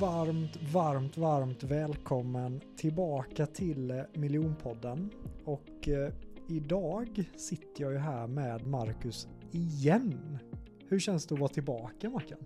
[0.00, 5.10] Varmt, varmt, varmt välkommen tillbaka till Miljonpodden.
[5.44, 6.12] Och eh,
[6.48, 10.38] idag sitter jag ju här med Marcus igen.
[10.88, 12.38] Hur känns det att vara tillbaka Mackan?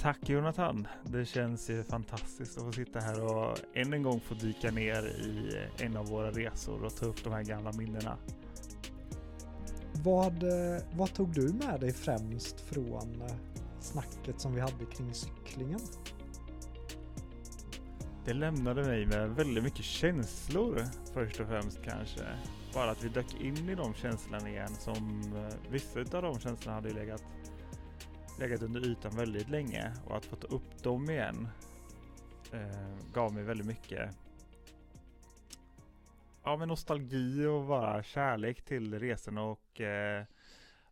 [0.00, 0.86] Tack Jonathan.
[1.04, 5.06] Det känns ju fantastiskt att få sitta här och än en gång få dyka ner
[5.06, 8.16] i en av våra resor och ta upp de här gamla minnena.
[10.04, 13.34] Vad, eh, vad tog du med dig främst från eh,
[13.80, 15.80] snacket som vi hade kring cyklingen?
[18.28, 20.82] Det lämnade mig med väldigt mycket känslor
[21.14, 22.26] först och främst kanske.
[22.74, 26.74] Bara att vi dök in i de känslorna igen som eh, vissa av de känslorna
[26.74, 27.24] hade legat,
[28.40, 31.48] legat under ytan väldigt länge och att få ta upp dem igen
[32.52, 34.10] eh, gav mig väldigt mycket
[36.44, 40.24] ja, men nostalgi och bara kärlek till resorna och eh,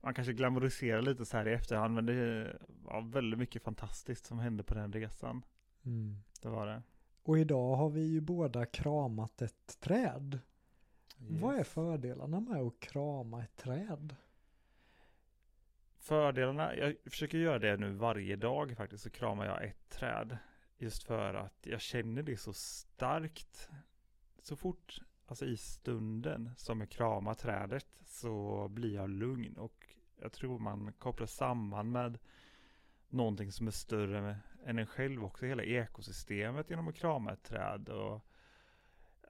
[0.03, 4.39] man kanske glamoriserar lite så här i efterhand men det var väldigt mycket fantastiskt som
[4.39, 5.43] hände på den resan.
[5.85, 6.17] Mm.
[6.43, 6.83] Det var det.
[7.27, 10.39] Och idag har vi ju båda kramat ett träd.
[11.21, 11.43] Yes.
[11.43, 14.17] Vad är fördelarna med att krama ett träd?
[15.99, 20.39] Fördelarna, jag försöker göra det nu varje dag faktiskt, så kramar jag ett träd.
[20.79, 23.71] Just för att jag känner det så starkt.
[24.43, 30.33] Så fort, alltså i stunden som jag kramar trädet så blir jag lugn och jag
[30.33, 32.19] tror man kopplar samman med
[33.09, 37.89] någonting som är större än en själv också, hela ekosystemet genom att krama ett träd.
[37.89, 38.27] Och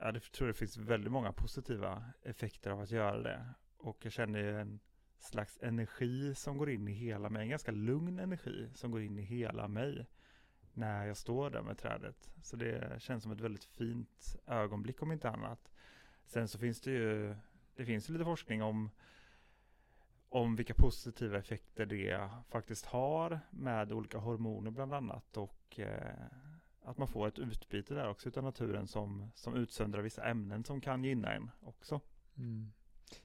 [0.00, 3.46] jag tror det finns väldigt många positiva effekter av att göra det.
[3.76, 4.80] Och jag känner en
[5.18, 9.18] slags energi som går in i hela mig, en ganska lugn energi som går in
[9.18, 10.06] i hela mig
[10.72, 12.30] när jag står där med trädet.
[12.42, 15.72] Så det känns som ett väldigt fint ögonblick om inte annat.
[16.26, 17.36] Sen så finns det ju,
[17.74, 18.90] det finns ju lite forskning om
[20.28, 26.26] om vilka positiva effekter det faktiskt har med olika hormoner bland annat och eh,
[26.82, 30.80] att man får ett utbyte där också utav naturen som, som utsöndrar vissa ämnen som
[30.80, 32.00] kan gynna en också.
[32.38, 32.72] Mm.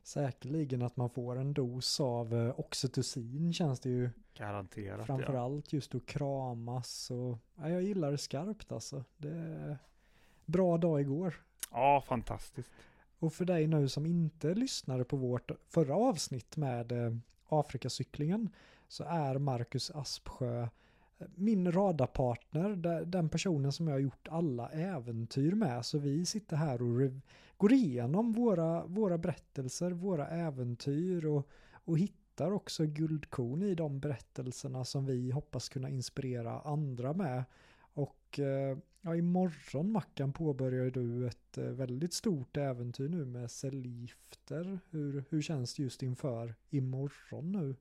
[0.04, 4.10] Säkerligen att man får en dos av eh, oxytocin känns det ju.
[4.34, 5.06] Garanterat.
[5.06, 5.78] Framförallt ja.
[5.78, 9.04] just att kramas och ja, jag gillar det skarpt alltså.
[9.18, 9.78] Det är
[10.46, 11.34] bra dag igår.
[11.72, 12.70] Ja, fantastiskt.
[13.22, 17.16] Och för dig nu som inte lyssnade på vårt förra avsnitt med eh,
[17.50, 18.50] Afrikacyklingen
[18.88, 20.68] så är Marcus Aspsjö eh,
[21.36, 25.86] min radarpartner, den personen som jag har gjort alla äventyr med.
[25.86, 27.12] Så vi sitter här och
[27.58, 34.86] går igenom våra, våra berättelser, våra äventyr och, och hittar också guldkorn i de berättelserna
[34.86, 37.44] som vi hoppas kunna inspirera andra med.
[37.94, 44.80] Och eh, ja, imorgon Mackan påbörjar du ett eh, väldigt stort äventyr nu med cellgifter.
[44.90, 47.76] Hur, hur känns det just inför imorgon nu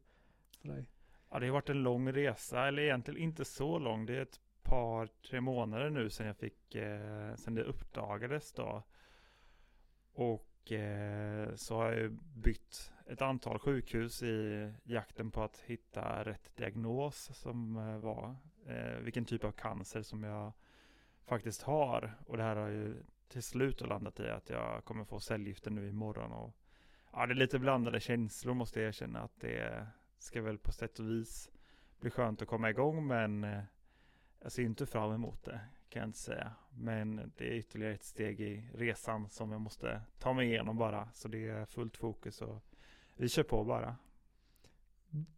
[0.60, 0.86] för dig?
[1.30, 4.06] Ja, det har varit en lång resa, eller egentligen inte så lång.
[4.06, 8.82] Det är ett par, tre månader nu sedan jag fick, eh, sedan det uppdagades då.
[10.12, 16.56] Och eh, så har jag bytt ett antal sjukhus i jakten på att hitta rätt
[16.56, 18.36] diagnos som eh, var
[18.66, 20.52] eh, vilken typ av cancer som jag
[21.30, 22.14] faktiskt har.
[22.26, 25.88] Och det här har ju till slut landat i att jag kommer få cellgifter nu
[25.88, 26.32] imorgon.
[26.32, 26.54] Och,
[27.12, 29.86] ja, det är lite blandade känslor måste jag erkänna att det
[30.18, 31.50] ska väl på sätt och vis
[32.00, 33.62] bli skönt att komma igång men eh,
[34.40, 36.52] jag ser inte fram emot det kan jag inte säga.
[36.70, 41.08] Men det är ytterligare ett steg i resan som jag måste ta mig igenom bara.
[41.12, 42.62] Så det är fullt fokus och
[43.16, 43.96] vi kör på bara.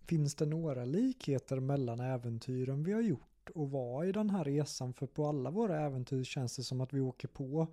[0.07, 4.93] Finns det några likheter mellan äventyren vi har gjort och vara i den här resan?
[4.93, 7.67] För på alla våra äventyr känns det som att vi åker på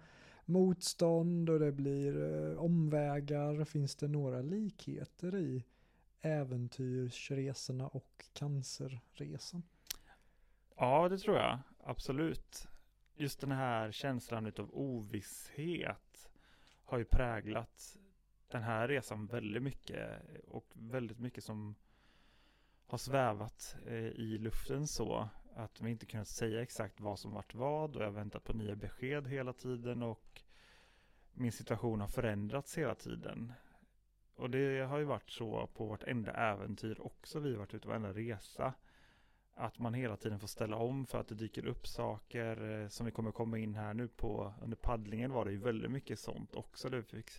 [0.45, 3.63] motstånd och det blir eh, omvägar.
[3.63, 5.63] Finns det några likheter i
[6.21, 9.63] äventyrsresorna och cancerresan?
[10.75, 11.59] Ja, det tror jag.
[11.83, 12.67] Absolut.
[13.15, 16.29] Just den här känslan av ovisshet
[16.83, 17.97] har ju präglat
[18.47, 21.75] den här resan väldigt mycket och väldigt mycket som
[22.87, 25.29] har svävat eh, i luften så
[25.63, 28.53] att vi inte kunnat säga exakt vad som varit vad och jag har väntat på
[28.53, 30.41] nya besked hela tiden och
[31.33, 33.53] min situation har förändrats hela tiden.
[34.35, 37.89] Och det har ju varit så på vartenda äventyr också, vi har varit ute på
[37.89, 38.73] varenda resa.
[39.53, 43.05] Att man hela tiden får ställa om för att det dyker upp saker eh, som
[43.05, 44.53] vi kommer komma in här nu på.
[44.61, 46.89] Under paddlingen var det ju väldigt mycket sånt också.
[46.89, 47.29] Vi fick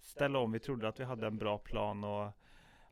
[0.00, 0.52] ställa om.
[0.52, 2.30] Vi trodde att vi hade en bra plan och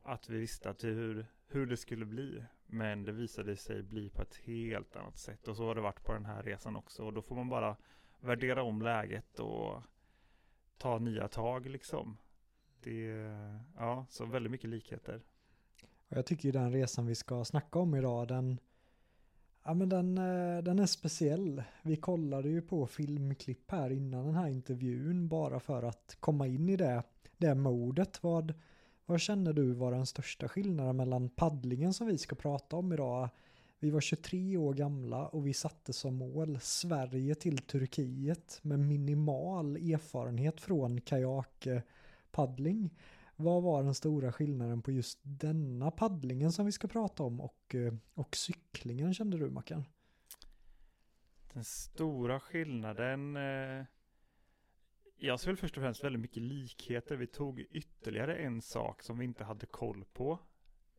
[0.03, 2.43] att vi visste att hur, hur det skulle bli.
[2.73, 5.47] Men det visade sig bli på ett helt annat sätt.
[5.47, 7.03] Och så har det varit på den här resan också.
[7.03, 7.75] Och då får man bara
[8.19, 9.81] värdera om läget och
[10.77, 12.17] ta nya tag liksom.
[12.83, 15.21] Det är, ja, så väldigt mycket likheter.
[16.07, 18.59] Jag tycker ju den resan vi ska snacka om idag, den,
[19.63, 21.63] Ja men den, eh, den är speciell.
[21.81, 26.69] Vi kollade ju på filmklipp här innan den här intervjun bara för att komma in
[26.69, 27.03] i det,
[27.37, 28.23] det modet.
[28.23, 28.53] Vad,
[29.05, 33.29] vad känner du var den största skillnaden mellan paddlingen som vi ska prata om idag?
[33.79, 39.75] Vi var 23 år gamla och vi satte som mål Sverige till Turkiet med minimal
[39.75, 42.89] erfarenhet från kajakpaddling.
[43.35, 47.75] Vad var den stora skillnaden på just denna paddlingen som vi ska prata om och,
[47.75, 49.85] eh, och cyklingen kände du Mackan?
[51.53, 53.85] Den stora skillnaden eh,
[55.25, 57.15] jag ser väl först och främst väldigt mycket likheter.
[57.15, 60.39] Vi tog ytterligare en sak som vi inte hade koll på.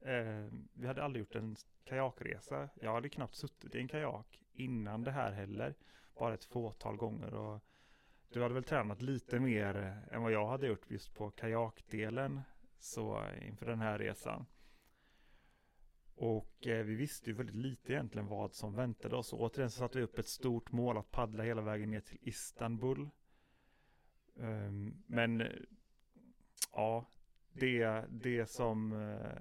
[0.00, 2.68] Eh, vi hade aldrig gjort en kajakresa.
[2.80, 5.74] Jag hade knappt suttit i en kajak innan det här heller.
[6.18, 7.34] Bara ett fåtal gånger.
[7.34, 7.60] Och
[8.32, 12.40] du hade väl tränat lite mer än vad jag hade gjort just på kajakdelen.
[12.78, 14.46] Så inför den här resan.
[16.14, 19.32] Och eh, vi visste ju väldigt lite egentligen vad som väntade oss.
[19.32, 22.18] Och återigen så satte vi upp ett stort mål att paddla hela vägen ner till
[22.20, 23.10] Istanbul.
[24.34, 25.48] Um, men
[26.72, 27.06] ja,
[27.52, 29.38] det, det som uh,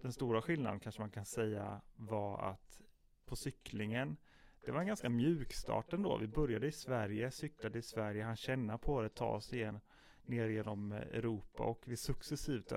[0.00, 2.82] den stora skillnaden kanske man kan säga var att
[3.24, 4.16] på cyklingen
[4.64, 6.16] det var en ganska mjuk start ändå.
[6.16, 9.80] Vi började i Sverige, cyklade i Sverige, han känna på det, ta oss igen
[10.24, 12.72] ner genom Europa och vi successivt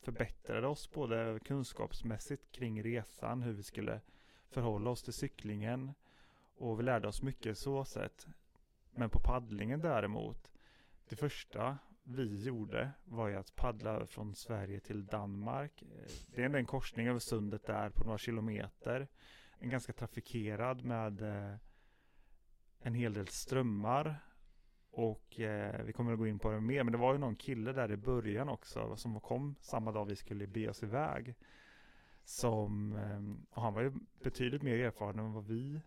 [0.00, 4.00] förbättrade oss både kunskapsmässigt kring resan, hur vi skulle
[4.48, 5.94] förhålla oss till cyklingen
[6.56, 8.26] och vi lärde oss mycket så sätt.
[8.90, 10.51] Men på paddlingen däremot,
[11.08, 15.82] det första vi gjorde var ju att paddla från Sverige till Danmark.
[16.26, 19.08] Det är en korsning över sundet där på några kilometer.
[19.58, 21.56] En ganska trafikerad med eh,
[22.80, 24.20] en hel del strömmar.
[24.90, 27.36] Och eh, vi kommer att gå in på det mer, men det var ju någon
[27.36, 31.34] kille där i början också som kom samma dag vi skulle be oss iväg.
[32.24, 35.80] Som, eh, och han var ju betydligt mer erfaren än vad vi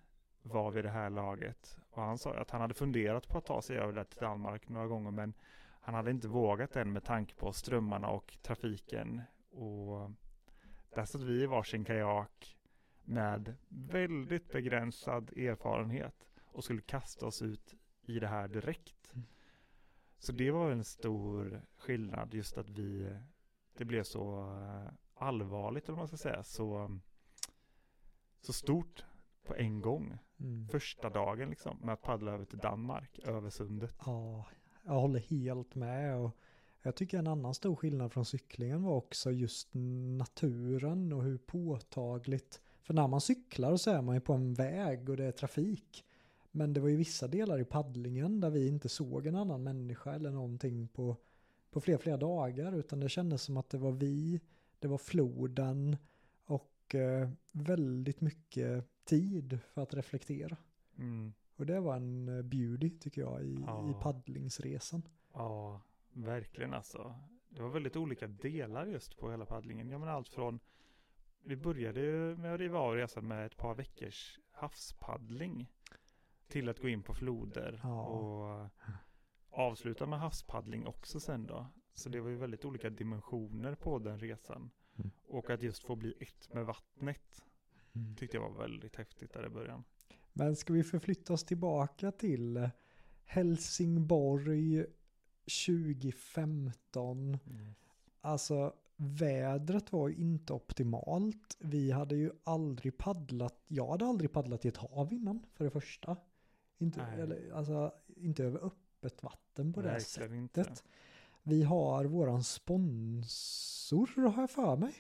[0.46, 1.80] var vid det här laget.
[1.90, 4.70] Och han sa att han hade funderat på att ta sig över där till Danmark
[4.70, 5.34] några gånger, men
[5.82, 9.22] han hade inte vågat än med tanke på strömmarna och trafiken.
[9.52, 10.12] Och
[10.96, 12.58] där satt vi i varsin kajak
[13.04, 19.14] med väldigt begränsad erfarenhet och skulle kasta oss ut i det här direkt.
[19.14, 19.26] Mm.
[20.18, 23.18] Så det var en stor skillnad just att vi,
[23.78, 27.00] det blev så eh, allvarligt eller vad man ska säga, så,
[28.42, 29.06] så stort
[29.46, 30.18] på en gång.
[30.40, 30.68] Mm.
[30.68, 33.96] Första dagen liksom med att paddla över till Danmark, över sundet.
[34.06, 34.46] Ja,
[34.84, 36.18] jag håller helt med.
[36.18, 36.32] Och
[36.82, 39.70] jag tycker en annan stor skillnad från cyklingen var också just
[40.18, 42.62] naturen och hur påtagligt.
[42.82, 46.06] För när man cyklar så är man ju på en väg och det är trafik.
[46.52, 50.14] Men det var ju vissa delar i paddlingen där vi inte såg en annan människa
[50.14, 51.18] eller någonting på,
[51.72, 52.76] på flera, flera dagar.
[52.76, 54.42] Utan det kändes som att det var vi,
[54.80, 55.98] det var floden
[56.46, 60.58] och eh, väldigt mycket tid för att reflektera.
[60.98, 61.34] Mm.
[61.56, 63.90] Och det var en eh, beauty tycker jag i, ja.
[63.90, 65.08] i paddlingsresan.
[65.34, 65.82] Ja,
[66.14, 67.16] verkligen alltså.
[67.50, 69.90] Det var väldigt olika delar just på hela paddlingen.
[69.90, 70.60] Ja men allt från
[71.44, 72.02] vi började
[72.36, 75.72] med att riva av resan med ett par veckors havspaddling.
[76.48, 78.02] Till att gå in på floder ja.
[78.02, 78.70] och
[79.50, 81.68] avsluta med havspaddling också sen då.
[81.94, 84.72] Så det var ju väldigt olika dimensioner på den resan.
[84.96, 85.12] Mm.
[85.28, 87.44] Och att just få bli ett med vattnet
[87.96, 88.16] mm.
[88.16, 89.84] tyckte jag var väldigt häftigt där i början.
[90.34, 92.70] Men ska vi förflytta oss tillbaka till
[93.26, 94.86] Helsingborg
[95.46, 97.38] 2015.
[97.50, 97.76] Mm.
[98.22, 101.58] Alltså vädret var ju inte optimalt.
[101.60, 105.72] Vi hade ju aldrig paddlat, jag hade aldrig paddlat i ett hav innan för det
[105.72, 106.18] första.
[106.78, 110.32] Inte, eller, alltså, inte över öppet vatten på det sättet.
[110.32, 110.74] Inte.
[111.44, 114.94] Vi har våran sponsor har jag för mig.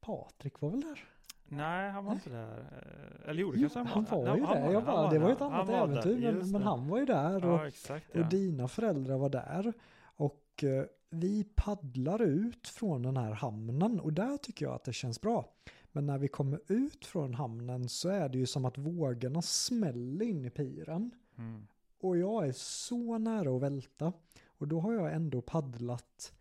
[0.00, 1.17] Patrik var väl där?
[1.48, 2.58] Nej, han var inte där.
[2.58, 4.26] Eh, eller gjorde kanske han var.
[4.26, 4.72] Han var ju där.
[4.72, 6.32] Jag bara, det var ett annat äventyr.
[6.32, 7.44] Men, men, han var ju där.
[7.44, 8.20] Och, ja, exakt, ja.
[8.20, 9.72] och dina föräldrar var där.
[10.02, 14.00] Och eh, vi paddlar ut från den här hamnen.
[14.00, 15.48] Och där tycker jag att det känns bra.
[15.92, 20.26] Men när vi kommer ut från hamnen så är det ju som att vågorna smäller
[20.26, 21.10] in i piren.
[21.38, 21.66] Mm.
[22.00, 24.12] Och jag är så nära att välta.
[24.58, 26.32] Och då har jag ändå paddlat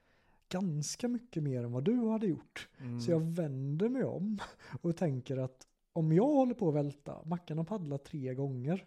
[0.50, 2.70] ganska mycket mer än vad du hade gjort.
[2.78, 3.00] Mm.
[3.00, 4.40] Så jag vänder mig om
[4.82, 8.86] och tänker att om jag håller på att välta, Mackan har paddlat tre gånger,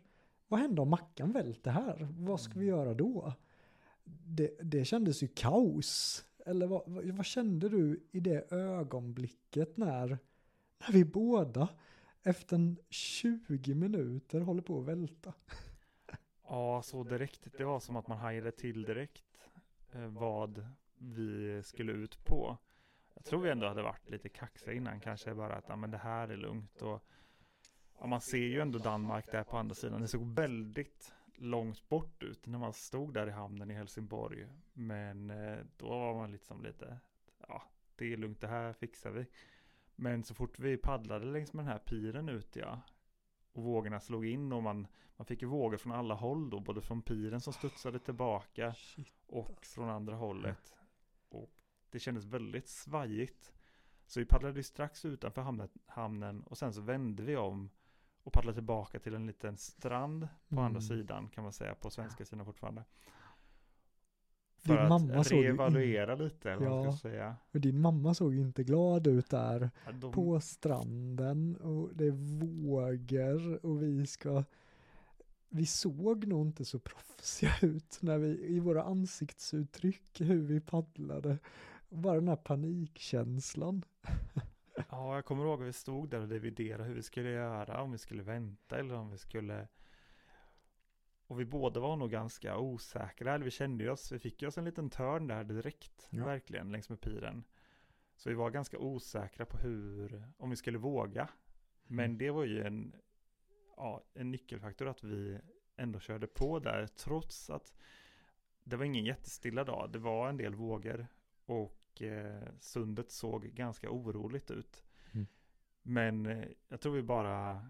[0.48, 2.08] vad händer om Mackan välter här?
[2.18, 2.78] Vad ska vi mm.
[2.78, 3.32] göra då?
[4.04, 6.24] Det, det kändes ju kaos.
[6.46, 10.18] Eller vad, vad, kände du i det ögonblicket när,
[10.78, 11.68] när vi båda
[12.22, 15.32] efter en 20 minuter håller på att välta?
[16.48, 17.48] Ja, så direkt.
[17.58, 19.48] Det var som att man hajade till direkt
[19.92, 20.66] eh, vad
[21.00, 22.58] vi skulle ut på.
[23.14, 25.98] Jag tror vi ändå hade varit lite kaxiga innan, kanske bara att ja, men det
[25.98, 27.04] här är lugnt och
[27.98, 30.00] ja, man ser ju ändå Danmark där på andra sidan.
[30.00, 34.46] Det såg väldigt långt bort ut när man stod där i hamnen i Helsingborg.
[34.72, 36.98] Men eh, då var man liksom lite,
[37.48, 37.62] ja,
[37.96, 39.26] det är lugnt, det här fixar vi.
[39.96, 42.80] Men så fort vi paddlade längs med den här piren ut, ja,
[43.52, 46.80] och vågorna slog in och man, man fick ju vågor från alla håll då, både
[46.80, 49.12] från piren som studsade tillbaka Shit.
[49.26, 50.74] och från andra hållet.
[51.90, 53.52] Det kändes väldigt svajigt.
[54.06, 55.42] Så vi paddlade strax utanför
[55.86, 57.70] hamnen, och sen så vände vi om
[58.22, 60.64] och paddlade tillbaka till en liten strand på Mm.
[60.64, 62.84] andra sidan kan man säga, på svenska sidan fortfarande.
[64.62, 66.92] Din För mamma att såg ju in- reevaluera lite, eller vad man Ja.
[66.92, 67.36] ska säga.
[67.52, 72.06] Och din mamma såg ju inte glad ut där Ja, de- på stranden och det
[72.06, 72.10] är
[72.60, 74.44] vågor och vi ska
[75.52, 81.38] vi såg nog inte så proffsiga ut när vi, i våra ansiktsuttryck, hur vi paddlade.
[81.90, 83.84] Bara den här panikkänslan.
[84.90, 87.92] Ja, jag kommer ihåg att vi stod där och dividerade hur vi skulle göra, om
[87.92, 89.68] vi skulle vänta eller om vi skulle
[91.26, 94.58] och vi båda var nog ganska osäkra, eller vi kände oss, vi fick ju oss
[94.58, 96.24] en liten törn där direkt, Ja.
[96.24, 97.44] verkligen, längs med piren.
[98.16, 101.28] Så vi var ganska osäkra på hur, om vi skulle våga.
[101.86, 102.18] Men Mm.
[102.18, 102.94] det var ju en,
[103.76, 105.38] ja, en nyckelfaktor att vi
[105.76, 107.74] ändå körde på där, trots att
[108.64, 109.90] det var ingen jättestilla dag.
[109.92, 111.06] Det var en del vågor
[111.44, 114.84] och eh, sundet såg ganska oroligt ut.
[115.12, 115.26] Mm.
[115.82, 117.66] Men eh, jag tror vi bara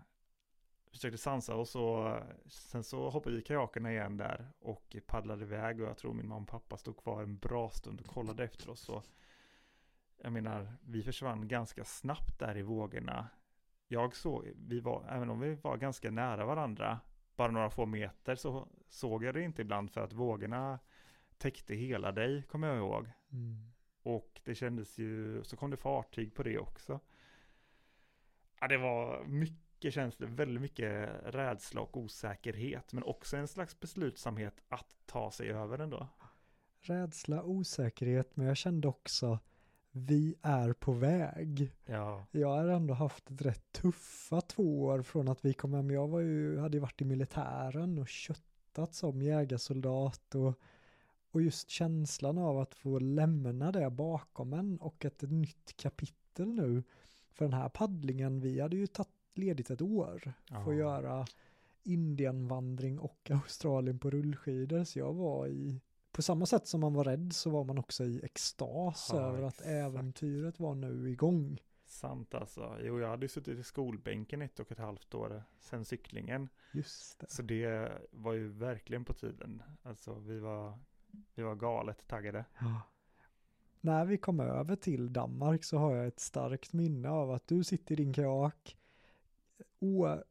[0.90, 5.80] försökte sansa oss och sen så hoppade vi i kajakerna igen där och paddlade iväg
[5.80, 8.70] och jag tror min mamma och pappa stod kvar en bra stund och kollade efter
[8.70, 8.88] oss.
[8.88, 9.04] Och
[10.22, 13.28] jag menar, vi försvann ganska snabbt där i vågorna.
[13.88, 17.00] Jag såg, vi var, även om vi var ganska nära varandra,
[17.36, 20.78] bara några få meter så såg jag det inte ibland för att vågorna
[21.38, 23.10] täckte hela dig, kommer jag ihåg.
[23.32, 23.70] Mm.
[24.02, 27.00] Och det kändes ju, så kom det fartyg på det också.
[28.60, 34.62] Ja, det var mycket känslor, väldigt mycket rädsla och osäkerhet, men också en slags beslutsamhet
[34.68, 36.08] att ta sig över den då.
[36.80, 39.38] Rädsla, osäkerhet, men jag kände också
[39.92, 41.72] vi är på väg.
[41.86, 45.90] Ja, Jag har ändå haft ett rätt tuffa två år från att vi kom hem.
[45.90, 50.60] Jag var ju, hade ju varit i militären och köttat som jägarsoldat och,
[51.30, 56.82] och just känslan av att få lämna det bakom en och ett nytt kapitel nu.
[57.32, 60.18] För den här paddlingen, vi hade ju tagit ledigt ett år
[60.48, 60.70] för Ja.
[60.70, 61.26] att göra
[61.94, 64.84] Indienvandring och Australien på rullskidor.
[64.84, 65.80] Så jag var i,
[66.12, 69.42] på samma sätt som man var rädd så var man också i extas Ja, över
[69.42, 69.68] att exakt.
[69.68, 71.58] äventyret var nu igång.
[71.84, 72.76] sant alltså.
[72.82, 76.48] Jo, jag hade ju suttit i skolbänken ett och ett halvt år sedan cyklingen.
[76.72, 77.30] Just det.
[77.30, 79.62] Så det var ju verkligen på tiden.
[79.82, 80.78] Alltså vi var,
[81.34, 82.44] vi var galet taggade.
[82.58, 82.82] Ja.
[83.80, 87.64] När vi kom över till Danmark så har jag ett starkt minne av att du
[87.64, 88.76] sitter i din kajak,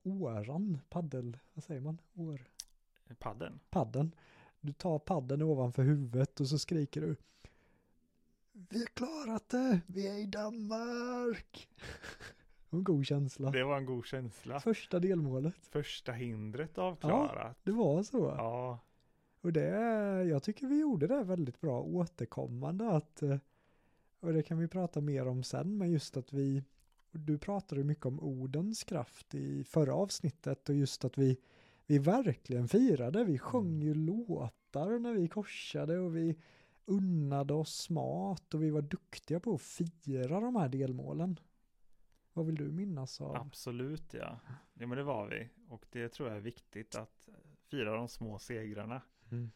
[0.03, 2.01] åran, paddel, vad säger man?
[2.13, 2.41] År,
[3.19, 3.59] Padden.
[3.69, 4.15] padden.
[4.61, 7.15] Du tar padden ovanför huvudet och så skriker du
[8.51, 11.69] Vi har klarat det, vi är i Danmark.
[12.69, 13.51] en god känsla.
[13.51, 14.59] Det var en god känsla.
[14.59, 17.57] Första delmålet, Första hindret avklarat.
[17.63, 18.17] det var så.
[18.37, 18.79] Ja,
[19.41, 19.69] Och det,
[20.23, 23.37] jag tycker vi gjorde det väldigt bra återkommande att, eh,
[24.19, 26.63] och det kan vi prata mer om sen, men just att vi,
[27.11, 31.37] du pratade mycket om ordens kraft i förra avsnittet och just att vi,
[31.85, 36.37] vi verkligen firade, vi sjöng ju låtar när vi korsade och vi
[36.85, 41.39] unnade oss mat och vi var duktiga på att fira de här delmålen.
[42.33, 43.35] Vad vill du minnas av?
[43.35, 44.39] absolut ja.
[44.73, 45.49] Ja men det var vi.
[45.67, 47.29] Och det tror jag är viktigt att
[47.69, 49.01] fira de små segrarna.
[49.31, 49.51] Mm.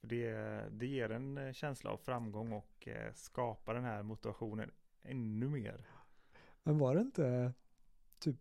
[0.00, 0.32] Det,
[0.70, 4.70] det ger en eh, känsla av framgång och eh, skapar den här motivationen
[5.02, 5.86] ännu mer.
[6.62, 7.52] Men var det inte
[8.18, 8.36] typ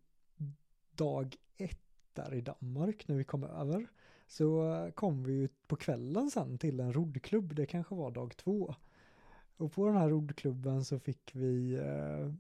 [0.92, 1.82] dag ett
[2.14, 3.88] där i Danmark när vi kom över?
[4.28, 8.76] Så kom vi ju på kvällen sen till en roddklubb, det kanske var dag två.
[9.58, 12.34] Och på den här roddklubben så fick vi eh,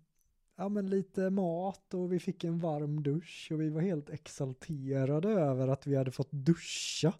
[0.55, 5.29] ja, men lite mat och vi fick en varm dusch och vi var helt exalterade
[5.29, 7.13] över att vi hade fått duscha.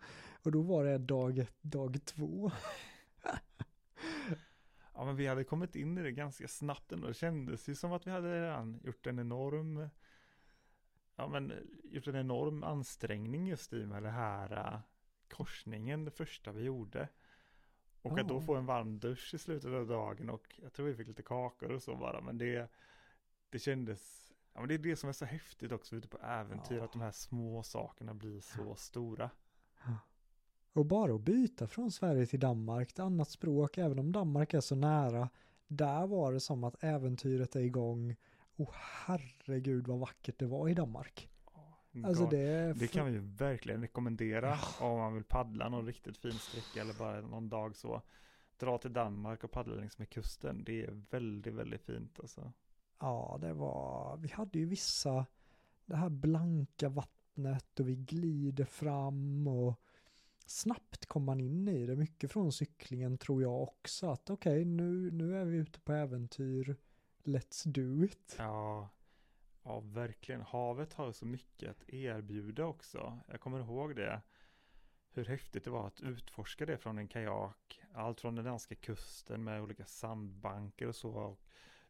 [0.45, 2.51] Och då var det dag dag två.
[4.93, 7.07] Ja men vi hade kommit in i det ganska snabbt ändå.
[7.07, 9.89] Det kändes ju som att vi hade redan gjort en enorm
[11.15, 14.79] Ja men gjort en enorm ansträngning just i med det här äh,
[15.29, 17.09] korsningen, det första vi gjorde.
[18.01, 20.95] Och att då få en varm dusch i slutet av dagen och jag tror vi
[20.95, 22.21] fick lite kakor och så bara.
[22.21, 22.71] Men det,
[23.49, 26.77] det kändes, ja men det är det som är så häftigt också ute på äventyr,
[26.77, 26.83] Ja.
[26.83, 29.29] att de här små sakerna blir så stora.
[30.75, 34.61] Och bara att byta från Sverige till Danmark, ett annat språk, även om Danmark är
[34.61, 35.29] så nära,
[35.67, 38.15] där var det som att äventyret är igång.
[38.55, 41.29] Och herregud vad vackert det var i Danmark.
[42.03, 42.73] Alltså det.
[42.73, 46.93] Det kan vi ju verkligen rekommendera om man vill paddla någon riktigt fin sträcka eller
[46.93, 48.01] bara någon dag så.
[48.57, 50.63] Dra till Danmark och paddla längs med kusten.
[50.63, 52.51] Det är väldigt, väldigt fint alltså.
[52.99, 55.25] Ja, det var, vi hade ju vissa,
[55.85, 59.81] det här blanka vattnet och vi glider fram och
[60.45, 61.95] snabbt kom man in i det.
[61.95, 65.93] Mycket från cyklingen tror jag också att okej, okay, nu, nu är vi ute på
[65.93, 66.75] äventyr.
[67.23, 68.35] Let's do it.
[68.37, 68.89] Ja,
[69.63, 70.41] ja, verkligen.
[70.41, 73.19] Havet har så mycket att erbjuda också.
[73.27, 74.21] Jag kommer ihåg det.
[75.11, 77.81] Hur häftigt det var att utforska det från en kajak.
[77.93, 81.11] Allt från den danska kusten med olika sandbanker och så.
[81.11, 81.41] Och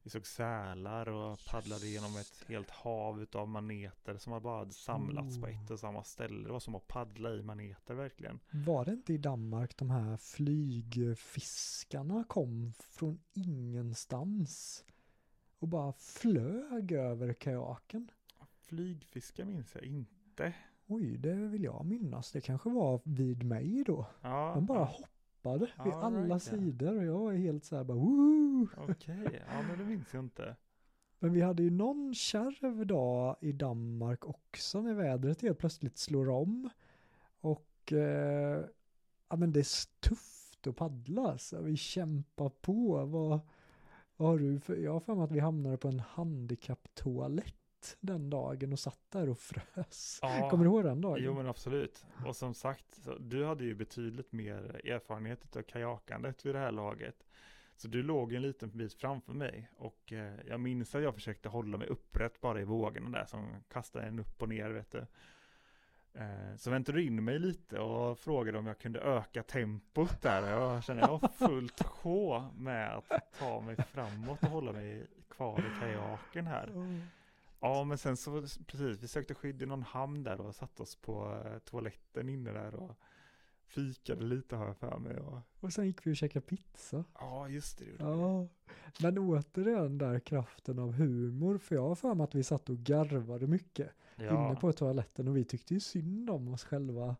[0.06, 5.38] vi såg sälar och paddlade genom ett helt hav av maneter som bara hade samlats
[5.38, 5.42] oh.
[5.42, 6.48] på ett och samma ställe.
[6.48, 8.40] Det var som att paddla i maneter verkligen.
[8.52, 14.84] Var det inte i Danmark de här flygfiskarna kom från ingenstans
[15.60, 18.12] och bara flög över kajaken?
[18.62, 20.54] Flygfiskar minns jag inte.
[20.88, 22.32] Oj, det vill jag minnas.
[22.32, 24.06] Det kanske var vid mig då.
[24.22, 25.15] Ja, de bara hoppade
[25.46, 28.68] hoppade vid alla right, sidor och jag var helt så här bara Woo!
[28.78, 29.40] Okej, okay.
[29.48, 30.56] ja men det minns jag inte.
[31.20, 36.30] Men vi hade ju någon kärv dag i Danmark också när vädret helt plötsligt slår
[36.30, 36.70] om.
[37.40, 38.66] Och eh,
[39.30, 41.62] ja men det är tufft att paddla alltså.
[41.62, 43.06] Vi kämpar på.
[43.06, 43.40] Vad,
[44.18, 47.56] vad har du för, jag har för mig att vi hamnade på en handikapptoalett
[48.00, 50.20] den dagen och satt där och frös.
[50.22, 51.24] Ja, Kommer du ihåg den dagen?
[51.24, 52.06] Jo men absolut.
[52.26, 57.26] Och som sagt, du hade ju betydligt mer erfarenhet av kajakandet vid det här laget.
[57.78, 61.50] Så du låg en liten bit framför mig och eh, jag minns att jag försökte
[61.50, 65.06] hålla mig upprätt bara i vågorna där som kastade en upp och ner vet du.
[66.14, 70.50] Eh, så väntade du in mig lite och frågade om jag kunde öka tempot där.
[70.50, 75.60] Jag kände jag var fullt sjå med att ta mig framåt och hålla mig kvar
[75.60, 76.70] i kajaken här.
[77.60, 80.96] Ja, men sen så precis, vi sökte skydd i någon hamn där och satte oss
[80.96, 82.96] på eh, toaletten inne där och
[83.68, 85.18] fikade lite har jag för mig.
[85.18, 87.04] Och, och sen gick vi och käkade pizza.
[87.14, 87.86] Ja, just det.
[88.00, 88.48] Ja,
[89.02, 92.78] men återigen där kraften av humor, för jag har för mig att vi satt och
[92.78, 94.48] garvade mycket ja.
[94.48, 97.16] inne på toaletten och vi tyckte ju synd om oss själva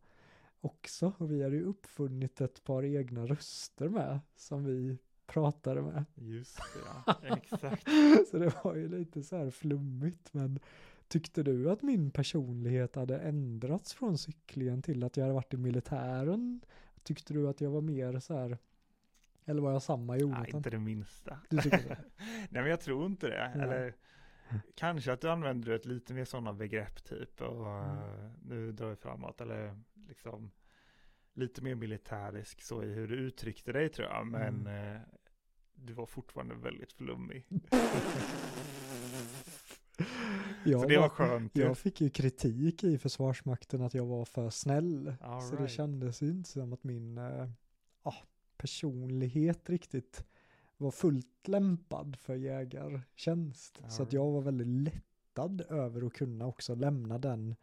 [0.62, 1.14] också.
[1.18, 6.06] Och vi hade ju uppfunnit ett par egna röster med som vi pratade med.
[6.16, 7.16] Just det, ja.
[7.38, 7.88] exakt.
[8.32, 10.60] så det var ju lite så här flummigt, men
[11.08, 15.58] tyckte du att min personlighet hade ändrats från cyklingen till att jag hade varit i
[15.58, 16.62] militären?
[17.04, 18.58] Tyckte du att jag var mer så här,
[19.46, 20.42] eller var jag samma i orden?
[20.42, 21.40] Nej, inte det minsta.
[21.50, 21.98] Du tycker det?
[22.50, 23.52] Nej, men jag tror inte det.
[23.56, 23.62] Ja.
[23.62, 23.94] Eller
[24.76, 28.32] kanske att du använder ett lite mer sådana begrepp typ och mm.
[28.42, 30.52] nu drar vi framåt eller liksom
[31.36, 34.96] lite mer militärisk så i hur du uttryckte dig tror jag, men mm.
[34.96, 35.02] eh,
[35.76, 37.46] du var fortfarande väldigt flummig.
[40.64, 41.56] så det var skönt.
[41.56, 45.14] Jag fick ju kritik i Försvarsmakten att jag var för snäll.
[45.22, 45.62] All så right.
[45.62, 47.50] det kändes ju inte som att min eh,
[48.04, 48.16] ah,
[48.58, 50.26] personlighet riktigt
[50.78, 53.80] var fullt lämpad för jägartjänst.
[53.84, 57.56] All så att jag var väldigt lättad över att kunna också lämna den.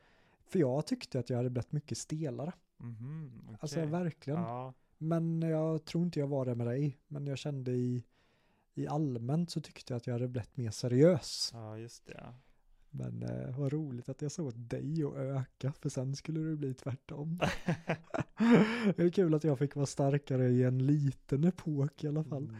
[0.44, 2.52] För jag tyckte att jag hade blivit mycket stelare.
[2.83, 3.57] Mm, okay.
[3.61, 4.40] Alltså verkligen.
[4.40, 4.75] Ja.
[4.99, 6.99] Men jag tror inte jag var det med dig.
[7.09, 8.05] Men jag kände i,
[8.75, 11.51] i allmänt så tyckte jag att jag hade blivit mer seriös.
[11.53, 12.35] Ja, just det.
[12.90, 16.75] Men eh, vad roligt att jag såg dig och öka, för sen skulle det bli
[16.75, 17.40] tvärtom.
[18.97, 22.45] det är kul att jag fick vara starkare i en liten epok i alla fall.
[22.45, 22.57] Mm.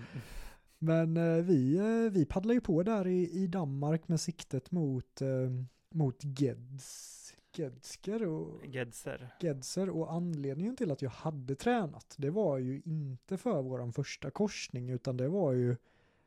[0.79, 5.23] Men eh, vi, eh, vi paddlar ju på där i, i Danmark med siktet mot,
[5.23, 5.51] eh,
[5.91, 7.22] mot Geds
[7.53, 9.35] Gedsker och Gedser.
[9.41, 14.31] Gedser och anledningen till att jag hade tränat det var ju inte för våran första
[14.31, 15.77] korsning utan det var ju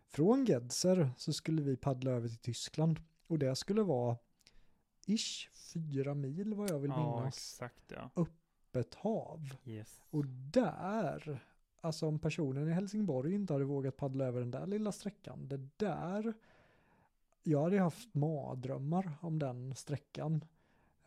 [0.08, 4.18] från Gedser så skulle vi paddla över till Tyskland och det skulle vara
[5.06, 7.38] ish fyra mil vad jag vill ja, minnas.
[7.38, 8.10] Exakt, ja.
[8.16, 9.56] Öppet hav.
[9.66, 10.02] Yes.
[10.10, 11.40] Och där,
[11.82, 15.70] alltså om personen i Helsingborg inte hade vågat paddla över den där lilla sträckan, det
[15.78, 16.34] där
[17.44, 20.46] jag hade haft mardrömmar om den sträckan.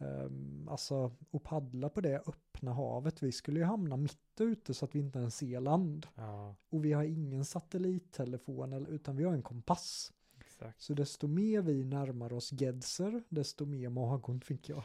[0.01, 3.23] Um, alltså att paddla på det öppna havet.
[3.23, 6.07] Vi skulle ju hamna mitt ute så att vi inte ens ser land.
[6.15, 6.57] Ja.
[6.69, 10.13] Och vi har ingen satellittelefon utan vi har en kompass.
[10.41, 10.81] Exakt.
[10.81, 14.85] Så desto mer vi närmar oss Gedser, desto mer magont fick jag.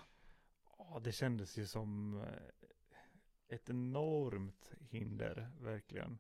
[0.78, 6.18] Ja, det kändes ju som eh, ett enormt hinder, verkligen.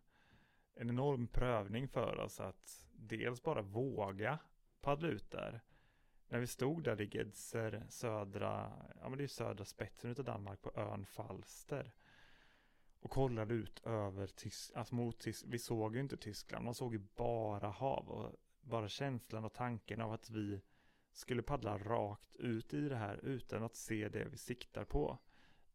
[0.75, 4.39] En enorm prövning för oss att dels bara våga
[4.81, 5.61] paddla ut där
[6.33, 10.61] när vi stod där i Gedser, södra, ja men det är södra spetsen utav Danmark
[10.61, 11.91] på ön Falster.
[12.99, 16.93] Och kollade ut över Tyskland, alltså mot Tyskland, vi såg ju inte Tyskland, man såg
[16.93, 20.61] ju bara hav och bara känslan och tanken av att vi
[21.11, 25.17] skulle paddla rakt ut i det här utan att se det vi siktar på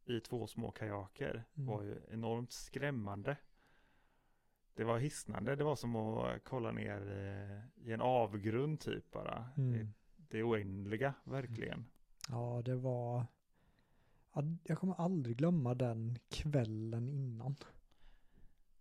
[0.05, 1.67] i två små kajaker Mm.
[1.67, 3.37] var ju enormt skrämmande.
[4.73, 9.49] Det var hisnande, det var som att kolla ner eh, i en avgrund typ bara.
[9.57, 9.93] Mm.
[10.29, 11.85] Det oändliga, verkligen.
[12.29, 13.25] Ja, det var...
[14.33, 17.55] Ja, jag kommer aldrig glömma den kvällen innan.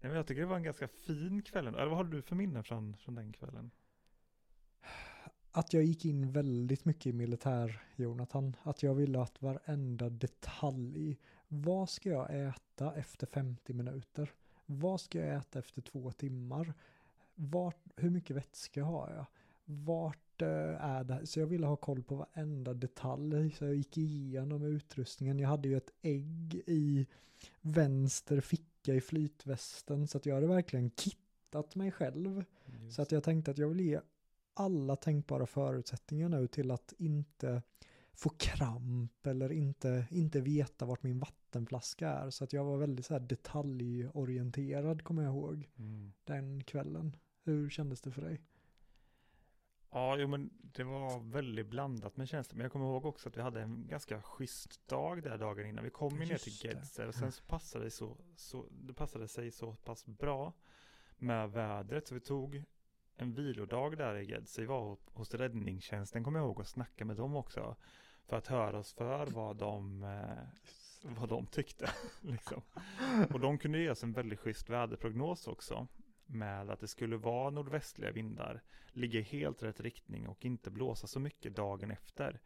[0.01, 1.67] Nej, men jag tycker det var en ganska fin kväll.
[1.67, 3.71] Eller vad har du för minnen från, från den kvällen?
[5.53, 8.57] Att jag gick in väldigt mycket i militär, Jonathan.
[8.63, 11.19] Att jag ville att varenda detalj.
[11.49, 14.33] Vad ska jag äta efter 50 minuter?
[14.67, 16.75] Vad ska jag äta efter två timmar?
[17.35, 19.27] Vart, hur mycket vätska har jag?
[19.71, 21.27] Vart eh, är det?
[21.27, 23.51] Så jag ville ha koll på varenda detalj.
[23.51, 25.39] Så jag gick igenom utrustningen.
[25.39, 27.07] Jag hade ju ett ägg i
[27.61, 30.07] vänster ficka i flytvästen.
[30.09, 32.45] Så att jag hade verkligen kittat mig själv.
[32.91, 34.01] Så att jag tänkte att jag vill ge
[34.55, 37.63] alla tänkbara förutsättningar nu till att inte
[38.13, 42.31] få kramp eller inte, inte veta vart min vattenflaska är.
[42.31, 46.13] Så att jag var väldigt så här detaljorienterad kommer jag ihåg Mm.
[46.25, 47.17] den kvällen.
[47.45, 48.41] Hur kändes det för dig?
[49.91, 52.57] Ja, jo, men det var väldigt blandat med känslor.
[52.57, 55.85] Men jag kommer ihåg också att vi hade en ganska schysst dag där dagen innan.
[55.85, 56.53] Vi kom ju ner till.
[56.53, 60.53] Gedser och sen så passade det, så, så, det passade sig så pass bra
[61.19, 62.07] med vädret.
[62.07, 62.65] Så vi tog
[63.17, 64.63] en vilodag där i Gedser.
[64.63, 67.77] Vi var hos räddningstjänsten kommer jag ihåg och snackade med dem också.
[68.27, 71.91] För att höra oss för vad de, eh, vad de tyckte.
[72.21, 72.63] liksom.
[73.33, 75.89] Och de kunde ge oss en väldigt schysst väderprognos också.
[76.31, 78.63] Med att det skulle vara nordvästliga vindar,
[78.93, 82.41] ligga i helt rätt riktning och inte blåsa så mycket dagen efter.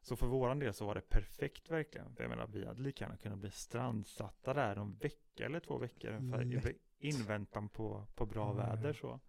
[0.00, 2.16] Så för våran del så var det perfekt verkligen.
[2.18, 6.30] Jag menar, vi hade lika gärna kunnat bli strandsatta där en vecka eller två veckor
[6.30, 6.66] för Lätt.
[6.66, 8.52] i inväntan på, på bra ja.
[8.52, 9.20] väder så.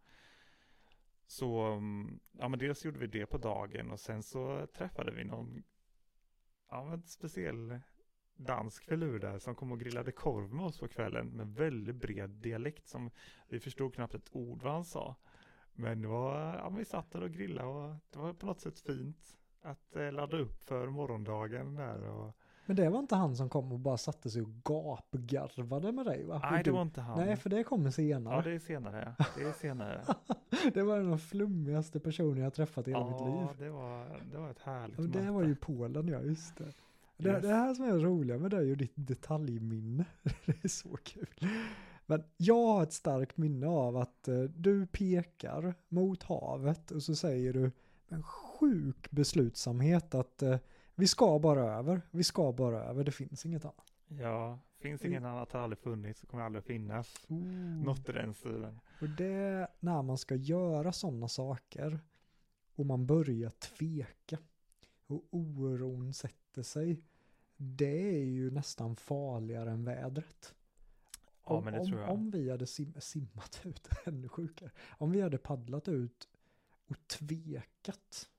[1.27, 5.23] Så, mm, ja men dels gjorde vi det på dagen och sen så träffade vi
[5.23, 5.63] någon,
[6.69, 7.79] ja men speciell
[8.37, 12.29] dansk filur där som kom och grillade korv med oss på kvällen med väldigt bred
[12.29, 13.09] dialekt som
[13.47, 15.15] vi förstod knappt ett ord vad han sa.
[15.73, 18.79] Men det var, ja, vi satt där och grillade och det var på något sätt
[18.79, 22.09] fint att eh, ladda upp för morgondagen där.
[22.09, 22.33] Och,
[22.65, 26.23] Men det var inte han som kom och bara satte sig och gapgarvade med dig
[26.23, 26.41] va?
[26.51, 27.25] nej, det var inte han.
[27.25, 28.35] Nej, för det kommer senare.
[28.35, 29.15] Ja, det är senare.
[29.37, 30.01] Det är senare.
[30.73, 33.29] det var den flummigaste personen jag träffat i hela mitt liv.
[33.29, 35.31] ja, det var, det var ett härligt det möte.
[35.31, 36.73] var ju Polen, ja just det.
[37.17, 37.41] Det, Yes.
[37.41, 40.05] det här som är roliga med dig och ditt detaljminne.
[40.45, 41.27] det är så kul.
[42.05, 47.15] Men jag har ett starkt minne av att eh, du pekar mot havet och så
[47.15, 47.71] säger du
[48.09, 50.57] en sjuk beslutsamhet att eh,
[50.95, 53.93] vi ska bara över, vi ska bara över, det finns inget annat.
[54.07, 57.15] Ja, finns ingen annat har aldrig funnits och kommer aldrig finnas.
[57.29, 57.81] Mm.
[57.81, 58.79] Något i den stilen.
[59.01, 61.99] Och det när man ska göra sådana saker
[62.75, 64.37] och man börjar tveka
[65.07, 67.03] och oron sätter sig.
[67.57, 70.55] Det är ju nästan farligare än vädret.
[71.45, 74.71] Ja, om, men det om, om vi hade sim, simmat ut, ännu sjukare.
[74.89, 76.29] Om vi hade paddlat ut
[76.87, 78.29] och tvekat.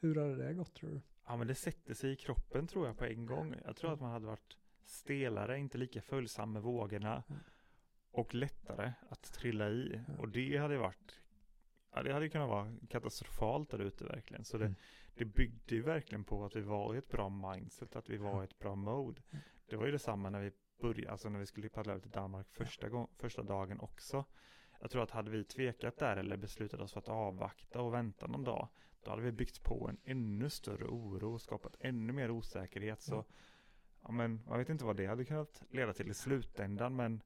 [0.00, 1.00] Hur hade det gått tror du?
[1.26, 3.54] Ja, men det sätter sig i kroppen tror jag på en gång.
[3.64, 7.22] Jag tror att man hade varit stelare, inte lika följsam med vågorna
[8.10, 10.00] och lättare att trilla i.
[10.08, 10.14] Ja.
[10.18, 11.20] Och det hade varit,
[11.94, 14.44] ja, det hade kunnat vara katastrofalt där ute verkligen.
[14.44, 14.76] Så det, Mm.
[15.14, 18.42] Det byggde ju verkligen på att vi var i ett bra mindset, att vi var
[18.42, 19.22] i ett bra mode.
[19.30, 19.42] Mm.
[19.66, 22.46] Det var ju detsamma när vi började, alltså när vi skulle paddla över till Danmark
[22.50, 24.24] första, gång, första dagen också.
[24.80, 28.26] Jag tror att hade vi tvekat där eller beslutat oss för att avvakta och vänta
[28.26, 28.68] någon dag,
[29.04, 33.02] då hade vi byggt på en ännu större oro och skapat ännu mer osäkerhet.
[33.02, 33.24] Så, Ja.
[34.02, 37.22] ja men, jag vet inte vad det hade kunnat leda till i slutändan, men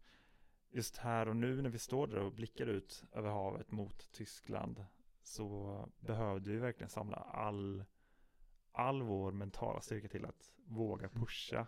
[0.70, 4.84] just här och nu när vi står där och blickar ut över havet mot Tyskland
[5.28, 7.84] så behövde vi verkligen samla all,
[8.72, 11.66] all vår mentala styrka till att våga pusha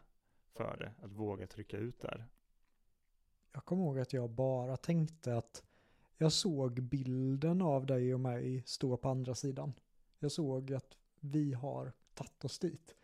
[0.52, 2.26] för det, att våga trycka ut där.
[3.52, 5.64] Jag kommer ihåg att jag bara tänkte att
[6.16, 9.72] jag såg bilden av dig och mig stå på andra sidan.
[10.18, 12.94] Jag såg att vi har tagit oss dit.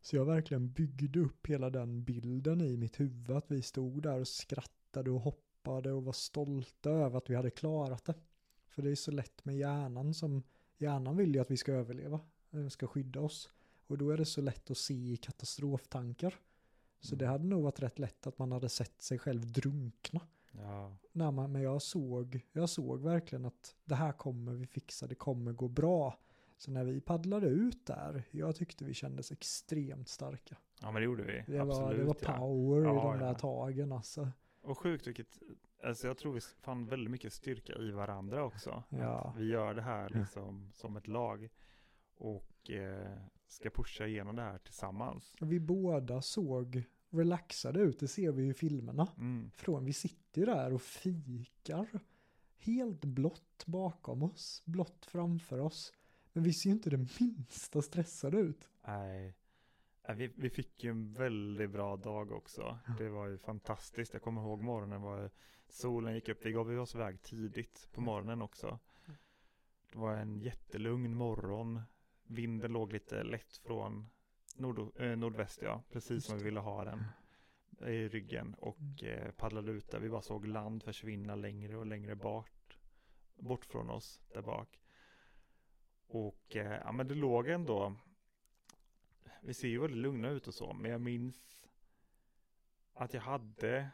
[0.00, 3.30] Så jag verkligen byggde upp hela den bilden i mitt huvud.
[3.30, 7.50] Att vi stod där och skrattade och hoppade och var stolta över att vi hade
[7.50, 8.14] klarat det.
[8.70, 10.42] För det är så lätt med hjärnan som,
[10.78, 13.50] hjärnan vill ju att vi ska överleva, eh, ska skydda oss.
[13.86, 16.34] Och då är det så lätt att se i katastroftankar.
[17.00, 17.18] Så Mm.
[17.18, 20.20] det hade nog varit rätt lätt att man hade sett sig själv drunkna.
[20.52, 20.96] Ja,
[21.30, 25.52] man, men jag såg, jag såg verkligen att det här kommer vi fixa, det kommer
[25.52, 26.18] gå bra.
[26.56, 30.56] Så när vi paddlade ut där, jag tyckte vi kändes extremt starka.
[30.80, 31.52] ja men det gjorde vi.
[31.52, 32.36] Det var, det var ja.
[32.38, 33.26] power i Ja, de ja.
[33.26, 34.28] där tagen alltså.
[34.62, 35.38] Och sjukt vilket,
[35.84, 38.82] alltså jag tror vi fann väldigt mycket styrka i varandra också.
[38.88, 39.20] Ja.
[39.20, 41.48] Att vi gör det här liksom som ett lag.
[42.16, 43.18] och eh,
[43.48, 45.34] ska pusha igenom det här tillsammans.
[45.40, 49.08] Vi båda såg relaxade ut, det ser vi ju i filmerna.
[49.16, 49.50] Mm.
[49.54, 52.00] Från, vi sitter ju där och fikar.
[52.58, 55.92] Helt blått bakom oss, blått framför oss.
[56.32, 58.68] Men vi ser ju inte det minsta stressade ut.
[58.86, 59.34] Nej,
[60.08, 62.78] vi, vi fick ju en väldigt bra dag också.
[62.98, 64.12] Det var ju fantastiskt.
[64.12, 65.30] Jag kommer ihåg morgonen var
[65.68, 66.46] solen gick upp.
[66.46, 68.78] Vi gav oss iväg tidigt på morgonen också.
[69.92, 71.82] Det var en jättelugn morgon.
[72.26, 74.06] Vinden låg lite lätt från
[74.56, 75.82] nord, eh, nordväst, ja.
[75.90, 77.04] Precis som vi ville ha den
[77.88, 80.00] i ryggen och eh, paddlade ut där.
[80.00, 82.78] Vi bara såg land försvinna längre och längre bort,
[83.36, 84.80] bort från oss där bak.
[86.06, 87.96] Och eh, ja, men det låg ändå,
[89.40, 91.66] vi ser ju väldigt lugna ut och så, men jag minns
[92.94, 93.90] att jag hade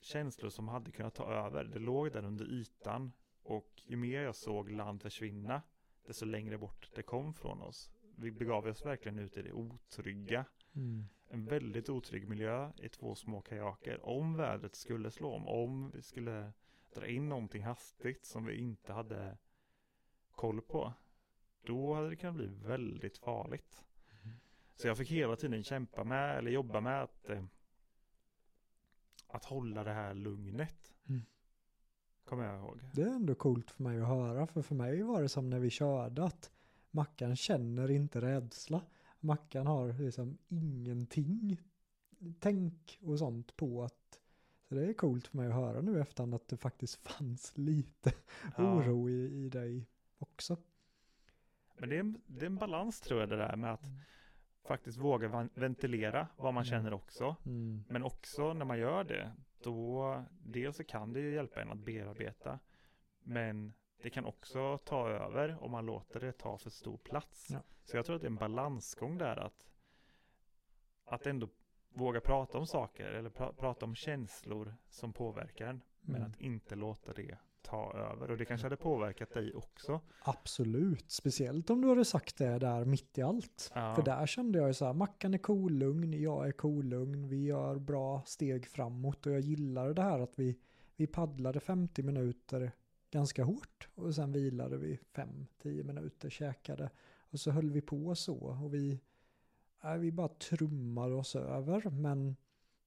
[0.00, 1.64] känslor som hade kunnat ta över.
[1.64, 5.62] Det låg där under ytan och ju mer jag såg land försvinna,
[6.06, 7.90] desto längre bort det kom från oss.
[8.16, 11.04] Vi begav oss verkligen ut i det otrygga Mm.
[11.28, 14.06] en väldigt otrygg miljö i två små kajaker.
[14.06, 16.52] Om vädret skulle slå om, om vi skulle
[16.94, 19.38] dra in någonting hastigt som vi inte hade
[20.30, 20.92] koll på.
[21.62, 23.84] Då hade det kunnat bli väldigt farligt.
[24.80, 27.44] Så jag fick hela tiden kämpa med, eller jobba med att, eh,
[29.26, 30.92] att hålla det här lugnet.
[31.08, 31.22] Mm.
[32.24, 32.80] Kommer jag ihåg.
[32.94, 35.58] Det är ändå coolt för mig att höra, för för mig var det som när
[35.58, 36.50] vi körde att
[36.90, 38.82] Mackan känner inte rädsla.
[39.20, 41.60] Mackan har liksom ingenting
[42.38, 44.20] tänk och sånt på att
[44.68, 48.12] så det är coolt för mig att höra nu efterhand att det faktiskt fanns lite
[48.56, 48.74] Ja.
[48.74, 49.86] oro i, i dig
[50.18, 50.56] också.
[51.78, 53.98] Men det är, en, det är en balans tror jag det där med att Mm.
[54.74, 57.36] Faktiskt våga ventilera vad man känner också.
[57.46, 57.84] Mm.
[57.88, 61.78] Men också när man gör det, då dels så kan det ju hjälpa en att
[61.78, 62.58] bearbeta.
[63.22, 67.48] Men det kan också ta över om man låter det ta för stor plats.
[67.50, 67.60] Ja.
[67.84, 69.68] Så jag tror att det är en balansgång där att,
[71.04, 71.48] att ändå
[71.94, 75.80] våga prata om saker eller pra- prata om känslor som påverkar en.
[76.00, 76.30] Men Mm.
[76.30, 78.30] att inte låta det ta över.
[78.30, 80.00] Och det kanske hade påverkat dig också.
[80.22, 83.70] Absolut, speciellt om du hade sagt det där mitt i allt.
[83.74, 83.94] Ja.
[83.94, 87.78] För där kände jag ju så här, Mackan är kolugn, jag är kolugn, vi gör
[87.78, 90.58] bra steg framåt och jag gillar det här att vi,
[90.96, 92.72] vi paddlade 50 minuter
[93.10, 96.90] ganska hårt och sen vilade vi 5-10 minuter, käkade
[97.30, 99.00] och så höll vi på så och vi,
[99.84, 102.36] äh, vi bara trummade oss över men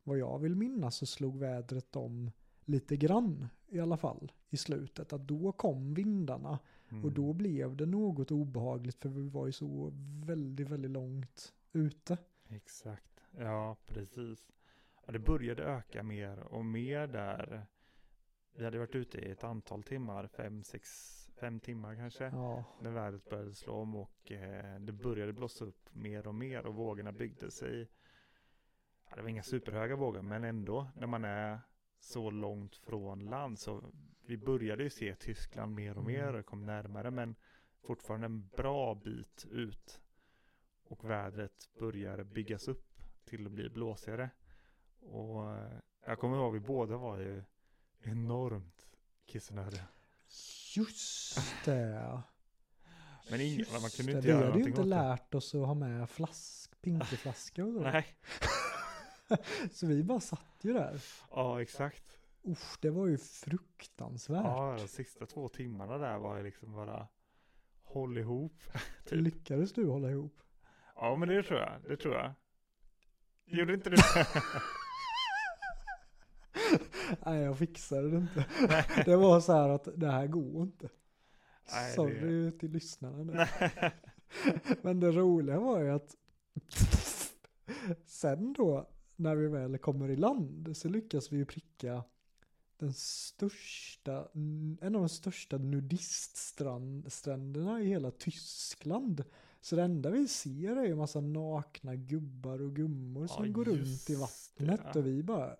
[0.03, 2.31] vad jag vill minnas så slog vädret om
[2.65, 6.59] lite grann i alla fall i slutet att då kom vindarna
[6.93, 7.05] Mm.
[7.05, 9.91] och då blev det något obehagligt för vi var ju så
[10.25, 12.17] väldigt, väldigt långt ute.
[12.49, 14.47] Exakt, ja precis.
[15.07, 17.65] Det började öka mer och mer där.
[18.55, 20.87] Vi hade varit ute i ett antal timmar, fem, sex,
[21.35, 22.23] fem timmar kanske.
[22.23, 26.65] Ja, När vädret började slå om och eh, det började blåsa upp mer och mer
[26.65, 27.89] och vågorna byggde sig.
[29.09, 31.59] Ja, det var inga superhöga vågor men ändå när man är
[31.99, 33.83] så långt från land så
[34.25, 37.35] vi började ju se Tyskland mer och mer och kom närmare men
[37.81, 40.01] fortfarande en bra bit ut.
[40.83, 42.87] Och vädret börjar byggas upp
[43.25, 44.29] till att bli blåsigare.
[44.99, 45.71] Och eh,
[46.05, 47.43] jag kommer ihåg vi båda var ju
[48.03, 48.87] enormt
[49.25, 49.85] kissnödiga.
[50.75, 52.21] just det.
[53.29, 54.17] Men ing- Just man kunde det.
[54.17, 54.87] inte Vi göra hade ju inte det.
[54.87, 57.81] lärt oss att ha med flask, så.
[57.83, 58.05] Nej,
[59.71, 61.01] så vi bara satt ju där.
[61.31, 62.19] ja exakt.
[62.45, 64.43] Usch, det var ju fruktansvärt.
[64.45, 67.07] Ja, de sista två timmarna där var ju liksom bara
[67.83, 68.63] håll ihop.
[69.05, 69.21] typ.
[69.21, 70.39] Lyckades du hålla ihop?
[70.95, 71.81] Ja, men det tror jag.
[71.87, 72.33] Det tror jag.
[73.45, 74.27] Gjorde inte du det?
[77.25, 78.45] Nej, jag fixade det inte.
[79.05, 80.89] Det var så här att det här går inte.
[81.71, 83.33] Nej, det- Sorry till lyssnarna nu.
[84.81, 86.15] Men det roliga var ju att
[88.05, 92.03] sen då när vi väl kommer i land så lyckas vi ju pricka
[92.83, 94.27] den största,
[94.81, 99.23] en av de största nudiststränderna i hela Tyskland.
[99.61, 103.65] Så det enda vi ser är ju massa nakna gubbar och gummor som Ja, går
[103.65, 104.99] runt i vattnet det.
[104.99, 105.55] och vi bara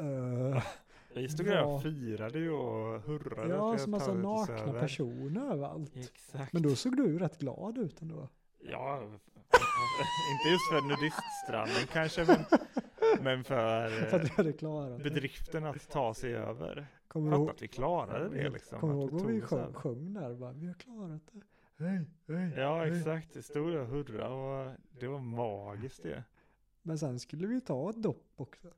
[0.00, 0.62] uh,
[1.14, 3.54] Vi stod där och firade ju och hurrade.
[3.54, 5.96] Ja, vi massa nakna personer överallt.
[5.96, 6.52] Exakt.
[6.52, 8.28] Men då såg du rätt glad ut ändå.
[8.60, 9.02] Ja,
[10.32, 12.44] inte just för nudiststranden kanske, men,
[13.20, 16.86] men för, För att du hade klarat bedriften att ta sig över.
[17.08, 18.80] Kommer du Fatta ihåg, att vi klarade det liksom.
[18.80, 20.34] kommer du ihåg vi sjöng, sjöng där?
[20.34, 21.40] Bara, vi har klarat det.
[21.84, 22.98] Hej, hej, Ja, hej.
[22.98, 23.32] exakt.
[23.34, 26.24] Det stod och hurra och det var magiskt det.
[26.82, 28.68] Men sen skulle vi ta ett dopp också.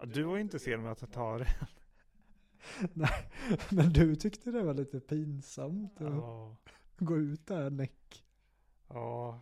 [0.00, 1.46] Ja, Du var inte sen med att ta det.
[2.94, 3.30] Nej,
[3.70, 6.56] men du tyckte det var lite pinsamt att Ja.
[6.98, 8.24] gå ut där näck.
[8.88, 9.40] Ja,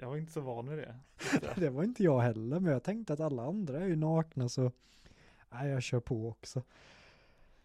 [0.00, 0.94] jag var inte så van vid det.
[1.56, 4.72] Det var inte jag heller, men jag tänkte att alla andra är ju nakna så
[5.50, 6.62] nej, jag kör på också.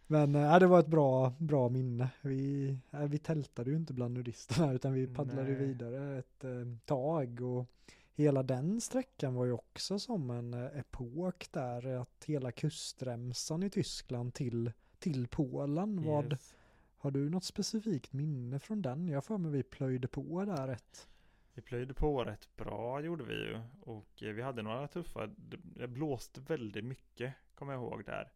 [0.08, 2.10] Men äh, det var ett bra, bra minne.
[2.22, 5.56] Vi, äh, vi tältade ju inte bland nudisterna utan vi paddlade Nej.
[5.68, 6.52] vidare ett äh,
[6.86, 7.66] tag och
[8.14, 13.70] hela den sträckan var ju också som en äh, epok där att hela kustremsan i
[13.70, 16.04] Tyskland till, till Polen.
[16.04, 16.54] Vad, Yes.
[16.98, 19.08] har du något specifikt minne från den?
[19.08, 21.08] Jag för mig vi plöjde på där ett.
[21.54, 23.62] Vi plöjde på rätt bra gjorde vi ju.
[23.82, 28.32] Och eh, vi hade några tuffa, det- blåste väldigt mycket, kommer jag ihåg där.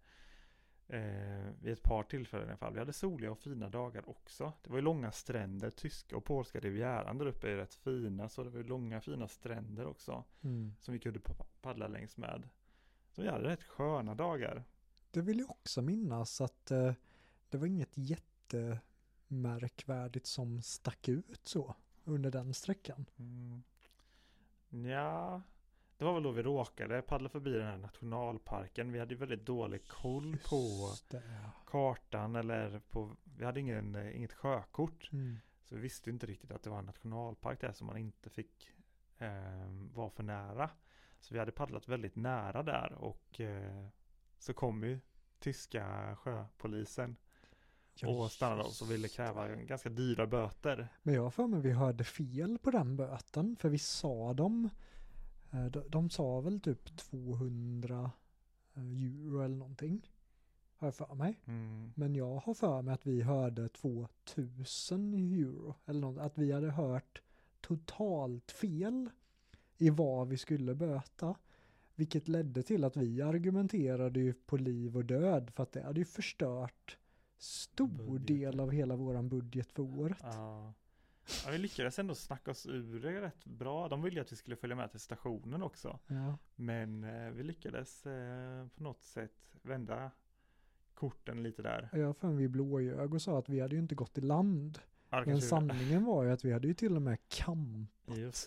[0.87, 2.73] Eh, vid ett par tillfällen i alla fall.
[2.73, 4.53] Vi hade soliga och fina dagar också.
[4.63, 8.29] Det var ju långa stränder, tyska och polska rivieran där uppe är rätt fina.
[8.29, 10.23] Så det var ju långa fina stränder också.
[10.81, 12.49] Som vi kunde pa- paddla längs med.
[13.11, 14.63] Så vi hade rätt sköna dagar.
[15.11, 16.93] Det vill jag också minnas att eh,
[17.49, 17.97] det var inget
[19.27, 23.05] jättemärkvärdigt som stack ut så under den sträckan.
[23.17, 23.63] Mm.
[24.89, 25.41] Ja,
[25.97, 28.91] det var väl då vi råkade paddla förbi den här nationalparken.
[28.91, 31.23] Vi hade ju väldigt dålig koll på Just det.
[31.43, 31.51] ja.
[31.65, 35.09] kartan eller på, vi hade ingen, eh, inget sjökort.
[35.13, 35.37] Mm.
[35.63, 38.71] Så vi visste inte riktigt att det var en nationalpark där som man inte fick
[39.17, 40.69] eh, vara för nära.
[41.19, 43.87] Så vi hade paddlat väldigt nära där och eh,
[44.39, 44.99] så kom ju
[45.39, 47.15] tyska sjöpolisen
[48.03, 50.87] och stannade oss och ville kräva ganska dyra böter.
[51.03, 54.69] Men jag för mig vi hörde fel på den böten för vi sa dem.
[55.51, 58.11] eh, de, de sa väl typ 200
[58.73, 60.09] eh, euro eller någonting.
[60.77, 61.39] Har jag för mig.
[61.45, 61.91] Mm.
[61.95, 65.75] Men jag har för mig att vi hörde 2000 euro.
[65.85, 67.21] Eller något, att vi hade hört
[67.61, 69.09] totalt fel
[69.77, 71.35] i vad vi skulle böta.
[71.95, 75.99] Vilket ledde till att vi argumenterade ju på liv och död för att det hade
[75.99, 76.97] ju förstört
[77.37, 78.25] stor Budgeten.
[78.25, 80.17] del av hela våran budget för året.
[80.21, 80.73] Ja.
[81.45, 83.89] ja, vi lyckades ändå snacka oss ur det rätt bra.
[83.89, 85.99] De ville att vi skulle följa med till stationen också.
[86.07, 86.37] Ja.
[86.55, 90.11] Men eh, vi lyckades eh, på något sätt vända
[90.93, 91.89] korten lite där.
[91.93, 94.79] Jag har för vi blåljög och sa att vi hade ju inte gått i land.
[95.19, 97.17] Det Men sanningen var ju att vi hade ju till och med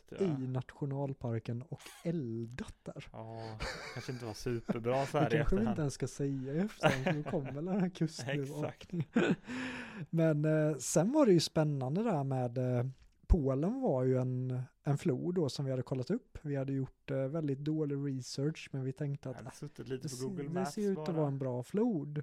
[0.08, 0.24] det.
[0.24, 3.08] i nationalparken och eldat där.
[3.12, 3.58] ja,
[3.94, 7.12] kanske inte var superbra så Det här i kanske vi inte ens ska säga för
[7.12, 9.06] då kommer väl den här kustbevakningen.
[10.10, 12.86] Men eh, sen var det ju spännande där med eh,
[13.28, 16.38] Polen var ju en, en flod då som vi hade kollat upp.
[16.42, 20.66] Vi hade gjort eh, väldigt dålig research men vi tänkte att äh, det, ser, det
[20.66, 22.22] ser ut att vara en bra flod.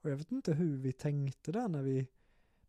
[0.00, 2.06] Och jag vet inte hur vi tänkte där när vi,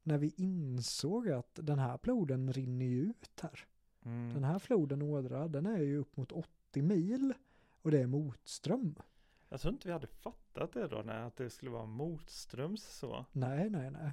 [0.05, 3.65] när vi insåg att den här floden rinner ju ut här.
[4.05, 4.33] Mm.
[4.33, 7.33] Den här floden Ådra, den är ju upp mot 80 mil
[7.81, 8.95] och det är motström.
[9.49, 13.25] Jag tror inte vi hade fattat det då, när att det skulle vara motströms så.
[13.31, 14.11] Nej, nej, nej.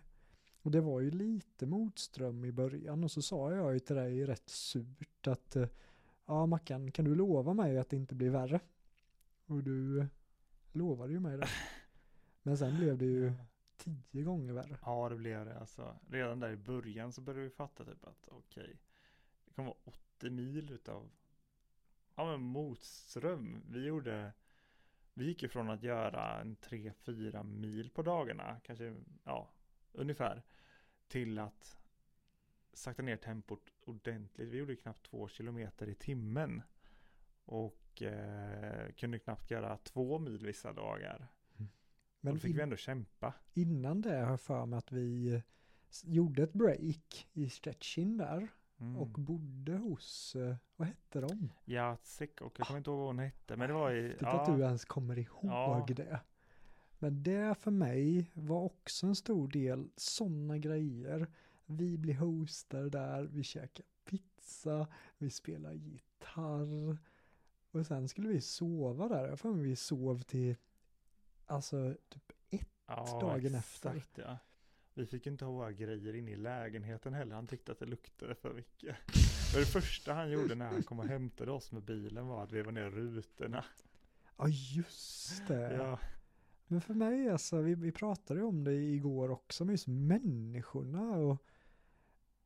[0.63, 4.27] Och det var ju lite motström i början och så sa jag ju till dig
[4.27, 5.69] rätt surt att eh,
[6.27, 8.61] ja Mackan, kan du lova mig att det inte blir värre?
[9.47, 10.07] Och du eh,
[10.73, 11.49] lovade ju mig det.
[12.43, 13.33] Men sen blev det ju
[13.83, 14.79] tio gånger värre.
[14.83, 15.97] Ja, det blev det alltså.
[16.09, 18.79] Redan där i början så började vi fatta typ att okej,
[19.45, 21.11] det kommer vara 80 mil utav
[22.15, 23.63] ja, men motström.
[23.69, 24.33] Vi gjorde,
[25.15, 29.51] vi gick ifrån att göra en 3-4 mil på dagarna, kanske, ja,
[29.93, 30.43] ungefär,
[31.09, 31.79] till att
[32.73, 34.49] sakta ner tempot ordentligt.
[34.49, 36.63] Vi gjorde knappt 2 kilometer i timmen
[37.45, 41.29] och eh, kunde knappt göra 2 mil vissa dagar.
[42.25, 43.35] Men då fick in, vi ändå kämpa.
[43.55, 45.41] innan det har jag för mig att vi eh,
[46.05, 48.49] gjorde ett break i Stettin där
[48.81, 48.97] Mm.
[48.97, 51.53] och bodde hos, eh, vad hette de?
[51.65, 54.09] Jacek och jag kommer inte ihåg vad hon hette, men det var i...
[54.09, 55.87] Häftigt att du ens kommer ihåg Ja.
[55.97, 56.21] det.
[56.99, 61.27] Men det för mig var också en stor del sådana grejer.
[61.67, 64.87] Vi blir hostade där, vi käkar pizza,
[65.19, 66.99] vi spelar gitarr.
[67.71, 69.29] Och sen skulle vi sova där.
[69.29, 70.57] Jag får mig vi sov till,
[71.53, 72.69] alltså typ ett.
[72.87, 74.23] ja, dagen exakt, efter.
[74.23, 74.39] Ja.
[74.95, 77.35] Vi fick inte ha våra grejer inne i lägenheten heller.
[77.35, 78.97] Han tyckte att det luktade för mycket.
[79.55, 82.53] Och det första han gjorde när han kom och hämtade oss med bilen var att
[82.53, 83.65] veva ner rutorna.
[84.37, 85.73] Ja just det.
[85.77, 85.99] Ja,
[86.67, 91.45] Men för mig alltså, vi, vi pratade om det igår också, med just människorna och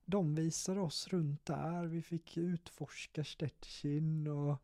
[0.04, 4.62] de visade oss runt där, vi fick utforska Stettin och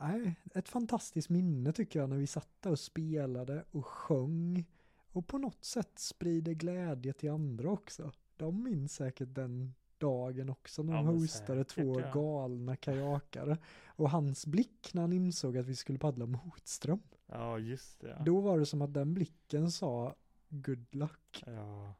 [0.00, 4.64] nej, ett fantastiskt minne tycker jag när vi satt där och spelade och sjöng
[5.12, 8.12] och på något sätt sprider glädje till andra också.
[8.36, 12.12] De minns säkert den dagen också när Ja, de men hostade två ja.
[12.12, 17.02] galna kajakare och hans blick när han insåg att vi skulle paddla motström.
[17.26, 18.08] ja just det.
[18.18, 18.24] Ja.
[18.24, 20.14] Då var det som att den blicken sa
[20.48, 21.42] good luck.
[21.46, 21.94] Ja.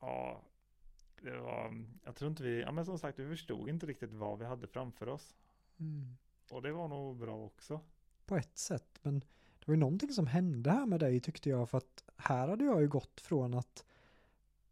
[0.00, 0.42] ja.
[1.22, 4.38] det var, jag tror inte vi, ja men som sagt vi förstod inte riktigt vad
[4.38, 5.36] vi hade framför oss.
[5.80, 6.16] Mm.
[6.50, 7.80] Och det var nog bra också.
[8.26, 9.20] På ett sätt, men
[9.58, 12.64] det var ju någonting som hände här med dig tyckte jag, för att här hade
[12.64, 13.84] jag ju gått från att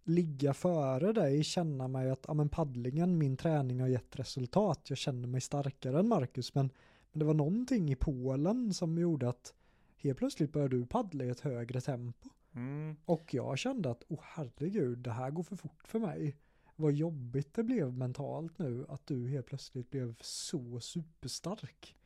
[0.05, 4.99] ligga före dig, känna mig att ja, men paddlingen, min träning har gett resultat, jag
[4.99, 6.71] känner mig starkare än Marcus, men,
[7.13, 9.55] men det var någonting i Polen som gjorde att
[9.97, 12.29] helt plötsligt började du paddla i ett högre tempo.
[12.55, 12.97] Mm.
[13.05, 16.37] Och jag kände att, oh herregud, det här går för fort för mig.
[16.77, 21.97] Vad jobbigt det blev mentalt nu att du helt plötsligt blev så superstark.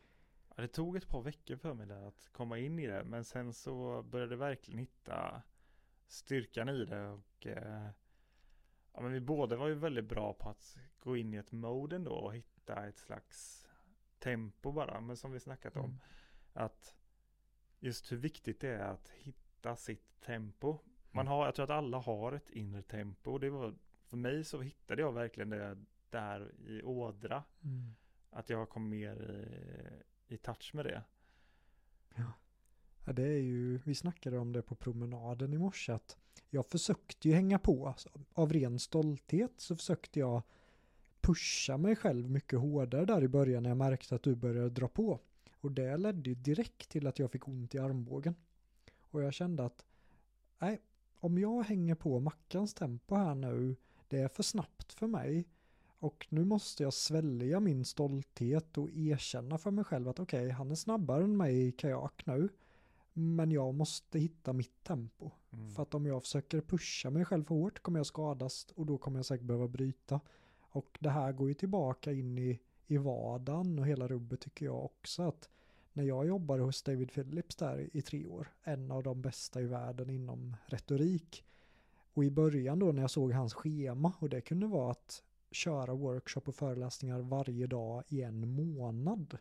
[0.48, 3.24] Ja, det tog ett par veckor för mig där att komma in i det, men
[3.24, 5.42] sen så började jag verkligen hitta
[6.06, 7.88] styrkan i det och eh,
[8.92, 11.96] ja, men vi båda var ju väldigt bra på att gå in i ett mode
[11.96, 13.68] ändå och hitta ett slags
[14.18, 15.98] tempo bara, men som vi snackat om, Mm.
[16.52, 16.94] att
[17.80, 20.78] just hur viktigt det är att hitta sitt tempo.
[21.10, 21.32] Man Mm.
[21.32, 23.74] har, jag tror att alla har ett inre tempo och det var,
[24.10, 25.76] för mig så hittade jag verkligen det
[26.10, 27.94] där i ådra, Mm.
[28.30, 29.22] att jag kom mer
[30.28, 31.02] i, i touch med det.
[32.14, 37.28] Ja, det är ju, vi snackade om det på promenaden i morse, att jag försökte
[37.28, 40.42] ju hänga på, alltså, av ren stolthet så försökte jag
[41.20, 44.88] pusha mig själv mycket hårdare där i början när jag märkte att du började dra
[44.88, 45.20] på.
[45.60, 48.34] Och det ledde ju direkt till att jag fick ont i armbågen.
[49.00, 49.84] Och jag kände att,
[50.58, 50.80] nej,
[51.20, 53.76] om jag hänger på Mackans tempo här nu,
[54.10, 55.48] det är för snabbt för mig.
[55.98, 60.70] Och nu måste jag svälja min stolthet och erkänna för mig själv att okej, han
[60.70, 62.48] är snabbare än mig i kajak nu.
[63.12, 65.30] Men jag måste hitta mitt tempo.
[65.52, 65.70] Mm.
[65.70, 68.98] För att om jag försöker pusha mig själv för hårt kommer jag skadas och då
[68.98, 70.20] kommer jag säkert behöva bryta.
[70.60, 74.84] Och det här går ju tillbaka in i, i vardagen och hela rubbet tycker jag
[74.84, 75.48] också att
[75.92, 79.60] när jag jobbade hos David Phillips där i, i tre år, en av de bästa
[79.60, 81.44] i världen inom retorik.
[82.20, 85.94] Och i början då när jag såg hans schema och det kunde vara att köra
[85.94, 89.38] workshop och föreläsningar varje dag i en månad.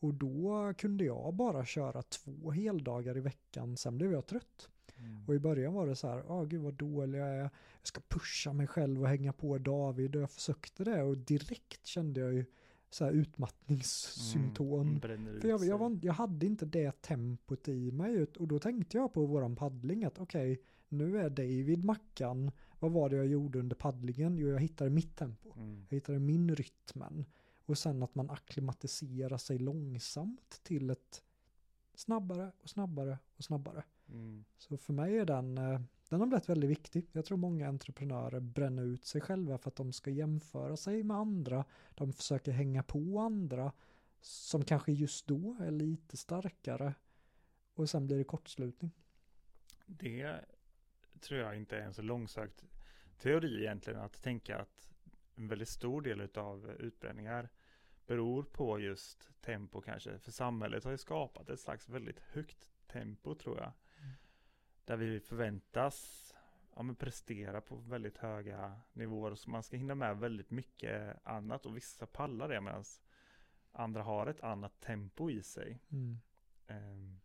[0.00, 4.68] Och då kunde jag bara köra två heldagar i veckan, sen blev jag trött.
[4.96, 5.24] Mm.
[5.26, 7.50] Och i början var det så här, åh gud vad dålig jag är, jag
[7.82, 12.20] ska pusha mig själv och hänga på David och jag försökte det och direkt kände
[12.20, 12.44] jag ju
[12.90, 14.80] så här utmattningssymptom.
[14.80, 18.58] Mm, För jag, jag, var, jag hade inte det tempot i mig ut- och då
[18.58, 23.26] tänkte jag på våran paddling att okej, nu är David Mackan, vad var det jag
[23.26, 24.38] gjorde under paddlingen?
[24.38, 25.52] Jo, jag hittade mitt tempo.
[25.56, 25.86] Mm.
[25.88, 27.24] Jag hittade min rytmen.
[27.66, 31.22] Och sen att man akklimatiserar sig långsamt till ett
[31.94, 33.84] snabbare och snabbare och snabbare.
[34.08, 34.44] Mm.
[34.56, 37.06] Så för mig är den, eh, den har blivit väldigt viktig.
[37.12, 41.16] Jag tror många entreprenörer bränner ut sig själva för att de ska jämföra sig med
[41.16, 41.64] andra.
[41.94, 43.72] De försöker hänga på andra
[44.20, 46.94] som kanske just då är lite starkare.
[47.74, 48.90] Och sen blir det kortslutning.
[49.86, 50.44] Det
[51.18, 52.64] tror jag inte är en så långsökt
[53.18, 54.90] teori egentligen att tänka att
[55.34, 57.48] en väldigt stor del av utbränningar
[58.06, 60.18] beror på just tempo kanske.
[60.18, 63.72] För samhället har ju skapat ett slags väldigt högt tempo tror jag.
[63.98, 64.12] Mm.
[64.84, 66.28] Där vi förväntas
[66.76, 69.34] ja, men prestera på väldigt höga nivåer.
[69.34, 72.84] Så man ska hinna med väldigt mycket annat och vissa pallar det medan
[73.72, 75.80] andra har ett annat tempo i sig.
[75.90, 76.18] Mm.
[76.66, 77.20] Ehm,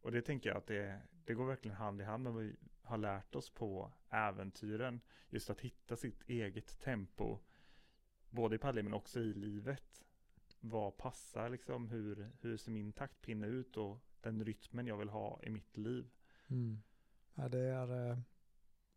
[0.00, 2.56] och det tänker jag att det, det går verkligen hand i hand med
[2.88, 5.00] har lärt oss på äventyren.
[5.30, 7.38] Just att hitta sitt eget tempo.
[8.30, 10.04] Både i paddling men också i livet.
[10.60, 11.88] Vad passar liksom?
[11.88, 16.10] Hur, hur ser min taktpinne ut och den rytmen jag vill ha i mitt liv?
[16.48, 16.82] Mm.
[17.34, 18.18] Ja, det är, eh,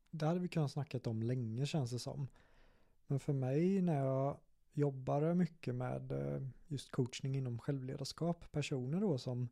[0.09, 2.27] det hade vi kunnat snackat om länge känns det som.
[3.07, 4.39] Men för mig när jag
[4.73, 9.49] jobbar mycket med eh, just coachning inom självledarskap, personer då som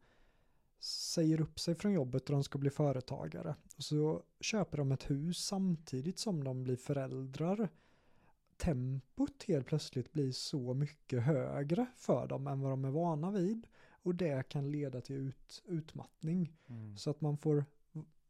[0.79, 3.55] säger upp sig från jobbet och de ska bli företagare.
[3.77, 7.69] Och så köper de ett hus samtidigt som de blir föräldrar.
[8.57, 13.67] Tempot helt plötsligt blir så mycket högre för dem än vad de är vana vid.
[14.03, 16.53] Och det kan leda till ut, utmattning.
[16.97, 17.65] Så att man får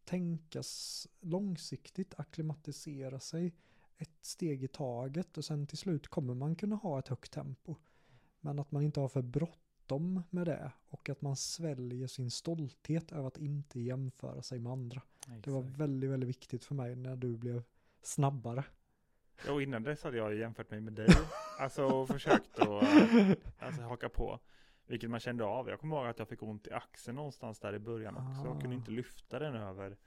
[0.06, 3.54] tänkas långsiktigt, akklimatisera sig
[3.98, 7.76] ett steg i taget och sen till slut kommer man kunna ha ett högt tempo.
[8.42, 9.22] Men att man inte har för
[9.90, 14.72] bråttom med det och att man sväljer sin stolthet över att inte jämföra sig med
[14.72, 15.02] andra.
[15.44, 15.78] Det var Exakt.
[15.80, 17.64] väldigt, väldigt viktigt för mig när du blev
[18.02, 18.64] snabbare.
[19.46, 21.08] Ja, och innan dess hade jag jämfört mig med dig.
[21.60, 22.84] Alltså och försökt att
[23.60, 24.40] alltså, haka på.
[24.88, 25.70] Vilket man kände av.
[25.70, 28.46] Jag kommer ihåg att jag fick ont i axeln någonstans där i början också.
[28.48, 28.80] Jag kunde Ah.
[28.80, 29.98] inte lyfta den över,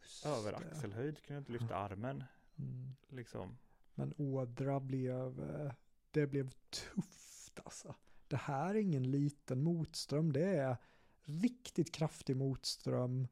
[0.00, 0.56] Just över det.
[0.56, 1.22] axelhöjd.
[1.22, 2.24] Kunde inte lyfta armen.
[2.58, 2.94] Mm.
[3.08, 3.56] Liksom.
[3.94, 5.72] Men ådra blev, eh,
[6.10, 7.94] det blev tufft alltså.
[8.28, 10.76] Det här är ingen liten motström, det är
[11.24, 13.28] riktigt kraftig motström.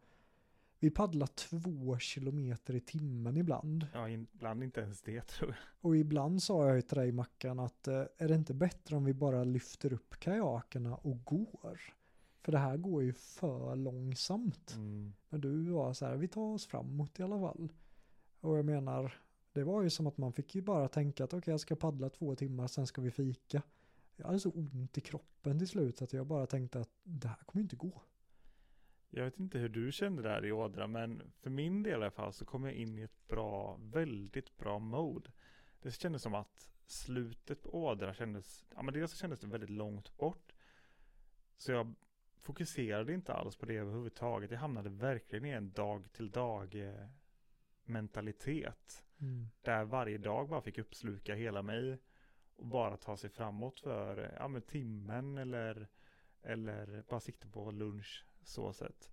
[0.78, 3.86] vi paddlar två kilometer i timmen ibland.
[3.92, 5.58] Ja, ibland inte ens det tror jag.
[5.80, 9.14] Och ibland sa jag till dig Mackan att eh, är det inte bättre om vi
[9.14, 11.80] bara lyfter upp kajakerna och går?
[12.42, 14.74] För det här går ju för långsamt.
[14.74, 15.12] Mm.
[15.28, 17.72] Men du var så här, vi tar oss framåt i alla fall.
[18.40, 19.14] Och jag menar,
[19.52, 22.08] det var ju som att man fick ju bara tänka att okej jag ska paddla
[22.08, 23.62] två timmar, sen ska vi fika.
[24.16, 27.44] Jag hade så ont i kroppen till slut att jag bara tänkte att det här
[27.46, 28.02] kommer inte gå.
[29.10, 32.10] Jag vet inte hur du kände där i Ådra, men för min del i alla
[32.10, 35.30] fall så kom jag in i ett bra, väldigt bra mode.
[35.80, 39.70] Det kändes som att slutet på Ådra kändes, ja men dels så kändes det väldigt
[39.70, 40.52] långt bort.
[41.56, 41.94] Så jag
[42.40, 44.50] fokuserade inte alls på det överhuvudtaget.
[44.50, 46.76] Jag hamnade verkligen i en dag till dag
[47.84, 49.04] mentalitet.
[49.20, 49.48] Mm.
[49.60, 51.98] Där varje dag bara fick uppsluka hela mig.
[52.56, 55.88] Och bara ta sig framåt för ja, men timmen eller,
[56.42, 59.10] eller bara sikta på lunch så sett.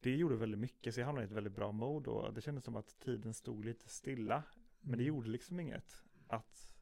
[0.00, 2.64] Det gjorde väldigt mycket så jag hamnade i ett väldigt bra mode och det kändes
[2.64, 4.42] som att tiden stod lite stilla.
[4.80, 5.06] Men det Mm.
[5.06, 6.02] gjorde liksom inget.
[6.26, 6.74] Att,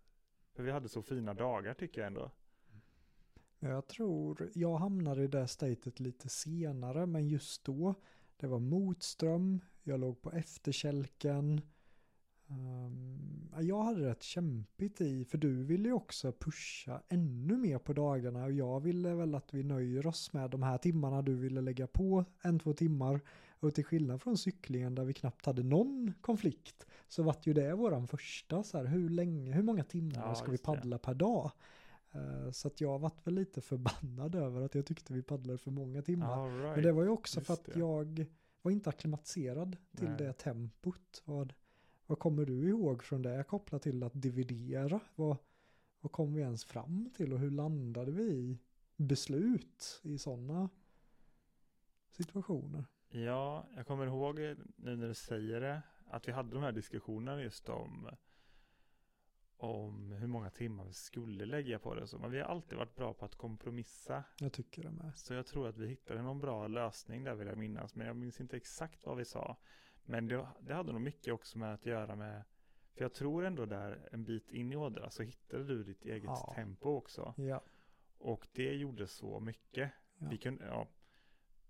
[0.53, 2.31] för vi hade så fina dagar tycker jag ändå.
[3.59, 7.95] Jag tror, jag hamnade i det statet lite senare, men just då,
[8.37, 11.61] det var motström, jag låg på efterkälken.
[12.59, 17.93] Um, jag hade rätt kämpigt i, för du ville ju också pusha ännu mer på
[17.93, 21.61] dagarna och jag ville väl att vi nöjer oss med de här timmarna du ville
[21.61, 23.21] lägga på en, två timmar.
[23.61, 27.75] Och till skillnad från cyklingen där vi knappt hade någon konflikt så vart ju det
[27.75, 30.67] våran första så här, hur länge, hur många timmar Ja, ska vi just det.
[30.67, 31.51] paddla per dag?
[32.13, 35.71] Eh, Så att jag vart väl lite förbannad över att jag tyckte vi paddlade för
[35.71, 36.59] många timmar.
[36.59, 36.75] Right.
[36.77, 37.79] Men det var ju också just för att det.
[37.79, 38.27] jag
[38.63, 40.19] var inte akklimatiserad till Nej.
[40.19, 41.23] det tempot.
[41.25, 41.53] Vad,
[42.13, 45.01] vad kommer du ihåg från det kopplat till att dividera?
[45.15, 45.37] Vad,
[46.01, 48.59] vad kom vi ens fram till och hur landade vi i
[48.97, 50.69] beslut i sådana
[52.11, 52.85] situationer?
[53.09, 56.73] Ja, jag kommer ihåg eh, nu när du säger det, att vi hade de här
[56.73, 58.09] diskussionerna just om
[59.57, 62.19] om hur många timmar vi skulle lägga på det så.
[62.19, 64.25] Men vi har alltid varit bra på att kompromissa.
[64.39, 65.13] Jag tycker det med.
[65.17, 67.95] Så jag tror att vi hittade någon bra lösning där vill jag minnas.
[67.95, 69.57] Men jag minns inte exakt vad vi sa.
[70.05, 72.43] Men det, det hade nog mycket också med att göra med
[72.95, 76.25] för jag tror ändå där en bit in i Ådra så hittade du ditt eget
[76.25, 76.53] Ja.
[76.55, 77.35] tempo också.
[77.37, 77.63] Ja.
[78.19, 79.91] Och det gjorde så mycket.
[80.19, 80.27] Ja.
[80.31, 80.87] Vi, kunde,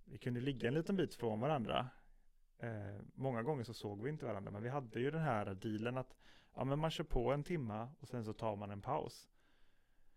[0.04, 1.88] vi kunde ligga en liten bit från varandra.
[2.58, 5.98] Eh, många gånger så såg vi inte varandra, men vi hade ju den här dealen
[5.98, 6.16] att
[6.54, 9.28] ja, men man kör på en timma och sen så tar man en paus.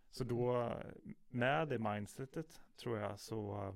[0.10, 0.74] Så då
[1.30, 3.74] med det mindsetet tror jag så,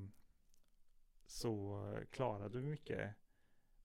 [1.26, 3.16] så klarade vi mycket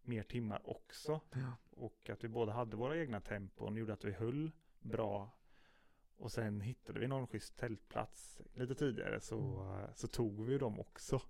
[0.06, 1.20] mer timmar också.
[1.32, 1.52] Ja.
[1.70, 4.50] Och att vi båda hade våra egna tempon gjorde att vi höll
[4.80, 5.30] bra.
[6.16, 11.20] Och sen hittade vi någon schysst tältplats lite tidigare så, så tog vi dem också.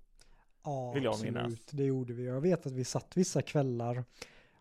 [0.64, 1.34] Ja, Vill jag absolut.
[1.34, 1.66] minnas.
[1.66, 2.24] Det gjorde vi.
[2.26, 4.04] Jag vet att vi satt vissa kvällar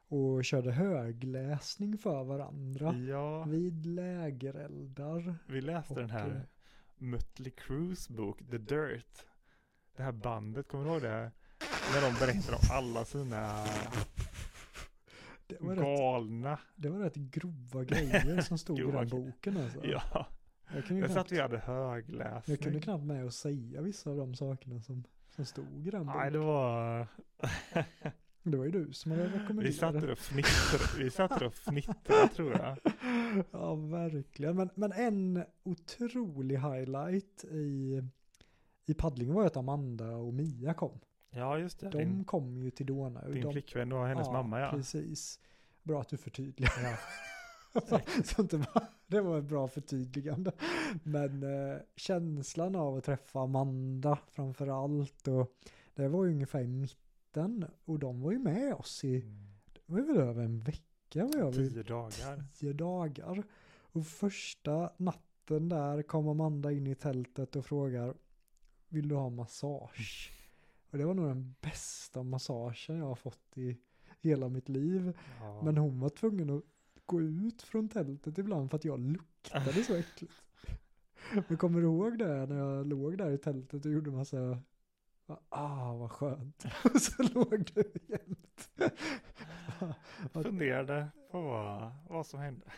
[0.07, 2.93] och körde högläsning för varandra.
[2.93, 5.35] Ja, Vid lägereldar.
[5.47, 6.41] vi läste den Och, här eh,
[6.97, 9.25] Mötley Crues bok The Dirt.
[9.95, 11.31] Det här bandet, kommer du ihåg det?
[11.93, 13.65] När de berättar om alla sina
[15.47, 16.59] Det var, rätt, galna.
[16.75, 19.79] det var rätt grova grejer som stod i den boken alltså.
[19.87, 20.27] Ja,
[20.73, 22.53] Jag kunde, jag knappt, satt vi hade högläsning.
[22.55, 25.03] jag kunde knappt med att säga vissa av de sakerna som,
[25.35, 26.33] som stod i den Nej, boken.
[26.33, 27.07] det var...
[28.45, 29.99] Det var ju du som hade rekommenderat Vi satt det.
[29.99, 32.77] där och fnittrade, vi satt och fnittrade tror jag.
[33.51, 34.55] Ja, verkligen.
[34.55, 38.01] Men, men en otrolig highlight i,
[38.85, 40.99] i paddlingen var ju att Amanda och Mia kom.
[41.35, 41.89] Ja, just det.
[41.89, 43.31] De Din, kom ju till Donau.
[43.31, 44.71] din de, flickvän och hennes mamma ja.
[44.71, 45.39] Precis.
[45.83, 46.73] Bra att du förtydligar.
[46.83, 46.97] ja.
[48.23, 50.51] Så inte bara, det var ett bra förtydligande.
[51.03, 55.27] Men eh, känslan av att träffa Amanda framför allt.
[55.27, 55.53] Och
[55.95, 57.65] det var ju ungefär i mitten.
[57.85, 59.47] Och de var ju med oss i, Mm.
[59.73, 61.25] det var väl över en vecka.
[61.25, 62.43] Var jag Tio dagar.
[62.59, 63.43] tio dagar.
[63.75, 68.13] Och första natten där kom Amanda in i tältet och frågar
[68.87, 70.31] Vill du ha massage?
[70.93, 73.77] Och det var nog den bästa massagen jag har fått i
[74.19, 75.17] hela mitt liv.
[75.39, 75.61] Ja.
[75.63, 76.63] Men hon var tvungen att
[77.05, 80.33] gå ut från tältet ibland för att jag luktade så äckligt.
[81.47, 84.59] Men kommer du ihåg det när jag låg där i tältet och gjorde massa
[85.49, 86.65] Ah, vad skönt.
[86.93, 88.69] Och så låg du jämt.
[90.33, 92.65] Funderade på vad, vad som hände.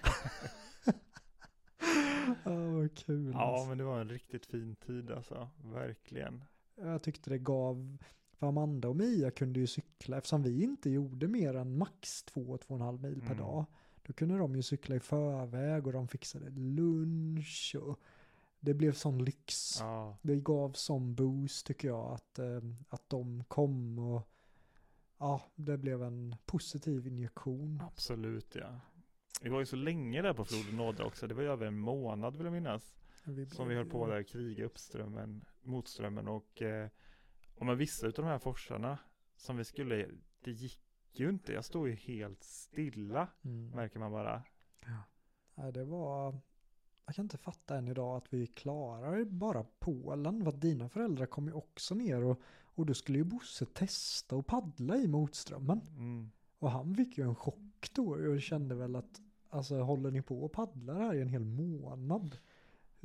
[2.43, 3.32] Ah, vad kul.
[3.34, 3.70] Ja, alltså.
[3.70, 5.49] men det var en riktigt fin tid alltså.
[5.63, 6.43] Verkligen.
[6.76, 7.98] Jag tyckte det gav,
[8.34, 12.58] för Amanda och Mia kunde ju cykla, eftersom vi inte gjorde mer än max två,
[12.58, 13.38] två och en halv mil per Mm.
[13.38, 13.66] dag.
[14.02, 18.00] Då kunde de ju cykla i förväg och de fixade lunch och
[18.60, 19.78] det blev sån lyx.
[19.80, 24.22] Ja, Det gav sån boost tycker jag att, eh, att de kom och
[25.18, 27.82] ja, det blev en positiv injektion.
[27.88, 28.80] Absolut ja.
[29.42, 31.28] Vi var ju så länge där på floden Odra också.
[31.28, 32.94] Det var ju över en månad vill jag minnas.
[33.24, 34.78] Vi Som vi höll på där, kriga upp
[35.66, 36.89] strömmen, mot strömmen och eh,
[37.61, 38.99] man vissa utav de här forsarna
[39.38, 40.09] som vi skulle,
[40.43, 40.82] det gick
[41.13, 41.53] ju inte.
[41.53, 43.70] Jag stod ju helt stilla, Mm.
[43.70, 44.43] märker man bara.
[45.55, 46.39] Nej, det var,
[47.05, 50.43] jag kan inte fatta än idag att vi klarar bara Polen.
[50.43, 52.41] För att dina föräldrar kom ju också ner och,
[52.76, 55.82] och då skulle ju Bosse testa och paddla i motströmmen.
[55.97, 56.32] Mm.
[56.59, 60.43] Och han fick ju en chock då och kände väl att alltså håller ni på
[60.43, 62.38] och paddlar här i en hel månad?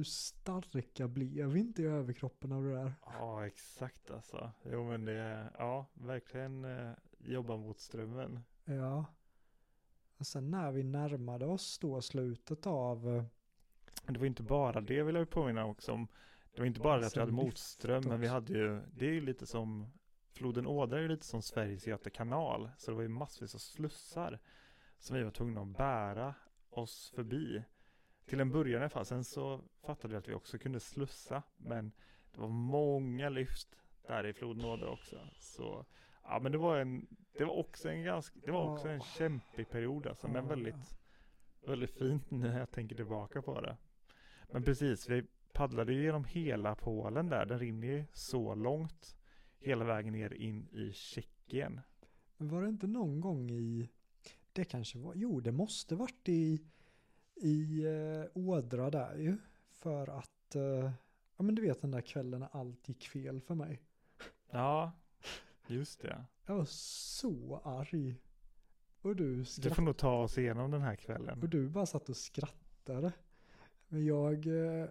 [0.01, 2.93] Hur starka blev inte i överkroppen av det där?
[3.07, 4.51] Ja, exakt alltså.
[4.63, 8.41] Jo men det, ja, verkligen eh, jobba mot strömmen.
[8.65, 9.05] Ja.
[10.17, 13.25] Och sen när vi närmade oss då slutet av eh,
[14.13, 16.09] det var inte bara det vill jag påminna också om.
[16.55, 19.13] Det var inte bara det att vi hade motström, men vi hade ju, det är
[19.13, 19.93] ju lite som,
[20.33, 22.71] floden Ådra är ju lite som Sveriges Göta kanal.
[22.79, 24.39] Så det var ju massvis av slussar
[24.99, 26.35] som vi var tvungna att bära
[26.71, 27.63] oss förbi.
[28.31, 31.43] Till en början i alla fall, sen så fattade vi att vi också kunde slussa.
[31.57, 31.93] Men
[32.33, 33.69] det var många lyft
[34.07, 35.17] där i floden Ådra också.
[35.39, 35.87] Så
[36.23, 39.69] ja, men det var en, det var också en ganska, det var också en kämpig
[39.71, 40.99] period alltså, men väldigt,
[41.67, 43.77] väldigt fint när jag tänker tillbaka på det.
[44.53, 47.47] Men precis, vi paddlade ju genom hela Polen där.
[47.47, 49.17] Den rinner ju så långt
[49.59, 51.81] hela vägen ner in i Tjeckien.
[52.37, 53.89] Men var det inte någon gång i,
[54.53, 56.61] det kanske var, jo det måste varit i,
[57.41, 59.37] i eh, Ådra där ju.
[59.71, 60.91] För att, eh,
[61.37, 63.83] ja men du vet den där kvällen när allt gick fel för mig.
[64.51, 64.93] Ja,
[65.67, 66.25] just det.
[66.47, 68.17] Jag var så arg.
[69.03, 69.75] Och du Du skrattade.
[69.75, 71.43] får nog ta oss igenom den här kvällen.
[71.43, 73.13] Och du bara satt och skrattade.
[73.89, 74.89] Men jag eh,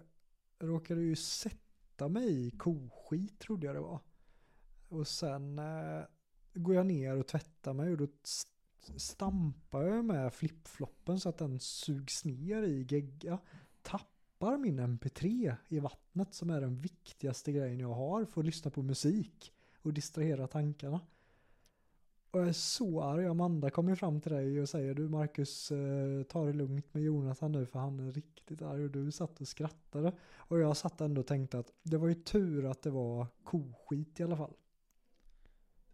[0.58, 4.00] råkade ju sätta mig i koskit trodde jag det var.
[4.88, 6.02] Och sen eh,
[6.54, 8.06] går jag ner och tvättar mig och då
[8.96, 13.38] stampar jag med flipfloppen så att den sugs ner i gegga.
[13.82, 18.70] Tappar min mp3 i vattnet som är den viktigaste grejen jag har för att lyssna
[18.70, 19.52] på musik
[19.82, 21.00] och distrahera tankarna.
[22.30, 23.26] Och jag är så arg.
[23.26, 27.52] Amanda kommer fram till dig och säger du Marcus, eh, ta det lugnt med Jonathan
[27.52, 30.12] nu för han är riktigt arg och du satt och skrattade.
[30.34, 34.20] Och jag satt ändå och tänkte att det var ju tur att det var koskit
[34.20, 34.54] i alla fall.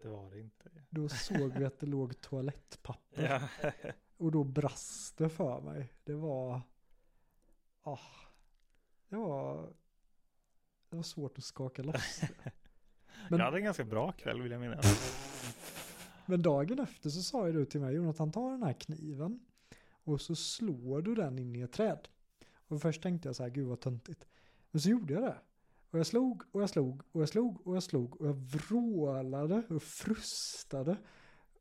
[0.06, 0.70] Det var det inte.
[0.90, 3.22] Då såg vi att det låg toalettpapper.
[3.62, 3.70] Ja.
[4.16, 5.92] Och då brast det för mig.
[6.04, 6.60] Det var...
[7.82, 7.98] Ah,
[9.08, 9.72] det var...
[10.88, 12.28] Det var svårt att skaka loss det.
[13.30, 15.10] Men- Jag hade en ganska bra kväll vill jag minnas.
[16.26, 19.40] Men dagen efter så sa ju du till mig, Jonathan ta den här kniven
[19.90, 22.08] och så slår du den in i ett träd.
[22.68, 24.26] Och först tänkte jag så här, gud vad töntigt.
[24.70, 25.38] Men så gjorde jag det.
[25.96, 29.62] Och jag slog och jag slog och jag slog och jag slog och jag vrålade
[29.68, 30.96] och frustade.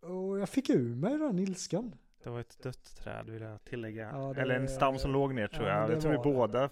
[0.02, 1.96] Och jag fick ur mig den ilskan.
[2.24, 4.10] Det var ett dött träd vill jag tillägga.
[4.14, 5.90] Ja, det- Eller en stam som låg ner tror Ja, jag.
[5.90, 6.70] det Jag tror vi båda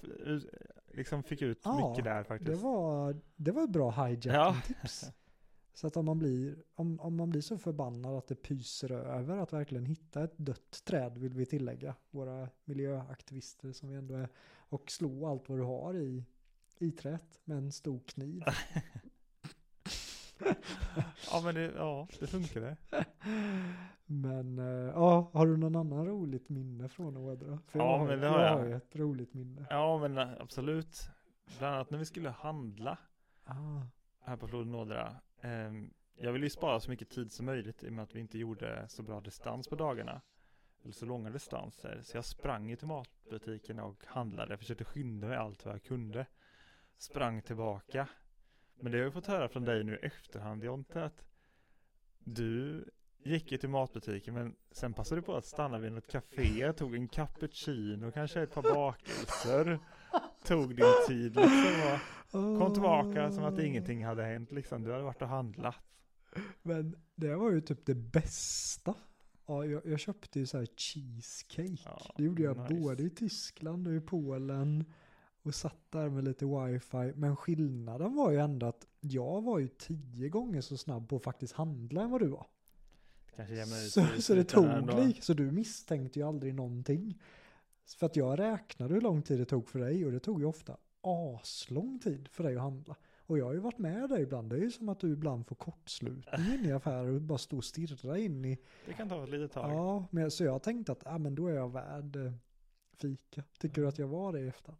[0.91, 2.51] liksom fick ut Ja, mycket där faktiskt.
[2.51, 5.11] Det var, det var ett bra hijacking-tips.
[5.73, 9.37] Så att om man, blir, om, om man blir så förbannad att det pyser över
[9.37, 11.95] att verkligen hitta ett dött träd vill vi tillägga.
[12.11, 14.29] Våra miljöaktivister som vi ändå är.
[14.57, 16.25] Och slå allt vad du har i,
[16.79, 18.43] i träet med en stor kniv.
[21.31, 22.77] Ja men det, ja, det funkade.
[24.05, 27.59] Men eh, ja, har du någon annan roligt minne från Ådra?
[27.67, 28.57] För Ja, jag har, men det jag har jag.
[28.57, 29.65] har ju ett roligt minne.
[29.69, 31.09] Ja men eh, absolut.
[31.59, 32.97] Bland annat när vi skulle handla
[33.45, 33.81] Ah,
[34.19, 35.15] här på floden Ådra.
[35.41, 38.19] Ehm, jag ville ju spara så mycket tid som möjligt i och med att vi
[38.19, 40.21] inte gjorde så bra distans på dagarna.
[40.83, 41.99] Eller så långa distanser.
[42.03, 44.51] Så jag sprang ju till matbutiken och handlade.
[44.51, 46.25] Jag försökte skynda mig allt vad jag kunde.
[46.97, 48.07] Sprang tillbaka.
[48.79, 51.25] Men det har jag fått höra från dig nu i efterhand Jonte att
[52.19, 52.85] du
[53.23, 56.95] gick ju till matbutiken men sen passade du på att stanna vid något café, tog
[56.95, 59.79] en cappuccino, kanske ett par bakelser.
[60.45, 61.99] Tog din tid liksom
[62.31, 64.83] och kom tillbaka som att ingenting hade hänt liksom.
[64.83, 65.75] Du hade varit och handlat.
[66.61, 68.95] Men det var ju typ det bästa.
[69.45, 71.83] Ja, jag, jag köpte ju så här cheesecake.
[71.85, 72.73] Ja, det gjorde jag nice.
[72.73, 74.85] både i Tyskland och i Polen.
[75.43, 77.13] Och satt där med lite wifi.
[77.15, 81.23] Men skillnaden var ju ändå att jag var ju tio gånger så snabb på att
[81.23, 82.47] faktiskt handla än vad du var.
[83.85, 85.23] Ut Så, så det tog lik.
[85.23, 87.21] Så du misstänkte ju aldrig någonting.
[87.85, 90.45] För att jag räknade hur lång tid det tog för dig och det tog ju
[90.45, 92.95] ofta aslång tid för dig att handla.
[93.25, 94.49] Och jag har ju varit med dig ibland.
[94.49, 97.57] Det är ju som att du ibland får kortslutning in i affärer och bara stå
[97.57, 98.57] och stirra in i.
[98.85, 99.71] Det kan ta ett litet tag.
[99.71, 102.31] Ja, men, så jag tänkte att ah, men då är jag värd eh,
[102.93, 103.43] fika.
[103.57, 104.79] Tycker du att jag var det i efterhand?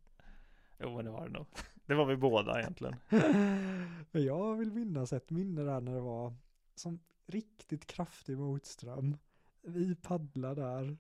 [0.78, 1.46] Jo men det var det nog.
[1.86, 2.96] Det var vi båda egentligen.
[4.12, 6.34] Jag vill minnas ett minne där när det var
[6.76, 9.18] som riktigt kraftig motström.
[9.62, 10.98] Vi paddlar där,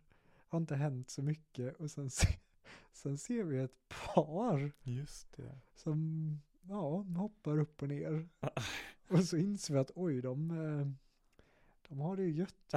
[0.48, 2.28] har inte hänt så mycket och sen, se,
[2.94, 5.60] sen ser vi ett par Just det.
[5.76, 6.30] som
[6.62, 8.28] ja, hoppar upp och ner.
[9.08, 10.88] Och så inser vi att oj, de, eh,
[11.90, 12.74] de har det ju gött.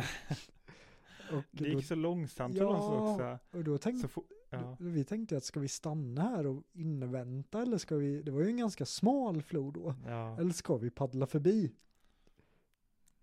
[1.33, 3.39] Och Det då, gick så långsamt för Ja, också.
[3.59, 4.77] och då tänkte Så ja.
[4.81, 8.47] vi tänkte att ska vi stanna här och invänta eller ska vi, det var ju
[8.47, 10.39] en ganska smal flod då, ja.
[10.41, 11.73] eller ska vi paddla förbi?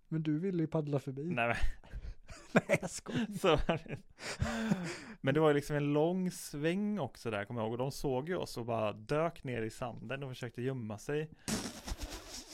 [0.07, 1.23] Men du ville ju paddla förbi.
[1.23, 1.55] Nej men
[2.67, 3.27] Nej jag skojar.
[3.39, 3.97] Så var det.
[5.21, 7.71] Men det var ju liksom en lång sväng också där, kommer jag ihåg.
[7.71, 11.29] Och de såg ju oss och bara dök ner i sanden och försökte gömma sig.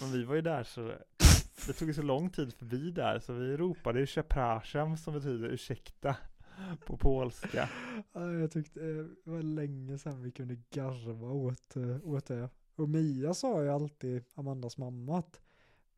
[0.02, 0.94] Men vi var ju där så
[1.70, 6.16] det tog så lång tid förbi där så vi ropade przepraszam som betyder ursäkta
[6.86, 7.70] på polska.
[8.14, 12.50] Ja, jag tyckte eh, det var länge sedan vi kunde garva åt, eh, åt det.
[12.76, 15.42] Och Mia sa ju alltid, Amandas mamma, att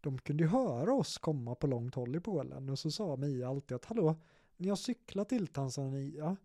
[0.01, 2.69] de kunde ju höra oss komma på långt håll i Polen.
[2.69, 4.15] Och så sa Mia alltid att hallå,
[4.57, 6.37] ni har cyklat till Tanzania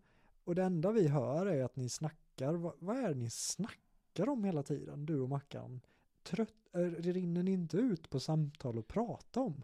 [0.43, 2.53] och det enda vi hör är att ni snackar.
[2.53, 5.81] vad, vad är det ni snackar om hela tiden, du och Mackan?
[6.23, 9.63] Trött, rinner ni inte ut på samtal och prata om?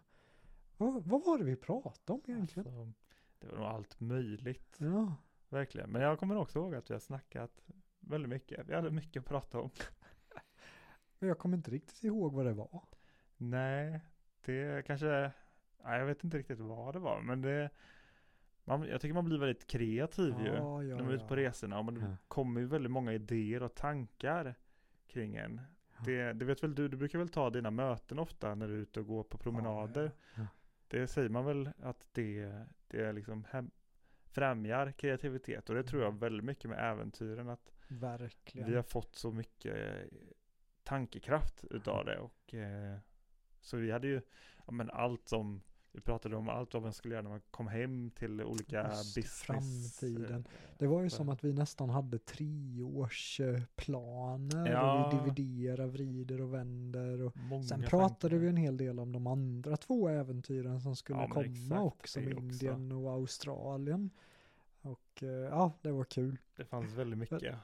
[0.76, 2.66] Va, vad var det vi pratade om egentligen?
[2.68, 2.92] Alltså,
[3.40, 5.14] det var nog allt möjligt, Ja.
[5.48, 5.90] verkligen.
[5.90, 7.60] Men jag kommer också ihåg att vi har snackat
[8.00, 8.68] väldigt mycket.
[8.68, 9.70] Vi hade mycket att prata om.
[11.18, 12.82] Men jag kommer inte riktigt ihåg vad det var.
[13.36, 14.00] Nej,
[14.44, 15.30] det kanske,
[15.84, 17.70] nej, jag vet inte riktigt vad det var, men det,
[18.64, 21.34] man, jag tycker man blir väldigt kreativ ju Ja, ja, när man är ute på
[21.40, 21.48] ja.
[21.48, 22.16] resorna och man Ja.
[22.28, 24.54] kommer ju väldigt många idéer och tankar
[25.06, 25.60] kring en.
[26.06, 26.12] Ja.
[26.26, 28.78] Det, det vet väl du, du brukar väl ta dina möten ofta när du är
[28.78, 30.10] ute och går på promenader.
[30.34, 30.46] Ja,
[30.88, 32.52] Det säger man väl att det,
[32.88, 33.70] det är liksom hem,
[34.24, 38.70] främjar kreativitet och det tror jag väldigt mycket med äventyren att Verkligen.
[38.70, 40.08] vi har fått så mycket eh,
[40.82, 42.98] tankekraft utav det och eh,
[43.60, 44.20] så vi hade ju
[44.66, 45.60] ja, men allt som
[45.94, 49.14] vi pratade om allt vad man skulle göra när man kom hem till olika Just
[49.14, 49.42] business.
[49.42, 50.40] framtiden.
[50.40, 50.46] eh,
[50.78, 55.06] Det var ju som att vi nästan hade treårsplaner Ja.
[55.06, 57.22] och vi dividerar, vrider och vänder.
[57.22, 58.36] Och Många sen pratade tankar.
[58.36, 62.20] vi en hel del om de andra två äventyren som skulle Ja, komma exakt, också,
[62.20, 62.28] med.
[62.38, 64.10] Indien och Australien.
[64.80, 66.38] Och eh, ja, det var kul.
[66.56, 67.54] Det fanns väldigt mycket.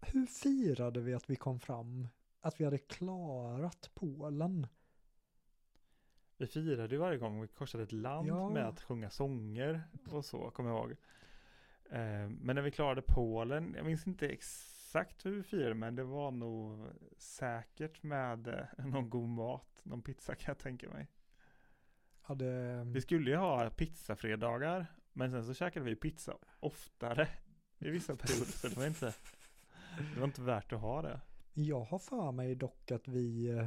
[0.00, 2.08] Hur firade vi att vi kom fram?
[2.40, 4.66] Att vi hade klarat Polen?
[6.40, 8.48] Vi firade ju varje gång vi korsade ett land Ja.
[8.50, 10.90] med att sjunga sånger och så, kommer jag ihåg.
[11.90, 16.04] Eh, men när vi klarade Polen, jag minns inte exakt hur vi firade, men det
[16.04, 16.86] var nog
[17.16, 21.08] säkert med eh, någon god mat, någon pizza kan jag tänka mig.
[22.22, 27.28] Hade, Vi skulle ju ha pizzafredagar, men sen så käkade vi pizza oftare
[27.78, 29.14] i vissa perioder, så det var inte,
[30.14, 31.20] det var inte värt att ha det.
[31.54, 33.66] Jag har för mig dock att vi eh,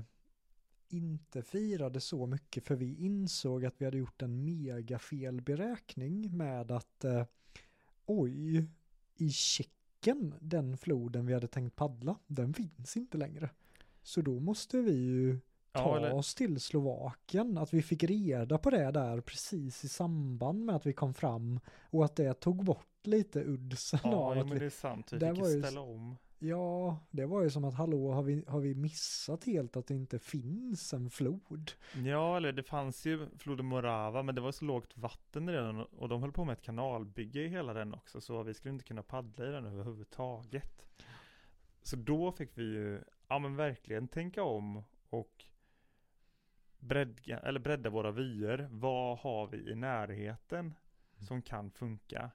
[0.94, 6.72] inte firade så mycket för vi insåg att vi hade gjort en mega felberäkning med
[6.72, 7.26] att eh,
[8.06, 8.68] oj,
[9.16, 13.50] i Tjeckien, den floden vi hade tänkt paddla, den finns inte längre.
[14.02, 15.40] Så då måste vi ju
[15.72, 19.88] ta Ja, eller, oss till Slovakien, att vi fick reda på det där precis i
[19.88, 24.32] samband med att vi kom fram och att det tog bort lite uddsen ja, av
[24.32, 26.18] att men vi, det är sant, vi fick ju- ställa om.
[26.46, 29.94] Ja, det var ju som att hallå, har vi, har vi missat helt att det
[29.94, 31.72] inte finns en flod?
[32.06, 36.10] Ja, eller det fanns ju floden Morava, men det var så lågt vatten den och
[36.10, 39.04] de höll på med ett kanalbygge i hela den också, så vi skulle inte kunna
[39.04, 40.88] paddla i den överhuvudtaget.
[41.82, 45.46] Så då fick vi ju, ja men verkligen tänka om och
[46.80, 48.68] bredda, eller bredda våra vyer.
[48.72, 50.74] Vad har vi i närheten
[51.18, 52.32] som kan funka?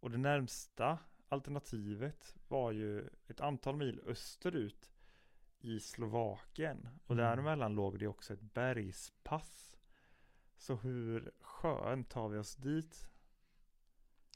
[0.00, 0.98] Och det närmsta
[1.28, 4.90] alternativet var ju ett antal mil österut
[5.60, 6.88] i Slovakien.
[7.06, 7.24] Och Mm.
[7.24, 9.76] däremellan låg det också ett bergspass.
[10.56, 13.08] Så hur skönt tar vi oss dit?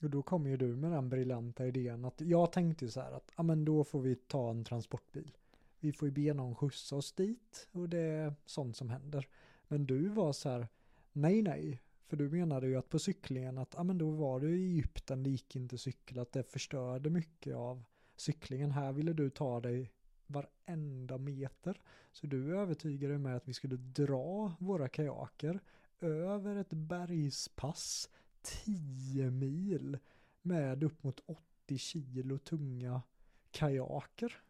[0.02, 3.32] Och då kom ju du med den briljanta idén att jag tänkte så här att
[3.36, 5.36] ja men då får vi ta en transportbil.
[5.78, 9.28] Vi får ju be någon skjutsa oss dit och det är sånt som händer.
[9.68, 10.68] Men du var så här
[11.12, 11.82] nej nej.
[12.10, 15.22] För du menade ju att på cyklingen att ja men då var det i Egypten,
[15.22, 17.84] det gick inte cykla, att det förstörde mycket av
[18.16, 18.70] cyklingen.
[18.70, 19.92] Här ville du ta dig
[20.26, 21.80] varenda meter.
[22.12, 25.60] Så du övertygade mig att vi skulle dra våra kajaker
[26.00, 28.10] över ett bergspass
[28.42, 29.98] 10 mil
[30.42, 33.02] med upp mot 80 kilo tunga
[33.50, 34.42] kajaker.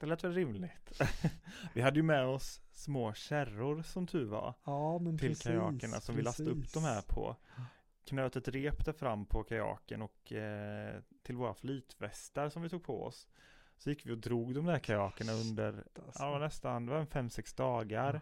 [0.00, 1.00] Det lät väl rimligt.
[1.74, 4.54] vi hade ju med oss små kärror som tur var.
[4.64, 5.42] Ja, men till precis.
[5.44, 6.72] kajakerna som vi lastade upp precis.
[6.72, 7.36] de här på.
[8.04, 12.84] Knöt ett rep där fram på kajaken och eh, till våra flytvästar som vi tog
[12.84, 13.28] på oss.
[13.76, 16.22] Så gick vi och drog de där kajakerna under Alltså.
[16.22, 18.20] ja, nästan det var en fem, sex dagar.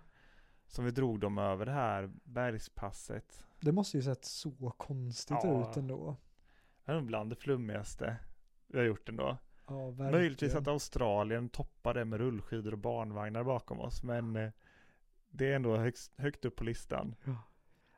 [0.66, 3.46] som vi drog dem över det här bergspasset.
[3.60, 5.70] Det måste ju sett så konstigt Ja.
[5.70, 6.16] ut ändå.
[6.84, 8.16] Det är nog bland det flummigaste
[8.66, 9.38] vi har gjort ändå.
[9.68, 9.90] Ja.
[9.90, 14.50] Möjligtvis att Australien toppar det med rullskidor och barnvagnar bakom oss, men eh,
[15.30, 17.14] det är ändå högst, högt upp på listan.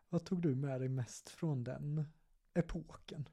[0.09, 2.05] Vad tog du med dig mest från den
[2.55, 3.29] epoken?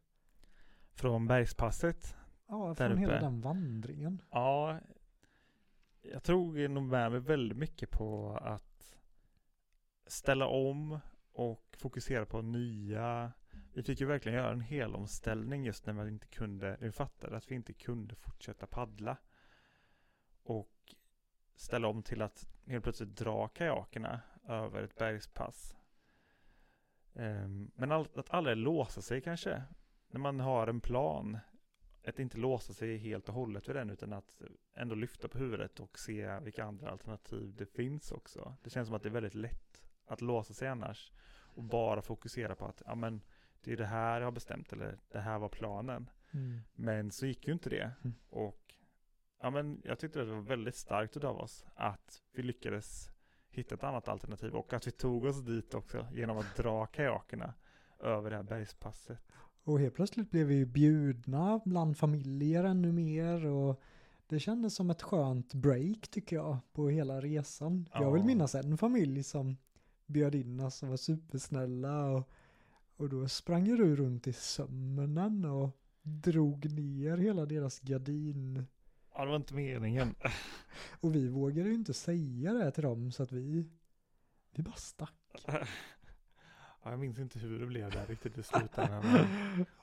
[0.94, 2.16] Från bergspasset,
[2.48, 3.26] Ja, från hela uppe.
[3.26, 4.22] den vandringen.
[4.32, 4.80] ja,
[6.02, 8.98] jag tog nog med mig väldigt mycket på att
[10.08, 11.00] ställa om
[11.32, 13.32] och fokusera på nya
[13.78, 16.92] vi fick ju verkligen göra en hel omställning just när vi inte kunde, när vi
[16.92, 19.18] fattade att vi inte kunde fortsätta paddla.
[20.44, 20.96] Och
[21.56, 25.78] ställa om till att helt plötsligt dra kajakerna över ett bergspass.
[27.14, 29.64] Ehm, men att aldrig låsa sig kanske.
[30.08, 31.38] När man har en plan.
[32.08, 34.42] Att inte låsa sig helt och hållet vid den utan att
[34.74, 38.56] ändå lyfta på huvudet och se vilka andra alternativ det finns också.
[38.64, 41.12] Det känns som att det är väldigt lätt att låsa sig annars.
[41.58, 43.22] Och bara fokusera på att ja, men,
[43.68, 46.10] det är det här jag har bestämt eller det här var planen.
[46.32, 46.60] Mm.
[46.76, 47.92] Men så gick ju inte det.
[48.04, 48.16] Mm.
[48.30, 48.74] Och
[49.42, 53.10] ja, men jag tyckte det var väldigt starkt av oss att vi lyckades
[53.50, 57.54] hitta ett annat alternativ och att vi tog oss dit också genom att dra kajakerna
[58.00, 59.20] över det här bergspasset.
[59.64, 63.82] Och helt plötsligt blev vi ju bjudna bland familjer ännu mer och
[64.28, 67.90] det kändes som ett skönt break tycker jag på hela resan.
[67.94, 68.26] Jag vill Ja.
[68.28, 69.58] minnas en familj som
[70.06, 72.30] bjöd in oss och var supersnälla och,
[72.98, 78.66] och då sprang du runt i sömnen och drog ner hela deras gardin.
[79.14, 80.16] Ja, det var inte meningen.
[81.00, 83.70] Och vi vågade ju inte säga det till dem så att vi,
[84.52, 85.46] vi bara stack.
[86.84, 89.04] Ja, jag minns inte hur det blev där riktigt i slutändan.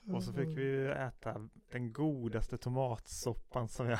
[0.13, 3.99] Och så fick vi äta den godaste tomatsoppan som jag...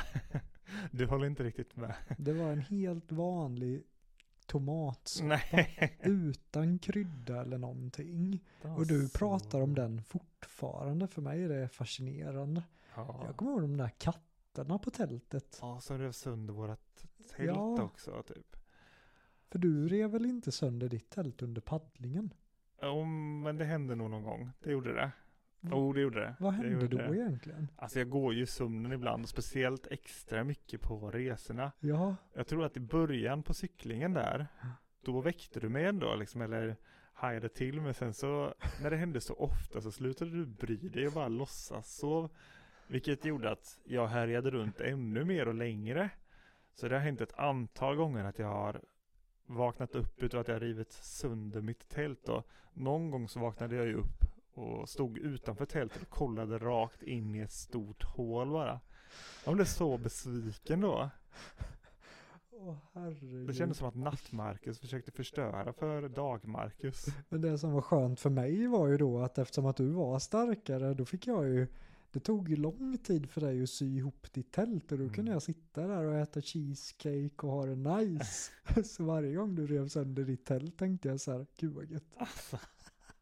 [0.92, 1.96] Du håller inte riktigt med.
[2.18, 3.84] Det var en helt vanlig
[4.46, 5.40] tomatsoppa
[6.04, 8.44] utan krydda eller någonting.
[8.62, 11.08] Och du pratar om den fortfarande.
[11.08, 12.64] För mig är det fascinerande.
[12.96, 13.24] Ja.
[13.26, 15.58] Jag kommer ihåg de där katterna på tältet.
[15.62, 17.84] Ja, som rev sönder vårat tält Ja.
[17.84, 18.56] också typ.
[19.50, 22.34] För du rev väl inte sönder ditt tält under paddlingen?
[22.82, 24.52] Jo, men det hände nog någon gång.
[24.60, 25.12] Det gjorde det.
[25.72, 26.36] Jo, det gjorde det.
[26.40, 27.16] Vad hände då det.
[27.16, 27.68] egentligen?
[27.76, 31.72] Alltså jag går ju i sömnen ibland, speciellt extra mycket på resorna.
[31.80, 34.48] Ja, Jag tror att i början på cyklingen där,
[35.02, 36.76] då väckte du mig ändå liksom, eller
[37.14, 41.08] hajade till, men sen så, när det hände så ofta så slutade du bry dig
[41.08, 42.30] och bara låtsas sov.
[42.88, 46.10] Vilket gjorde att jag härjade runt ännu mer och längre.
[46.74, 48.82] Så det har hänt ett antal gånger att jag har
[49.46, 53.86] vaknat upp utav att jag rivit sönder mitt tält och någon gång så vaknade jag
[53.86, 54.24] ju upp
[54.58, 58.80] och stod utanför tältet och kollade rakt in i ett stort hål bara.
[59.46, 61.10] Jag blev så besviken då.
[62.52, 62.78] Åh.
[63.48, 67.06] Det kändes som att Natt-Marcus försökte förstöra för Dag-Marcus.
[67.30, 70.20] Men det som var skönt för mig var ju då att eftersom att du var
[70.20, 71.68] starkare då fick jag ju
[72.12, 75.22] det tog ju lång tid för dig att sy ihop ditt tält och då kunde
[75.22, 75.34] Mm.
[75.34, 78.52] jag sitta där och äta cheesecake och ha det nice.
[78.84, 82.18] så varje gång du rev sönder ditt tält tänkte jag så här, gud vad gött.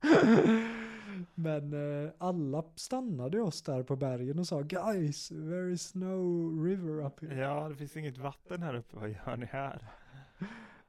[1.35, 7.05] Men eh, alla stannade oss där på bergen och sa guys, there is no river
[7.05, 7.41] up here.
[7.41, 8.95] Ja, det finns inget vatten här uppe.
[8.95, 9.87] Vad gör ni här?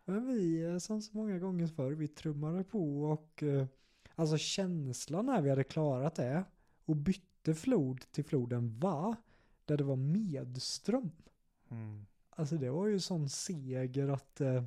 [0.04, 3.66] Men vi, eh, som så många gånger förr, vi trummade på och eh,
[4.14, 6.44] alltså känslan när vi hade klarat det
[6.84, 9.16] och bytte flod till floden Va,
[9.64, 11.10] där det var medström.
[11.70, 12.06] Mm.
[12.30, 14.64] Alltså det var ju sån seger att eh,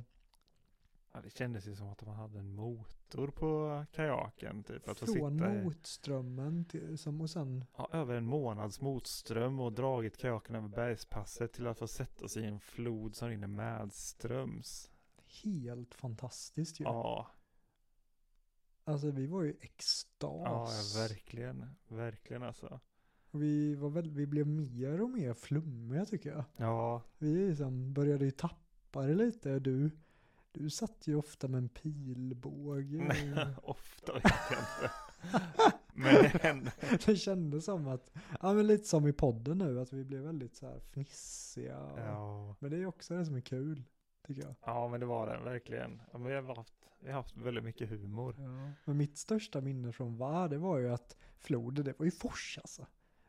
[1.12, 4.62] Ja, det kändes ju som att man hade en motor på kajaken.
[4.64, 9.72] Typ, att från sitta motströmmen till, som, och sen ja, över en månads motström och
[9.72, 14.90] dragit kajaken över bergspasset till att få sätta sig i en flod som rinner medströms.
[15.44, 16.84] helt fantastiskt ju.
[16.84, 17.30] Ja,
[18.84, 20.06] Alltså vi var ju extas.
[20.20, 21.74] ja, verkligen.
[21.88, 22.80] Verkligen alltså.
[23.30, 26.44] Vi, var väl, vi blev mer och mer flummiga tycker jag.
[26.56, 29.58] Ja, Vi liksom började ju tappa det lite.
[29.58, 29.90] Du,
[30.62, 32.96] du satt ju ofta med en pilbåge.
[32.96, 34.92] Nej, ofta vet jag inte.
[35.94, 36.72] Men det hände.
[37.06, 40.56] det kändes som att, ja men lite som i podden nu, att vi blev väldigt
[40.56, 41.78] så här fnissiga.
[41.78, 42.56] och- Ja.
[42.58, 43.82] Men det är också det som är kul,
[44.26, 44.54] tycker jag.
[44.64, 46.02] ja, men det var det verkligen.
[46.12, 48.34] Ja, men vi, har haft, vi har haft väldigt mycket humor.
[48.38, 48.72] Ja.
[48.84, 52.58] Men mitt största minne från VAR, det var ju att floden, det var ju fors
[52.62, 52.86] alltså.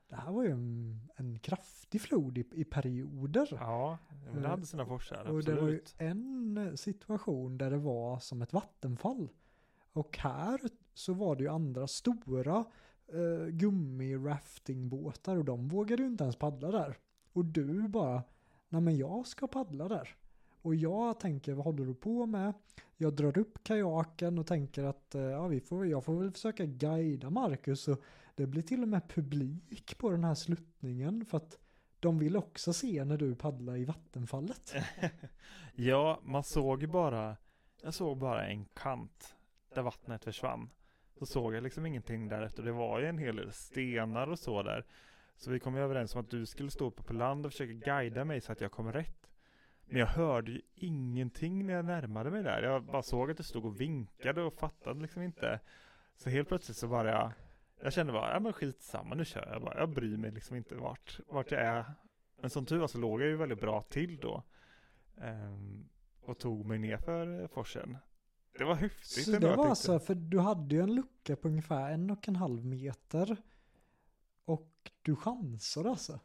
[0.09, 3.47] Det här var ju en, en kraftig flod i, i perioder.
[3.51, 3.97] Ja,
[4.33, 5.95] men det hade sina forsar, Och det var ju absolut.
[5.97, 9.29] en situation där det var som ett vattenfall.
[9.93, 10.59] Och här
[10.93, 12.65] så var det ju andra stora
[13.07, 16.97] eh, gummi-raftingbåtar och de vågade ju inte ens paddla där.
[17.33, 18.23] Och du bara,
[18.69, 20.15] nej men jag ska paddla där.
[20.61, 22.53] Och Och jag tänker, vad håller du på med?
[22.97, 26.65] Jag drar upp kajaken och tänker att eh, ja, vi får, jag får väl försöka
[26.65, 27.87] guida Marcus.
[27.87, 28.01] Och
[28.39, 31.59] det blir till och med publik på den här sluttningen för att
[31.99, 34.73] de vill också se när du paddlar i vattenfallet.
[35.75, 37.37] ja, man såg ju bara,
[37.83, 39.35] jag såg bara en kant
[39.73, 40.69] där vattnet försvann.
[41.19, 42.63] Så såg jag liksom ingenting därefter.
[42.63, 44.85] Det var ju en hel del stenar och så där.
[45.37, 48.25] Så vi kom överens om att du skulle stå uppe på land och försöka guida
[48.25, 49.29] mig så att jag kom rätt.
[49.85, 52.61] Men jag hörde ju ingenting när jag närmade mig där.
[52.61, 55.59] Jag bara såg att du stod och vinkade och fattade liksom inte.
[56.15, 57.31] Så helt plötsligt så bara jag,
[57.81, 59.79] jag kände bara, ja men skitsamma nu kör jag bara.
[59.79, 61.93] Jag bryr mig liksom inte vart, vart jag är.
[62.41, 64.43] Men som tur var så låg jag ju väldigt bra till då.
[65.15, 65.89] Um,
[66.21, 67.97] och tog mig ner för forsen.
[68.57, 71.91] Det var häftigt Så det var alltså, för du hade ju en lucka på ungefär
[71.91, 73.37] en och en halv meter.
[74.45, 76.19] Och du chansade alltså?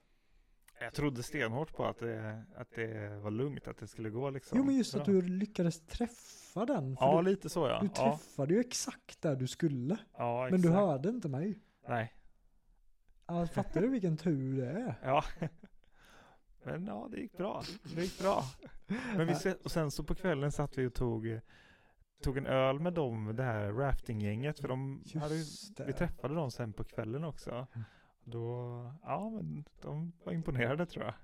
[0.80, 4.58] Jag trodde stenhårt på att det, att det var lugnt, att det skulle gå liksom.
[4.58, 6.96] Jo men just att du lyckades träffa den.
[7.00, 7.80] Ja, du, lite så ja.
[7.82, 8.56] Du träffade ja.
[8.56, 9.96] ju exakt där du skulle.
[10.16, 10.62] Ja, exakt.
[10.62, 11.58] Men du hörde inte mig.
[11.88, 12.14] Nej.
[13.26, 14.94] Ja, fattar du vilken tur det är?
[15.02, 15.24] Ja.
[16.66, 17.62] Men ja, det gick bra.
[17.94, 18.42] Det gick bra.
[19.16, 21.40] Men vi, och sen så på kvällen satt vi och tog
[22.22, 25.34] tog en öl med dem, det här raftinggänget, för de hade,
[25.86, 27.66] vi träffade dem sen på kvällen också.
[28.24, 31.14] Då, ja men de var imponerade tror jag.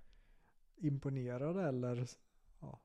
[0.77, 2.07] Imponerade eller?
[2.61, 2.81] Ja.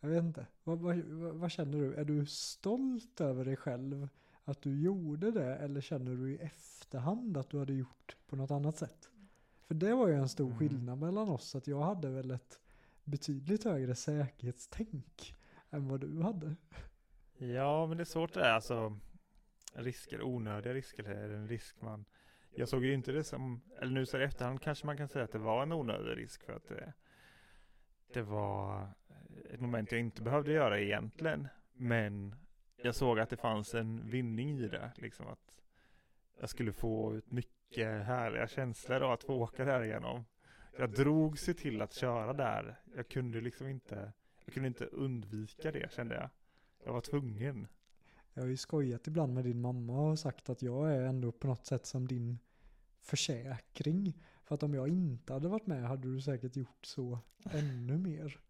[0.00, 0.46] Jag vet inte.
[0.64, 0.96] Vad, vad,
[1.34, 1.94] vad, känner du?
[1.94, 4.08] Är du stolt över dig själv
[4.44, 8.50] att du gjorde det eller känner du i efterhand att du hade gjort på något
[8.50, 9.10] annat sätt?
[9.66, 10.58] För det var ju en stor mm.
[10.58, 12.60] skillnad mellan oss att jag hade väl ett
[13.04, 15.34] betydligt högre säkerhetstänk
[15.70, 16.56] än vad du hade.
[17.36, 18.98] Ja, men det är svårt det där, alltså
[19.72, 22.04] risker, onödiga risker är en risk man
[22.54, 25.24] jag såg ju inte det som, eller nu så i efterhand kanske man kan säga
[25.24, 26.92] att det var en onödig risk för att det,
[28.12, 28.88] det var
[29.50, 31.48] ett moment jag inte behövde göra egentligen.
[31.72, 32.34] Men
[32.76, 35.62] jag såg att det fanns en vinning i det, liksom att
[36.40, 40.24] jag skulle få ut mycket härliga känslor av att få åka där igenom.
[40.78, 42.80] Jag drog sig till att köra där.
[42.96, 44.12] Jag kunde liksom inte,
[44.44, 46.30] jag kunde inte undvika det kände jag.
[46.84, 47.68] Jag var tvungen.
[48.34, 51.46] Jag har ju skojat ibland med din mamma och sagt att jag är ändå på
[51.46, 52.38] något sätt som din
[53.00, 54.22] försäkring.
[54.44, 57.18] För att om jag inte hade varit med hade du säkert gjort så
[57.50, 58.40] ännu mer.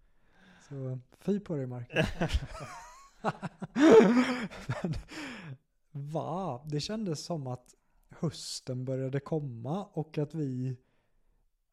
[0.68, 2.06] Så fy på dig Marcus.
[5.90, 6.64] va?
[6.66, 7.74] Det kändes som att
[8.08, 10.76] hösten började komma och att vi,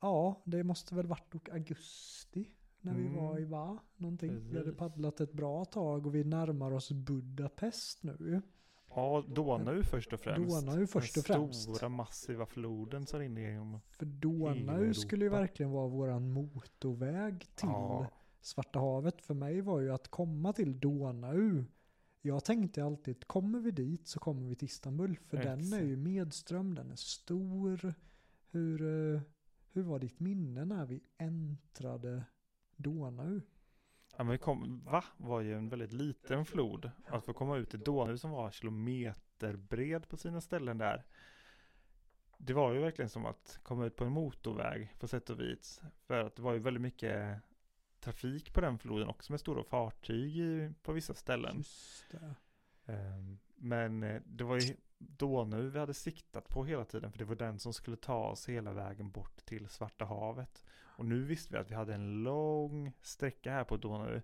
[0.01, 2.49] ja det måste väl varit augusti
[2.81, 3.03] när mm.
[3.03, 4.49] vi var i Va, någonting.
[4.49, 8.41] Vi hade paddlat ett bra tag och vi närmar oss Budapest nu.
[8.95, 10.65] Ja, Donau först och främst.
[10.65, 11.67] Donau först och främst.
[11.67, 17.39] Den stora massiva floden som rinner igenom För Donau skulle ju verkligen vara våran motorväg
[17.39, 18.07] till ja.
[18.41, 19.21] Svarta havet.
[19.21, 21.63] För mig var ju att komma till Donau.
[22.21, 25.17] Jag tänkte alltid, kommer vi dit så kommer vi till Istanbul.
[25.27, 25.71] För Exakt.
[25.71, 27.93] den är ju medström, den är stor.
[28.51, 29.21] Hur, eh,
[29.71, 32.23] hur var ditt minne när vi äntrade
[32.81, 33.41] Donau.
[34.17, 35.03] Ja men vi kom, va?
[35.17, 36.91] Var ju en väldigt liten flod.
[37.05, 41.05] Att få komma ut i Donau som var kilometer bred på sina ställen där.
[42.37, 45.81] Det var ju verkligen som att komma ut på en motorväg på sätt och vis.
[46.07, 47.41] För att det var ju väldigt mycket
[47.99, 50.41] trafik på den floden också med stora fartyg
[50.81, 51.63] på vissa ställen.
[52.85, 57.25] Ehm, men eh, det var ju Donau vi hade siktat på hela tiden för det
[57.25, 60.65] var den som skulle ta oss hela vägen bort till Svarta havet.
[60.81, 64.21] Och nu visste vi att vi hade en lång sträcka här på Donau.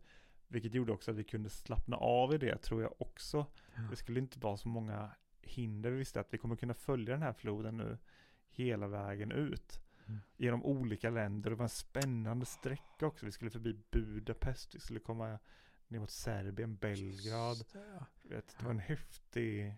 [0.48, 3.46] Vilket gjorde också att vi kunde slappna av i det tror jag också.
[3.76, 3.82] Ja.
[3.90, 5.12] Det skulle inte vara så många
[5.42, 5.92] hinder.
[5.92, 7.98] Vi visste att vi kommer kunna följa den här floden nu
[8.50, 9.82] hela vägen ut.
[10.08, 10.20] Mm.
[10.38, 11.50] Genom olika länder.
[11.50, 13.26] Det var en spännande sträcka också.
[13.26, 14.76] Vi skulle förbi Budapest.
[14.76, 15.40] Vi skulle komma
[15.88, 17.58] ner mot Serbien, Belgrad.
[17.74, 18.06] Det.
[18.36, 19.76] Vet, det var en häftig,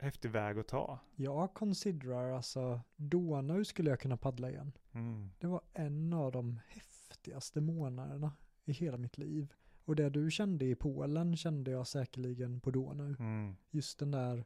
[0.00, 0.98] häftig väg att ta.
[1.16, 4.72] Jag considerar alltså Donau skulle jag kunna paddla igen.
[4.92, 5.30] Mm.
[5.38, 8.32] Det var en av de häftigaste månaderna
[8.64, 9.52] i hela mitt liv.
[9.84, 13.16] Och det du kände i Polen kände jag säkerligen på Donau.
[13.18, 13.56] Mm.
[13.70, 14.44] Just den där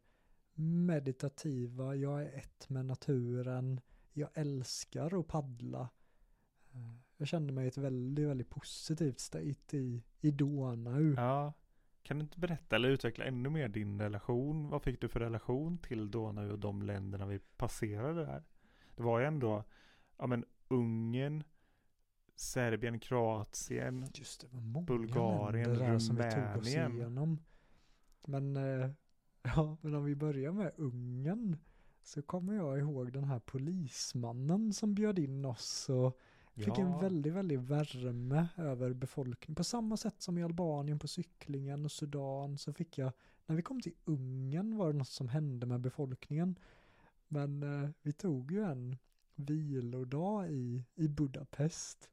[0.54, 3.80] meditativa, jag är ett med naturen,
[4.12, 5.88] jag älskar att paddla.
[6.72, 11.14] Eh, jag kände mig i ett väldigt, väldigt positivt state i, i Donau.
[11.16, 11.52] Ja.
[12.04, 14.68] Kan du inte berätta eller utveckla ännu mer din relation?
[14.70, 18.42] Vad fick du för relation till Donau och de länderna vi passerade där?
[18.96, 19.64] Det var ju ändå,
[20.18, 21.44] ja men Ungern,
[22.34, 24.46] Serbien, Kroatien, Just det,
[24.86, 26.00] Bulgarien, Rumänien.
[26.00, 27.38] Som vi tog oss igenom.
[28.26, 28.90] Men, eh,
[29.42, 31.56] ja, men om vi börjar med Ungern
[32.02, 36.18] så kommer jag ihåg den här polismannen som bjöd in oss och
[36.54, 36.98] Fick en Ja.
[36.98, 39.54] väldigt, väldigt värme över befolkningen.
[39.54, 43.12] På samma sätt som i Albanien på cyklingen och Sudan så fick jag,
[43.46, 46.58] när vi kom till Ungern var det något som hände med befolkningen.
[47.28, 48.96] Men eh, vi tog ju en
[49.34, 52.10] vilodag i, i Budapest.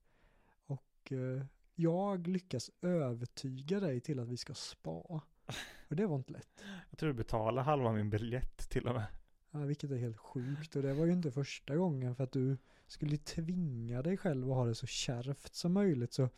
[0.65, 4.89] Och eh, jag lyckas övertyga dig till att vi ska spa.
[5.89, 6.63] Och det var inte lätt.
[6.89, 9.05] Jag tror du betalar halva min biljett till och med.
[9.51, 10.75] Ja, vilket är helt sjukt.
[10.75, 12.57] Och det var ju inte första gången för att du
[12.91, 16.13] skulle tvinga dig själv att ha det så kärvt som möjligt.
[16.13, 16.29] Så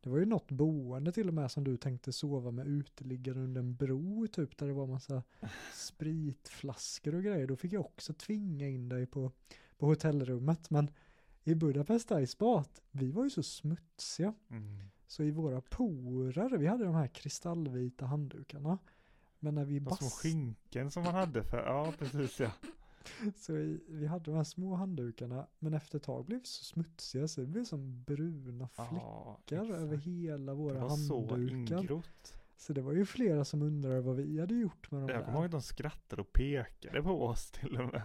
[0.00, 3.60] det var ju något boende till och med som du tänkte sova med uteliggare under
[3.60, 5.22] en bro typ där det var massa
[5.74, 7.46] spritflaskor och grejer.
[7.46, 9.32] Då fick jag också tvinga in dig på,
[9.78, 10.70] på hotellrummet.
[10.70, 10.90] Men
[11.44, 14.34] i Budapest där i spat, vi var ju så smutsiga.
[14.50, 14.82] Mm.
[15.06, 18.78] Så i våra porer, vi hade de här kristallvita handdukarna.
[19.38, 22.50] Men när vi De små bast skinken som man hade för, ja precis ja.
[23.36, 26.64] Så i, vi hade de här små handdukarna, men efter ett tag blev vi så
[26.64, 31.78] smutsiga så det blev som bruna fläckar Ja, över hela Det våra var så handdukar.
[31.80, 32.34] ingrott.
[32.56, 35.32] Så det var ju flera som undrade vad vi hade gjort med de Jag kommer
[35.38, 35.46] ihåg där.
[35.46, 38.02] att de skrattade och pekade på oss till och med.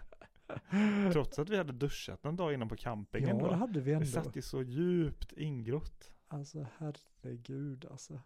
[1.14, 3.50] Trots att vi hade duschat en dag innan på campingen Ja, då.
[3.50, 4.06] det hade vi Vi ändå.
[4.08, 6.12] satt ju så djupt ingrott.
[6.28, 8.20] Alltså herregud alltså.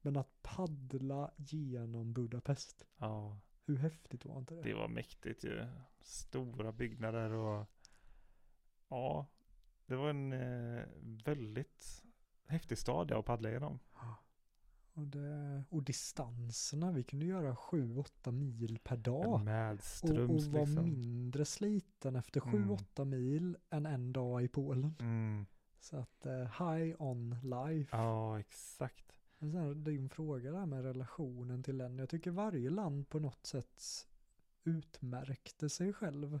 [0.00, 4.62] Men att paddla genom Budapest, Ja, hur häftigt var inte det?
[4.62, 5.66] det var mäktigt ju.
[6.00, 7.66] Stora byggnader och
[8.88, 9.26] ja,
[9.86, 10.84] det var en eh,
[11.24, 12.02] väldigt
[12.46, 13.78] häftig stad jag att paddla igenom.
[14.94, 19.26] Och, det, och distanserna, vi kunde göra 7-8 mil per dag.
[19.26, 20.84] Och, och Medströms vara liksom.
[20.84, 22.70] mindre sliten efter Mm.
[22.70, 24.94] 7-8 mil än en dag i Polen.
[25.00, 25.46] Mm.
[25.80, 27.96] Så att eh, high on life.
[27.96, 29.11] Ja, exakt.
[29.42, 32.02] Men sen din fråga där med relationen till länder.
[32.02, 34.06] Jag tycker varje land på något sätt
[34.64, 36.34] utmärkte sig själv.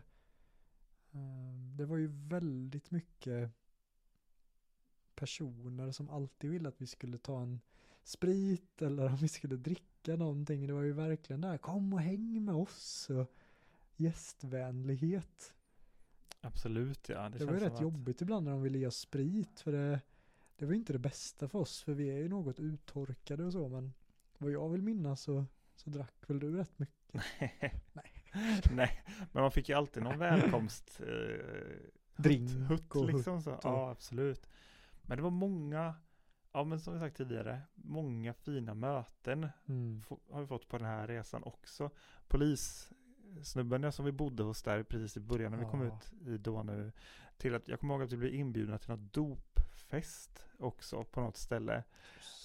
[1.12, 3.50] Eh, Det var ju väldigt mycket
[5.14, 7.60] personer som alltid ville att vi skulle ta en
[8.04, 10.66] sprit eller om vi skulle dricka någonting.
[10.66, 13.32] Det var ju verkligen där, kom och häng med oss och
[13.96, 15.54] gästvänlighet.
[16.40, 17.28] Absolut ja.
[17.28, 20.00] Det, Det, var ju rätt att- jobbigt ibland när de ville ge sprit för det,
[20.62, 23.52] det var ju inte det bästa för oss för vi är ju något uttorkade och
[23.52, 23.92] så men
[24.38, 27.22] vad jag vill minnas så, så drack väl du rätt mycket.
[27.92, 28.22] Nej.
[28.72, 29.02] Nej,
[29.32, 31.76] men man fick ju alltid någon välkomst eh,
[32.16, 33.42] Drink hutt och liksom.
[33.42, 33.52] Så.
[33.52, 34.48] och- Ja, absolut.
[35.02, 35.94] Men det var många,
[36.52, 40.02] ja men som vi sagt tidigare, många fina möten Mm.
[40.30, 41.90] har vi fått på den här resan också.
[42.28, 45.86] Polissnubben ja, som vi bodde hos där precis i början när vi kom Ja.
[45.98, 46.92] ut i då nu.
[47.36, 49.12] Till att jag kommer ihåg att vi blev inbjudna till något
[49.92, 51.82] dopfest också på något ställe.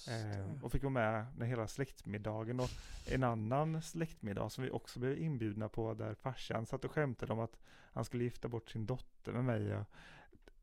[0.08, 2.70] Eh, och fick vara med när hela släktmiddagen och
[3.10, 7.40] en annan släktmiddag som vi också blev inbjudna på där farsan satt och skämtade om
[7.40, 7.58] att
[7.92, 9.76] han skulle gifta bort sin dotter med mig.
[9.76, 9.84] Och,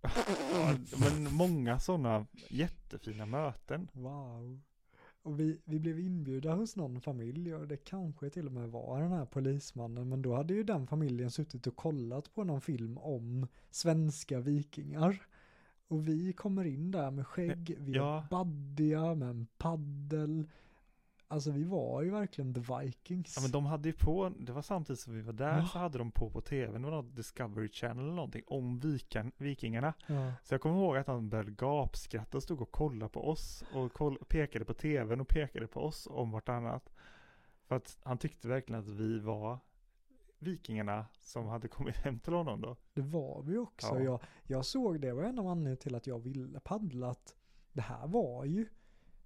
[0.99, 3.87] men många sådana jättefina möten.
[3.93, 4.61] Wow.
[5.21, 9.01] Och vi, vi blev inbjudna hos någon familj och det kanske till och med var
[9.01, 12.97] den här polismannen men då hade ju den familjen suttit och kollat på någon film
[12.97, 15.27] om svenska vikingar.
[15.87, 18.17] Och vi kommer in där med skägg, vi Ja.
[18.23, 20.49] är baddiga med en paddel.
[21.27, 23.33] Alltså vi var ju verkligen the vikings.
[23.37, 25.65] Ja men de hade ju på, det var samtidigt som vi var där Ja.
[25.65, 29.31] så hade de på på tv, det var något Discovery Channel eller någonting om vikan,
[29.37, 29.93] vikingarna.
[30.07, 30.33] ja.
[30.43, 33.93] Så jag kommer ihåg att han började gapskratta och stod och kollade på oss och
[33.93, 36.93] koll, pekade på tvn och pekade på oss om vartannat.
[37.67, 39.59] För att han tyckte verkligen att vi var
[40.39, 42.75] vikingarna som hade kommit hem till honom då.
[42.93, 43.87] Det var vi också.
[43.87, 43.99] Ja.
[43.99, 47.09] Jag, jag såg det var en av anledningarna till att jag ville paddla.
[47.09, 47.35] Att
[47.73, 48.67] det här var ju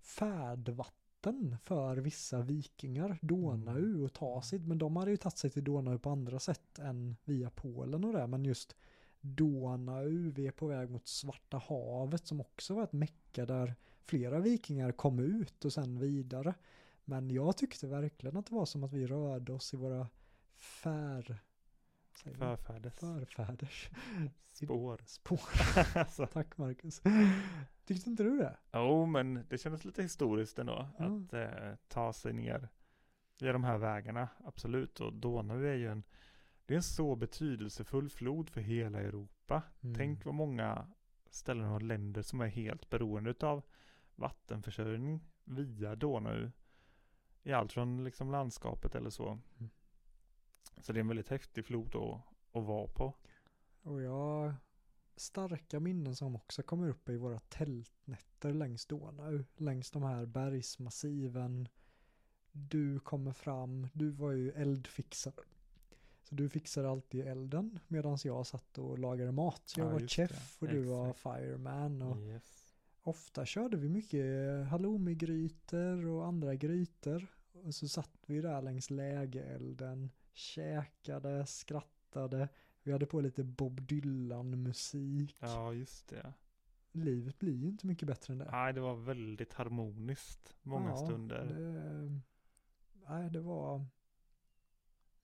[0.01, 3.19] färdvatten för vissa vikingar.
[3.21, 4.59] Donau och ta sig.
[4.59, 8.13] Men de hade ju tagit sig till Donau på andra sätt än via Polen och
[8.13, 8.27] det.
[8.27, 8.75] Men just
[9.21, 13.75] Donau, vi är på väg mot Svarta havet som också var ett mecka där
[14.05, 16.53] flera vikingar kom ut och sen vidare.
[17.05, 20.07] Men jag tyckte verkligen att det var som att vi rörde oss i våra
[20.59, 21.39] fär...
[22.13, 23.89] Förfäders Förfäders
[24.51, 25.01] spår.
[25.05, 26.27] spår.
[26.33, 27.01] Tack Marcus.
[27.85, 28.57] Tyckte inte du det?
[28.73, 31.05] jo men det kändes lite historiskt ändå Ja.
[31.05, 32.69] att eh, ta sig ner
[33.39, 34.27] via de här vägarna.
[34.45, 34.99] Absolut.
[34.99, 36.03] Och Donau är ju en,
[36.65, 39.63] det är en så betydelsefull flod för hela Europa.
[39.81, 39.95] Mm.
[39.95, 40.87] Tänk vad många
[41.29, 43.63] ställen och länder som är helt beroende av
[44.15, 46.51] vattenförsörjning via Donau.
[47.43, 49.27] I allt från liksom landskapet eller så.
[49.57, 49.69] Mm.
[50.81, 52.21] Så det är en väldigt häftig flod att,
[52.57, 53.13] att vara på.
[53.81, 54.53] Och jag
[55.15, 59.43] starka minnen som också kommer upp i våra tältnätter längs Donau.
[59.57, 61.67] Längs de här bergsmassiven.
[62.51, 65.33] Du kommer fram, du var ju eldfixare.
[66.23, 69.61] Så du fixade alltid elden medan jag satt och lagade mat.
[69.65, 71.19] Så jag Ja, var chef och du var Exakt.
[71.19, 72.01] fireman.
[72.01, 72.75] Och Yes.
[73.01, 74.25] ofta körde vi mycket
[74.67, 77.27] halloumigrytor och andra grytor.
[77.63, 82.49] Och så satt vi där längs lägerelden, käkade, skrattade.
[82.83, 85.37] Vi hade på lite Bob Dylan-musik.
[85.39, 86.33] Ja, just det.
[86.91, 88.51] Livet blir ju inte mycket bättre än det.
[88.51, 91.45] Nej, det var väldigt harmoniskt många Ja, stunder.
[91.45, 92.21] Det,
[93.09, 93.85] nej, det var...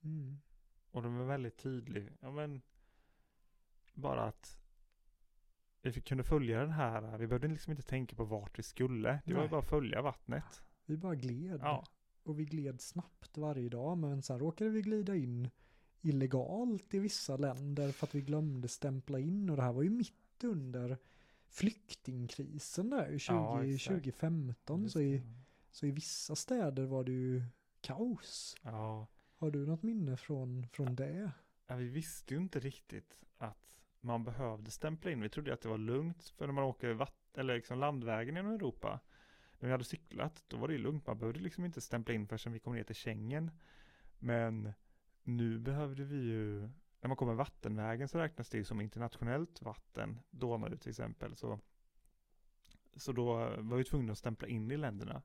[0.04, 0.38] Mm.
[0.92, 2.12] Och de var väldigt tydliga.
[2.20, 2.62] Ja, men
[3.94, 4.60] bara att
[5.82, 7.18] vi fick, kunde följa den här.
[7.18, 9.22] Vi behövde liksom inte tänka på vart vi skulle.
[9.26, 9.50] Det var Nej.
[9.50, 10.64] bara att följa vattnet.
[10.86, 11.60] Vi bara gled.
[11.62, 11.86] Ja,
[12.26, 13.98] Och vi gled snabbt varje dag.
[13.98, 15.50] Men sen råkade vi glida in
[16.02, 19.50] illegalt i vissa länder för att vi glömde stämpla in.
[19.50, 20.98] Och det här var ju mitt under
[21.48, 23.86] flyktingkrisen där 20, Ja, exakt.
[23.88, 24.82] 2015.
[24.82, 25.22] just Så i,
[25.72, 27.44] så i vissa städer var det ju
[27.82, 28.56] kaos.
[28.64, 29.08] ja.
[29.38, 31.32] Har du något minne från, från det?
[31.68, 33.58] Ja, vi visste ju inte riktigt att
[34.02, 35.22] man behövde stämpla in.
[35.22, 38.52] Vi trodde att det var lugnt för när man åker vatt- eller liksom landvägen genom
[38.52, 39.00] Europa.
[39.66, 41.08] När vi hade cyklat, då var det ju lugnt.
[41.08, 43.52] Man behövde liksom inte stämpla in förrän vi kom ner till Schengen.
[44.20, 44.74] Men
[45.24, 46.70] nu behövde vi ju,
[47.02, 51.36] när man kommer vattenvägen så räknas det ju som internationellt vatten, Donau till exempel.
[51.36, 51.60] Så,
[52.96, 55.22] så då var vi tvungna att stämpla in i länderna.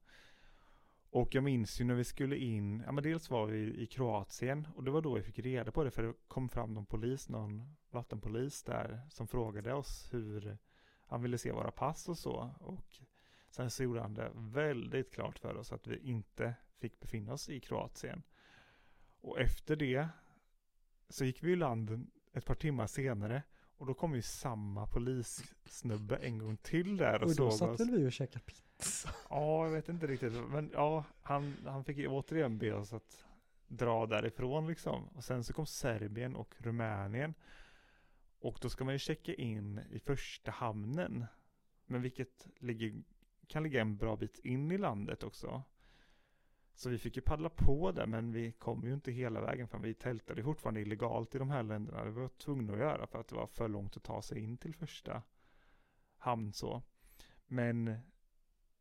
[1.10, 4.68] Och jag minns ju när vi skulle in, ja men dels var vi i Kroatien
[4.74, 7.28] och det var då vi fick reda på det för det kom fram någon polis,
[7.28, 10.58] någon vattenpolis där som frågade oss hur
[11.06, 12.54] han ville se våra pass och så.
[12.60, 13.00] Och
[13.50, 17.48] sen så gjorde han det väldigt klart för oss att vi inte fick befinna oss
[17.48, 18.22] i Kroatien.
[19.20, 20.08] Och efter det
[21.08, 23.42] så gick vi i land ett par timmar senare
[23.76, 27.68] och då kom ju samma polissnubbe en gång till där och, Och då såg satt
[27.68, 27.80] oss.
[27.80, 29.10] väl vi och käkade pizza.
[29.30, 30.32] Ja, jag vet inte riktigt.
[30.48, 33.24] Men ja, han, han fick ju återigen be oss att
[33.68, 35.08] dra därifrån liksom.
[35.08, 37.34] Och sen så kom Serbien och Rumänien.
[38.38, 41.26] Och då ska man ju checka in i första hamnen.
[41.86, 43.02] Men vilket ligger,
[43.50, 45.62] kan ligga en bra bit in i landet också.
[46.74, 49.82] Så vi fick ju paddla på där, men vi kom ju inte hela vägen fram.
[49.82, 52.04] Vi tältade fortfarande illegalt i de här länderna.
[52.04, 54.56] Det var tvungna att göra för att det var för långt att ta sig in
[54.56, 55.22] till första
[56.16, 56.82] hamn så.
[57.46, 57.84] Men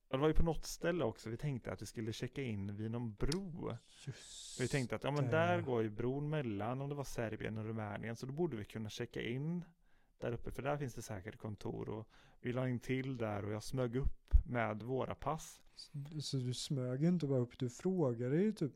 [0.09, 2.91] det var ju på något ställe också vi tänkte att vi skulle checka in vid
[2.91, 3.77] någon bro.
[4.05, 7.57] Just Vi tänkte att ja men där går ju bron mellan om det var Serbien
[7.57, 9.65] och Rumänien så då borde vi kunna checka in
[10.19, 12.07] där uppe för där finns det säkert kontor och
[12.41, 15.61] vi la in till där och jag smög upp med våra pass.
[15.75, 18.71] Så- Så du smög inte bara upp, du frågade ju typ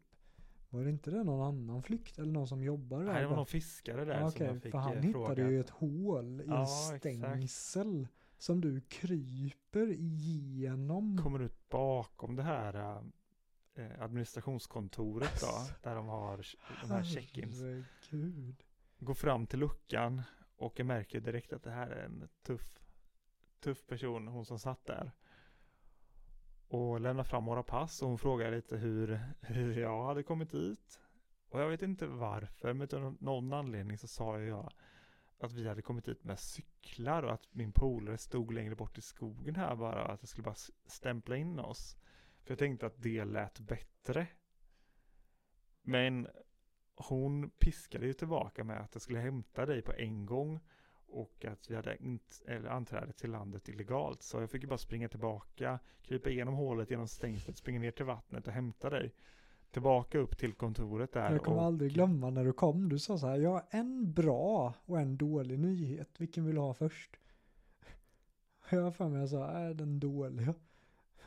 [0.69, 3.05] Var det inte det någon annan flykt eller någon som jobbar där?
[3.13, 5.49] Nej, det var någon fiskare där Ja, som jag fick för han eh, hittade fråga.
[5.49, 6.99] ju ett hål i Ja, en exakt.
[6.99, 8.07] stängsel
[8.37, 11.17] som du kryper igenom.
[11.23, 13.03] Kommer ut bakom det här
[13.75, 15.47] eh, administrationskontoret då,
[15.89, 16.45] där de har
[16.81, 17.61] de här check-ins.
[18.99, 20.21] Går fram till luckan
[20.63, 22.79] och jag märker direkt att det här är en tuff,
[23.59, 25.11] tuff person, hon som satt där.
[26.67, 30.99] Och lämnar fram våra pass och hon frågar lite hur, hur jag hade kommit dit.
[31.49, 34.73] Och jag vet inte varför, men av någon anledning så sa jag
[35.39, 39.01] att vi hade kommit dit med cyklar och att min polare stod längre bort i
[39.01, 41.97] skogen här bara, att jag skulle bara stämpla in oss.
[42.43, 44.27] För jag tänkte att det lät bättre.
[45.81, 46.27] Men
[46.95, 50.59] hon piskade ju tillbaka med att jag skulle hämta dig på en gång
[51.13, 51.97] och att vi hade
[52.45, 54.21] eller anträde till landet illegalt.
[54.21, 58.05] Så jag fick ju bara springa tillbaka, krypa igenom hålet genom stängslet, springa ner till
[58.05, 59.13] vattnet och hämta dig.
[59.71, 61.31] Tillbaka upp till kontoret där.
[61.31, 62.89] Jag kommer och, aldrig glömma när du kom.
[62.89, 66.09] Du sa så här, jag har en bra och en dålig nyhet.
[66.17, 67.19] Vilken vill du ha först?
[68.69, 70.53] Jag har för mig jag sa, är den dåliga?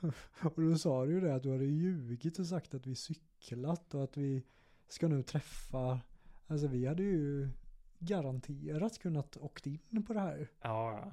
[0.42, 3.94] Och då sa du ju det att du hade ljugit och sagt att vi cyklat
[3.94, 4.42] och att vi
[4.88, 6.00] ska nu träffa,
[6.46, 7.48] alltså vi hade ju
[7.98, 10.48] garanterat kunnat åkt in på det här.
[10.62, 11.10] Ja.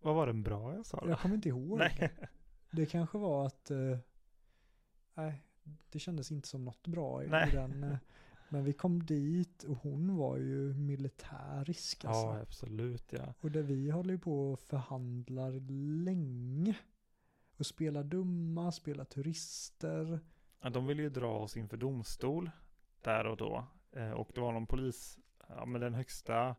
[0.00, 1.08] Vad var den bra jag sa då?
[1.08, 1.78] Jag kommer inte ihåg.
[1.78, 2.10] Nej.
[2.70, 3.98] Det kanske var att, eh,
[5.14, 5.42] nej,
[5.90, 7.50] det kändes inte som något bra i, Nej.
[7.52, 7.84] den.
[7.84, 7.96] eh,
[8.48, 12.26] Men vi kom dit och hon var ju militärisk alltså.
[12.26, 13.34] Ja, absolut ja.
[13.40, 15.50] Och där vi håller ju på och förhandlar
[16.04, 16.76] länge.
[17.56, 20.20] Och spelar dumma, spelar turister.
[20.60, 22.50] Ja, De ville ju dra oss inför domstol
[23.02, 23.64] där och då.
[23.92, 25.18] Eh, och det var någon polis,
[25.48, 26.56] ja men den högsta,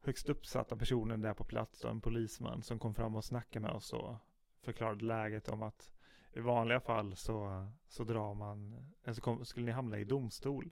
[0.00, 3.72] högst uppsatta personen där på plats, då, en polisman som kom fram och snackade med
[3.72, 4.16] oss och
[4.62, 5.92] förklarade läget om att
[6.32, 8.74] i vanliga fall så, så drar man,
[9.04, 10.70] eller så kom, skulle ni hamna i domstol.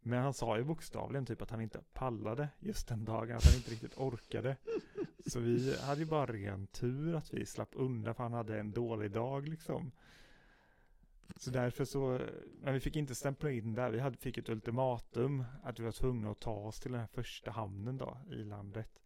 [0.00, 3.54] Men han sa ju bokstavligen typ att han inte pallade just den dagen, att han
[3.54, 4.56] inte riktigt orkade.
[5.26, 8.72] Så vi hade ju bara ren tur att vi slapp undan för han hade en
[8.72, 9.92] dålig dag liksom.
[11.36, 12.20] Så därför så,
[12.60, 13.90] men vi fick inte stämpla in där.
[13.90, 17.06] Vi hade, fick ett ultimatum att vi var tvungna att ta oss till den här
[17.06, 19.02] första hamnen då i landet.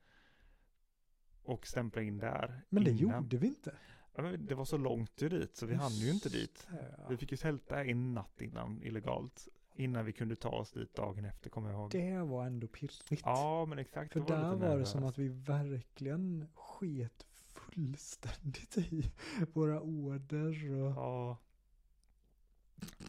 [1.42, 2.62] Och stämpla in där.
[2.68, 3.22] Men det innan.
[3.22, 3.74] gjorde vi inte.
[4.14, 6.68] Ja, men det var så långt ju dit så vi hann ju inte dit.
[7.08, 9.48] Vi fick ju tälta en natt innan illegalt.
[9.74, 11.90] Innan vi kunde ta oss dit dagen efter kommer jag ihåg.
[11.90, 13.22] Det var ändå pirrigt.
[13.24, 14.12] Ja men exakt.
[14.12, 19.12] För det där var det som att vi verkligen sket fullständigt i
[19.52, 21.36] våra order och Ja.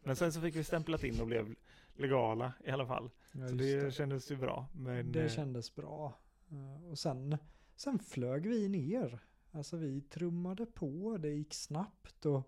[0.04, 1.56] Men sen så fick vi stämplat in och blev
[1.96, 3.10] legala i alla fall.
[3.32, 3.92] ja, Så det, det.
[3.92, 4.68] kändes ju bra.
[4.74, 6.14] Men det eh, kändes bra.
[6.52, 7.38] Eh, Och sen,
[7.76, 9.20] sen flög vi ner.
[9.52, 12.42] Alltså vi trummade på, det gick snabbt och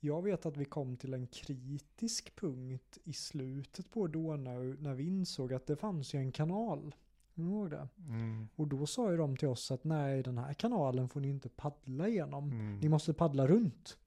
[0.00, 5.04] jag vet att vi kom till en kritisk punkt i slutet på Donau när vi
[5.04, 6.94] insåg att det fanns ju en kanal.
[7.34, 7.88] Kommer det?
[8.08, 11.28] mm, Och då sa ju de till oss att nej, den här kanalen får ni
[11.28, 12.50] inte paddla igenom.
[12.52, 12.78] mm.
[12.78, 13.98] Ni måste paddla runt.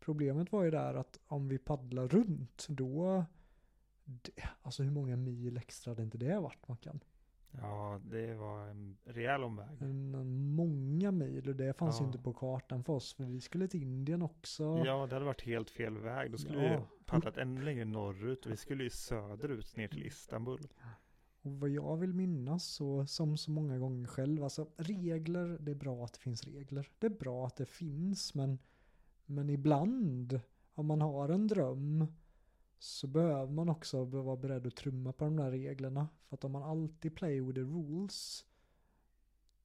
[0.00, 3.24] Problemet var ju där att om vi paddlar runt då,
[4.04, 4.32] det,
[4.62, 7.00] alltså hur många mil extra hade inte det varit Mackan?
[7.52, 9.82] Ja, det var en rejäl omväg.
[9.82, 10.10] En,
[10.54, 12.06] många mil och det fanns ju Ja.
[12.06, 14.82] inte på kartan för oss för vi skulle till Indien också.
[14.86, 16.30] Ja, det hade varit helt fel väg.
[16.30, 16.78] Då skulle Ja.
[16.78, 20.68] vi paddlat ännu längre norrut vi skulle ju söderut ner till Istanbul.
[21.42, 25.74] Och vad jag vill minnas så som så många gånger själv, alltså regler, det är
[25.74, 26.88] bra att det finns regler.
[26.98, 28.58] Det är bra att det finns men,
[29.30, 30.40] men ibland
[30.74, 32.06] om man har en dröm
[32.78, 36.08] så behöver man också vara beredd att trumma på de där reglerna.
[36.28, 38.44] För att om man alltid play with the rules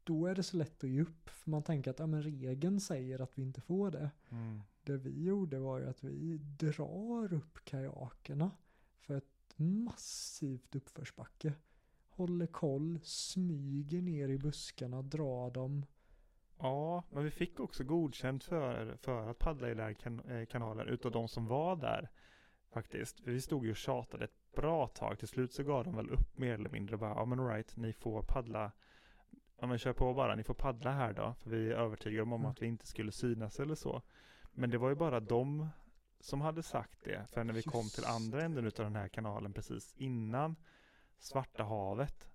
[0.03, 1.29] då är det så lätt att ge upp.
[1.29, 4.11] För man tänker att ja, men regeln säger att vi inte får det.
[4.29, 4.61] Mm.
[4.83, 8.51] Det vi gjorde var ju att vi drar upp kajakerna
[8.99, 11.53] för ett massivt uppförsbacke.
[12.09, 15.85] Håller koll, smyger ner i buskarna, drar dem.
[16.59, 21.11] Ja, men vi fick också godkänt för, för att paddla i den eh, kanalen utav
[21.11, 22.09] de som var där.
[22.73, 23.19] Faktiskt.
[23.19, 25.19] Vi stod ju och tjatade ett bra tag.
[25.19, 26.97] Till slut så gav de väl upp mer eller mindre.
[26.97, 28.71] Bara, ja men alright, ni får paddla.
[29.59, 31.33] Ja men kör på bara, ni får paddla här då.
[31.33, 32.45] För vi övertygade om Mm.
[32.45, 34.01] att vi inte skulle synas eller så.
[34.53, 35.69] Men det var ju bara de
[36.19, 37.25] som hade sagt det.
[37.29, 40.55] För när vi kom till Just andra änden utav den här kanalen precis innan
[41.17, 42.29] Svarta havet.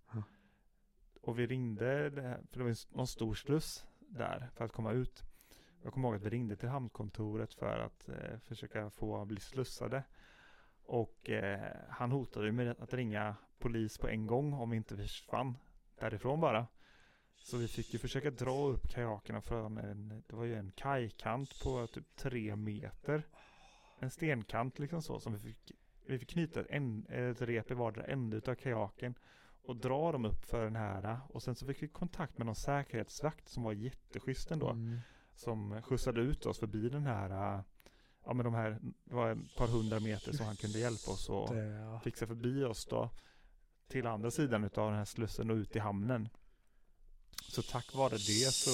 [1.23, 2.11] Och vi ringde,
[2.51, 5.25] för det var någon stor sluss där för att komma ut.
[5.83, 10.03] Jag kommer ihåg att vi ringde till hamnkontoret för att eh, försöka få bli slussade.
[10.83, 15.57] Och eh, han hotade med att ringa polis på en gång om vi inte försvann
[15.99, 16.67] därifrån bara.
[17.37, 21.61] Så vi fick ju försöka dra upp kajakerna från en, det var ju en kajkant
[21.63, 23.23] på typ tre meter.
[23.99, 25.73] En stenkant liksom så som vi fick,
[26.07, 29.15] vi fick knyta ett, en, ett rep i vardera ände av kajaken
[29.71, 32.55] och dra dem upp för den här och sen så fick vi kontakt med någon
[32.55, 35.01] säkerhetsvakt som var jätteschysst ändå Mm.
[35.35, 37.63] som skjutsade ut oss förbi den här
[38.25, 41.29] ja men de här det var ett par hundra meter som han kunde hjälpa oss
[41.29, 41.49] och
[42.03, 43.11] fixa förbi oss då
[43.89, 46.29] till andra sidan utav den här slussen och ut i hamnen.
[47.51, 48.71] Så tack vare det så,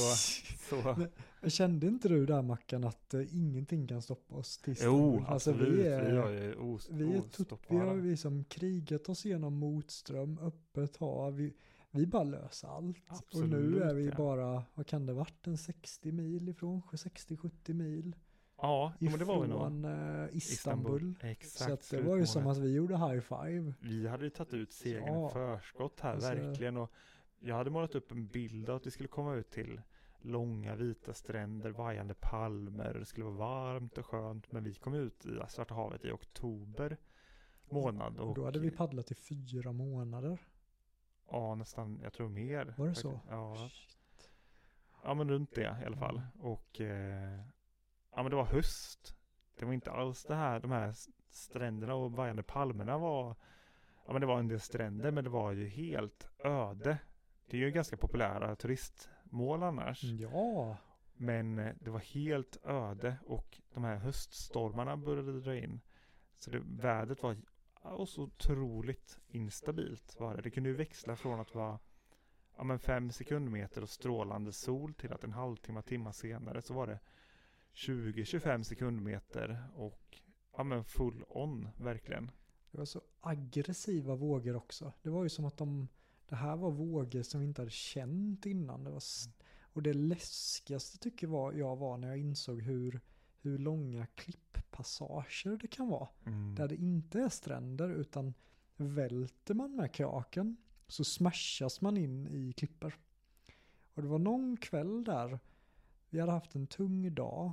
[0.69, 0.97] så
[1.41, 5.25] Men Kände inte du där Mackan att eh, ingenting kan stoppa oss till jo?
[5.29, 9.09] Alltså, absolut, vi är, vi har ju os, vi, är tut, vi har liksom krigat
[9.09, 11.35] oss igenom motström, öppet hav.
[11.37, 11.55] Vi,
[11.91, 12.97] vi bara löser allt.
[13.09, 17.73] och nu Absolut, är vi bara, vad kan det varit, en 60 mil ifrån, 60-70
[17.73, 18.17] mil
[18.63, 19.57] Ja, men det var vi nog.
[19.59, 21.15] ifrån eh, Istanbul.
[21.23, 21.65] Exakt.
[21.65, 23.75] Så att det var ju som att vi gjorde high five.
[23.81, 25.29] Vi hade ju tagit ut segern Ja.
[25.31, 26.77] förskott här, Alltså- verkligen.
[26.77, 26.93] Och
[27.47, 29.81] jag hade målat upp en bild av att vi skulle komma ut till
[30.21, 34.53] långa vita stränder, vajande palmer, och det skulle vara varmt och skönt.
[34.53, 36.97] Men vi kom ut i Svarta havet i oktober
[37.71, 38.19] månad.
[38.19, 40.39] Och Och då hade vi paddlat i fyra månader.
[41.31, 42.75] Ja, nästan, jag tror mer.
[42.79, 43.21] Var det så?
[43.31, 43.71] Ja,
[45.05, 46.17] ja, men runt det i alla fall.
[46.17, 46.31] Mm.
[46.41, 47.41] Och eh,
[48.11, 49.17] ja, men det var höst.
[49.59, 50.95] Det var inte alls det här, de här
[51.31, 53.37] stränderna och vajande palmerna var,
[54.07, 56.99] ja men det var en del stränder, men det var ju helt öde.
[57.47, 60.05] Det är ju ganska populära turistmål annars.
[60.05, 60.77] Ja,
[61.17, 65.81] Men eh, det var helt öde och de här höststormarna började dra in.
[66.39, 67.37] Så det, vädret var
[68.07, 70.43] så otroligt instabilt var det.
[70.43, 71.79] Det kunde ju växla från att vara
[72.57, 76.87] ja, men fem sekundmeter och strålande sol till att en halvtimme, timme senare så var
[76.87, 76.99] det
[77.75, 80.21] 20-25 sekundmeter och
[80.57, 82.31] ja men full on verkligen.
[82.71, 84.93] det var så aggressiva vågor också.
[85.03, 85.89] Det var ju som att de,
[86.29, 88.85] det här var vågor som vi inte hade känt innan.
[88.85, 89.29] Det var, s-
[89.73, 93.01] och det läskigaste tycker var, jag var när jag insåg hur,
[93.41, 96.09] hur långa klipppassager det kan vara.
[96.57, 98.35] Där det inte är stränder utan
[98.77, 100.57] välter man med kajaken
[100.89, 102.99] så smashas man in i klippor.
[103.95, 105.39] Och det var någon kväll där,
[106.11, 107.53] vi hade haft en tung dag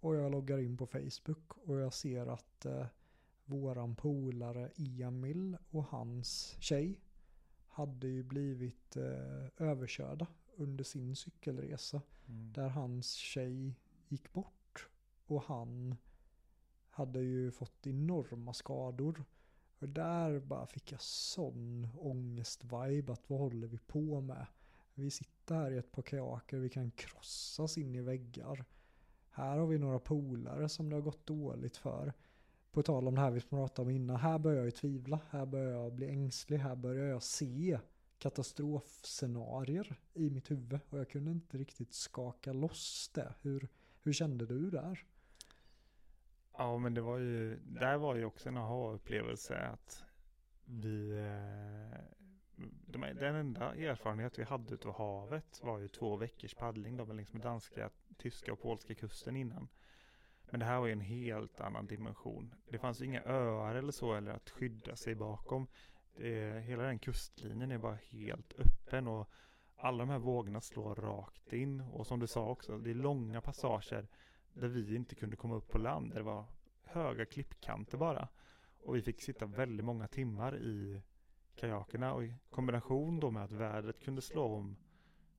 [0.00, 2.86] Och jag loggar in på Facebook och jag ser att eh,
[3.44, 7.00] våran polare Emil och hans tjej
[7.80, 10.26] hade ju blivit eh, överkörda
[10.56, 12.02] under sin cykelresa.
[12.28, 12.52] Mm.
[12.52, 13.74] Där hans tjej
[14.08, 14.88] gick bort
[15.26, 15.96] och han
[16.90, 19.24] hade ju fått enorma skador.
[19.78, 24.46] Och där bara fick jag sån ångest-vibe att vad håller vi på med?
[24.94, 28.64] Vi sitter här i ett par kajaker, vi kan krossas in i väggar.
[29.30, 32.12] Här har vi några polare som det har gått dåligt för.
[32.72, 35.46] På tal om det här vi pratade om innan, här börjar jag ju tvivla, här
[35.46, 37.78] börjar jag bli ängslig, här börjar jag se
[38.18, 43.34] katastrofscenarier i mitt huvud och jag kunde inte riktigt skaka loss det.
[43.42, 43.68] Hur,
[44.02, 45.04] hur kände du där?
[46.52, 50.04] Ja, men det var ju, där var ju också en aha-upplevelse att
[50.64, 51.98] vi, eh,
[52.86, 57.08] de, den enda erfarenhet vi hade utav havet var ju två veckors paddling då, längs
[57.08, 59.68] med liksom danska, tyska och polska kusten innan.
[60.50, 62.54] Men det här var ju en helt annan dimension.
[62.68, 65.66] Det fanns ju inga öar eller så eller att skydda sig bakom.
[66.16, 69.30] Det, hela den kustlinjen är bara helt öppen och
[69.76, 73.40] alla de här vågorna slår rakt in och som du sa också, det är långa
[73.40, 74.08] passager
[74.52, 76.14] där vi inte kunde komma upp på land.
[76.14, 76.44] Det var
[76.82, 78.28] höga klippkanter bara.
[78.82, 81.02] Och vi fick sitta väldigt många timmar i
[81.54, 84.76] kajakerna och i kombination då med att vädret kunde slå om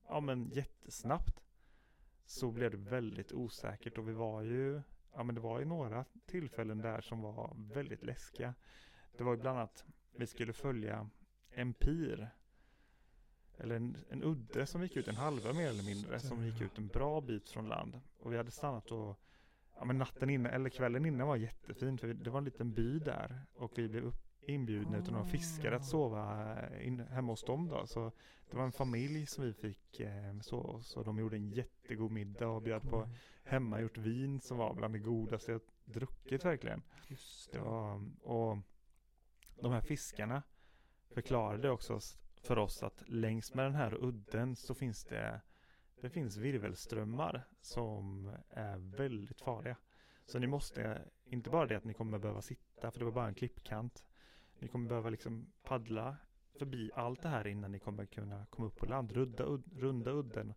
[0.08, 1.42] ja men jättesnabbt
[2.24, 4.82] så blev det väldigt osäkert och vi var ju
[5.14, 8.54] ja men det var ju några tillfällen där som var väldigt läskiga.
[9.16, 9.84] Det var ju bland annat
[10.16, 11.08] vi skulle följa
[11.50, 12.30] en pir
[13.58, 16.78] eller en, en udde som gick ut en halva mer eller mindre som gick ut
[16.78, 19.20] en bra bit från land och vi hade stannat och
[19.78, 22.98] ja men natten innan eller kvällen innan var jättefint för det var en liten by
[22.98, 27.68] där och vi blev upp, inbjudna av några fiskare att sova in, hemma hos dem
[27.68, 28.12] då så
[28.52, 30.96] det var en familj som vi fick eh, hos.
[30.96, 33.10] Och de gjorde en jättegod middag och bjöd på mm
[33.44, 36.82] hemmagjort vin som var bland det godaste jag druckit verkligen.
[37.08, 38.58] Just Det var, och
[39.60, 40.42] de här fiskarna
[41.10, 42.00] förklarade också
[42.42, 45.40] för oss att längs med den här udden så finns det
[46.02, 49.76] det finns virvelströmmar som är väldigt farliga.
[50.26, 53.28] Så ni måste, inte bara det att ni kommer behöva sitta, för det var bara
[53.28, 54.04] en klippkant.
[54.58, 56.16] Ni kommer behöva liksom paddla
[56.58, 60.54] förbi allt det här innan ni kommer kunna komma upp på land, runda, runda udden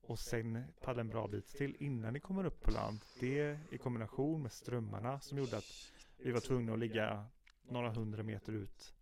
[0.00, 3.04] och sen paddla en bra bit till innan ni kommer upp på land.
[3.20, 7.26] Det i kombination med strömmarna som gjorde att vi var tvungna att ligga
[7.62, 8.94] några hundra meter ut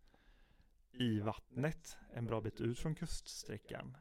[0.93, 3.97] i vattnet en bra bit ut från kuststräckan.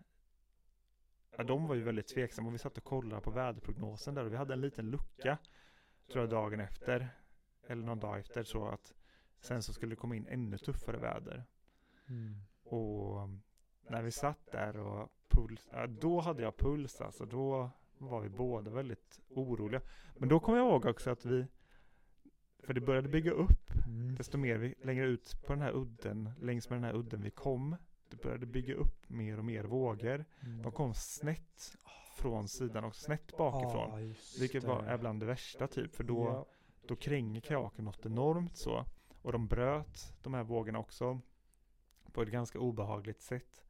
[1.37, 4.31] Ja, de var ju väldigt tveksamma och vi satt och kollade på väderprognosen där och
[4.31, 5.37] vi hade en liten lucka
[6.11, 7.09] tror jag dagen efter
[7.67, 8.93] eller någon dag efter så att
[9.39, 11.45] sen så skulle det komma in ännu tuffare väder.
[12.07, 12.41] Mm.
[12.63, 13.29] Och
[13.89, 17.25] när vi satt där och puls, ja, då hade jag puls alltså.
[17.25, 19.81] Då var vi båda väldigt oroliga.
[20.17, 21.45] Men då kom jag ihåg också att vi,
[22.63, 24.15] för det började bygga upp, Mm.
[24.15, 27.29] desto mer vi längre ut på den här udden, längs med den här udden vi
[27.31, 27.75] kom,
[28.09, 30.25] det började bygga upp mer och mer vågor.
[30.39, 30.61] Mm.
[30.61, 31.77] De kom snett
[32.17, 34.15] från sidan och snett bakifrån.
[34.39, 36.47] Vilket var, är bland det värsta typ, för då,
[36.87, 38.85] då kränger kajaken något enormt så.
[39.21, 41.19] Och de bröt de här vågorna också
[42.11, 43.65] på ett ganska obehagligt sätt.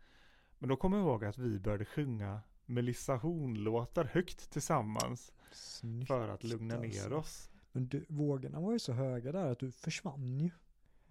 [0.59, 6.29] Men då kommer jag ihåg att vi började sjunga Melissa Horn-låtar högt tillsammans Snyggt, för
[6.29, 7.15] att lugna ner alltså.
[7.15, 7.49] oss.
[7.71, 10.49] Men du, vågorna var ju så höga där att du försvann ju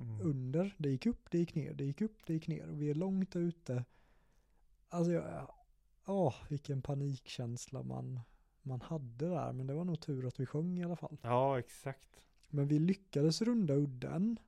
[0.00, 0.20] Mm.
[0.20, 0.74] under.
[0.78, 2.68] Det gick upp, det gick ner, det gick upp, det gick ner.
[2.68, 3.84] Och vi är långt där ute.
[4.88, 5.50] Alltså jag,
[6.06, 8.20] åh, vilken panikkänsla man,
[8.62, 9.52] man hade där.
[9.52, 11.18] Men det var nog tur att vi sjöng i alla fall.
[11.22, 12.20] Ja, exakt.
[12.48, 14.38] Men vi lyckades runda udden.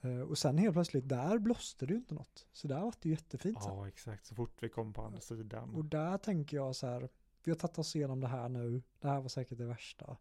[0.00, 2.46] Eh, Och sen helt plötsligt, där blåste det ju inte något.
[2.52, 3.62] Så där var det ju jättefint.
[3.62, 3.72] sen.
[3.74, 4.26] Ja, exakt.
[4.26, 5.74] Så fort vi kom på andra sidan.
[5.74, 7.08] Och där tänker jag så här,
[7.44, 8.82] vi har tagit oss igenom det här nu.
[9.00, 10.16] Det här var säkert det värsta.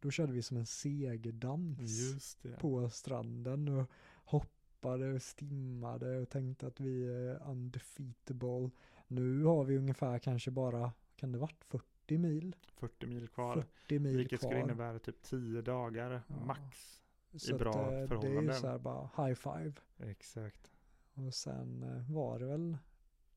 [0.00, 3.90] Då körde vi som en segerdans på stranden och
[4.24, 8.70] hoppade och stimmade och tänkte att vi är undefeatable.
[9.06, 12.56] Nu har vi ungefär kanske bara, kan det varit 40 mil?
[12.76, 13.54] 40 mil kvar.
[13.54, 14.48] 40 mil Vilket kvar.
[14.50, 16.44] skulle innebära typ 10 dagar Ja.
[16.46, 17.01] max.
[17.40, 18.54] Så bra att, eh, Det är ju förhållanden.
[18.54, 19.72] så här bara high five.
[19.98, 20.72] Exakt.
[21.14, 22.78] Och sen eh, var det väl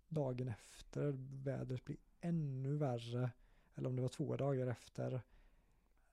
[0.07, 1.13] dagen efter
[1.43, 3.31] vädret blir ännu värre.
[3.75, 5.21] Eller om det var två dagar efter.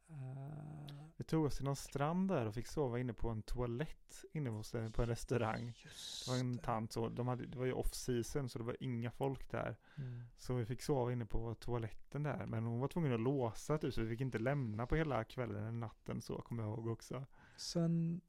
[0.09, 4.24] Eh, Vi tog oss till någon strand där och fick sova inne på en toalett
[4.32, 5.78] inne hos en, på en restaurang.
[5.84, 8.64] just Det var en tant så, de hade, det var ju off season så det
[8.64, 9.76] var inga folk där.
[9.96, 10.22] Mm.
[10.36, 12.46] Så vi fick sova inne på toaletten där.
[12.46, 15.56] Men hon var tvungen att låsa typ, så vi fick inte lämna på hela kvällen
[15.62, 17.26] eller natten så kommer jag ihåg också.
[17.57, 18.20] Så en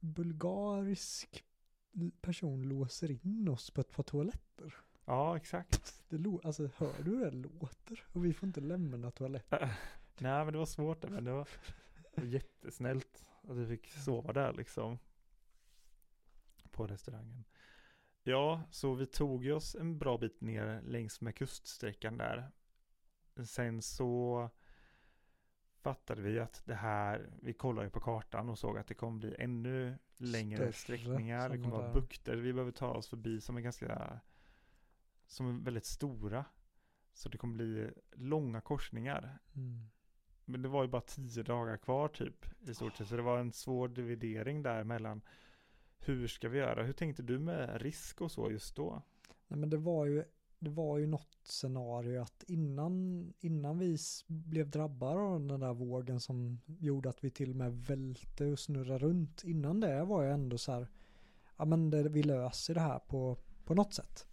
[0.00, 1.44] bulgarisk
[2.20, 4.74] person låser in oss på ett par toaletter.
[5.04, 6.02] Ja, exakt.
[6.08, 8.04] Det alltså hör du hur det låter?
[8.12, 9.58] Och vi får inte lämna toaletten.
[10.18, 11.48] Nej men det var svårt men det var,
[12.14, 14.98] det var jättesnällt att vi fick sova där liksom.
[16.70, 17.44] På restaurangen.
[18.22, 22.50] Ja, så vi tog oss en bra bit ner längs med kuststräckan där.
[23.44, 24.50] Sen så
[25.82, 29.34] fattade vi att det här, vi kollade på kartan och såg att det kommer bli
[29.38, 31.48] ännu längre Större sträckningar.
[31.48, 34.20] Det kommer vara bukter vi behöver ta oss förbi som är ganska,
[35.26, 36.44] som är väldigt stora.
[37.14, 39.38] Så det kommer bli långa korsningar.
[39.54, 39.88] Mm.
[40.44, 43.08] Men det var ju bara tio dagar kvar typ i stort sett.
[43.08, 45.22] Så det var en svår dividering där mellan
[45.98, 46.82] hur ska vi göra?
[46.82, 49.02] Hur tänkte du med risk och så just då?
[49.48, 50.24] Nej, men det var ju,
[50.62, 56.20] det var ju något scenario att innan, innan vi blev drabbade av den där vågen
[56.20, 59.44] som gjorde att vi till och med välte och snurrade runt.
[59.44, 60.88] Innan det var jag ändå så här,
[61.56, 64.26] ja men det, vi löser det här på, på något sätt.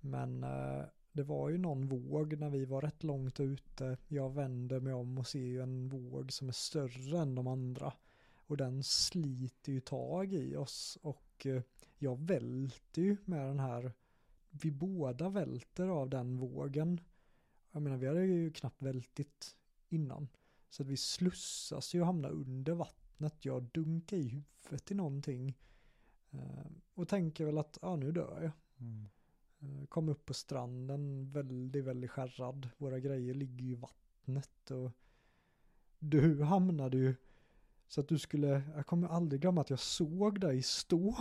[0.00, 3.96] Men eh, det var ju någon våg när vi var rätt långt ute.
[4.08, 7.92] Jag vänder mig om och ser ju en våg som är större än de andra.
[8.34, 11.62] Och den sliter ju tag i oss och eh,
[11.98, 13.92] jag välter ju med den här
[14.52, 17.00] vi båda välter av den vågen.
[17.72, 19.56] Jag menar, vi hade ju knappt vältit
[19.88, 20.28] innan.
[20.70, 23.44] Så att vi slussas ju och hamnar under vattnet.
[23.44, 25.58] Jag dunkar i huvudet i någonting.
[26.30, 28.52] Eh, och tänker väl att, ja nu dör jag.
[28.88, 32.68] Eh, Kom upp på stranden, väldigt, väldigt skärrad.
[32.78, 34.90] Våra grejer ligger ju i vattnet och
[35.98, 37.14] du hamnade ju
[37.86, 41.16] så att du skulle, jag kommer aldrig glömma att jag såg dig stå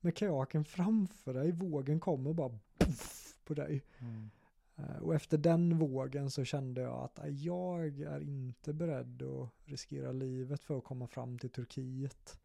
[0.00, 1.52] med kajaken framför dig.
[1.52, 3.82] Vågen kom och bara puff på dig.
[3.98, 4.30] Mm.
[4.76, 10.12] Eh, Och efter den vågen så kände jag att jag är inte beredd att riskera
[10.12, 12.38] livet för att komma fram till Turkiet.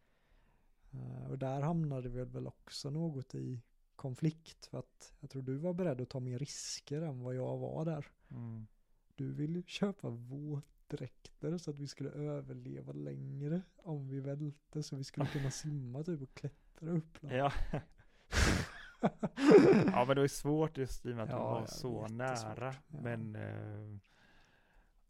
[0.92, 3.62] Eh, Och där hamnade vi väl också något i
[3.96, 7.58] konflikt för att jag tror du var beredd att ta mer risker än vad jag
[7.58, 8.06] var där.
[8.30, 8.68] Mm.
[9.16, 15.04] Du ville köpa våtdräkter så att vi skulle överleva längre om vi välte så vi
[15.04, 17.18] skulle kunna simma typ och klättra upp.
[17.22, 17.52] Ja.
[19.92, 22.74] Ja men det ju svårt just i och med att Ja, vi var så nära.
[22.88, 23.02] Ja.
[23.02, 23.98] Men eh,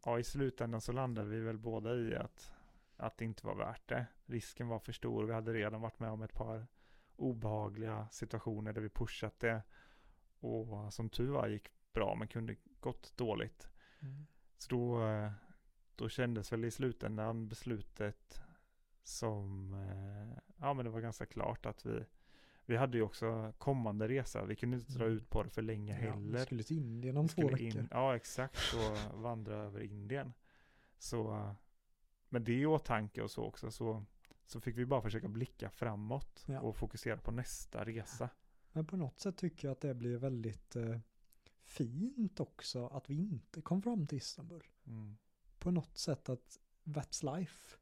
[0.06, 2.54] ja, i slutändan så landade vi väl båda i att,
[2.98, 4.06] att det inte var värt det.
[4.26, 5.24] Risken var för stor.
[5.24, 6.68] Vi hade redan varit med om ett par
[7.16, 9.62] obehagliga situationer där vi pushat det.
[10.40, 13.68] Och som tur var gick bra men kunde gått dåligt.
[14.02, 14.28] Mm.
[14.58, 15.32] Så då, eh,
[15.96, 18.42] då kändes väl i slutändan beslutet
[19.04, 22.06] som, eh, ja men det var ganska klart att vi,
[22.72, 24.46] vi hade ju också kommande resa.
[24.46, 25.18] Vi kunde inte dra Mm.
[25.18, 26.46] ut på det för länge Ja, vi heller.
[26.46, 27.60] skulle till Indien om Vi två veckor.
[27.82, 28.78] in, ja exakt, så
[29.14, 30.34] vandra över Indien.
[30.98, 31.54] Så
[32.30, 34.06] med det i åtanke och så också så,
[34.46, 36.60] så fick vi bara försöka blicka framåt Ja.
[36.62, 38.30] och fokusera på nästa resa.
[38.74, 41.00] Men på något sätt tycker jag att det blir väldigt eh,
[41.64, 44.64] fint också att vi inte kom fram till Istanbul.
[44.88, 45.18] Mm.
[45.60, 47.78] På något sätt att that's life.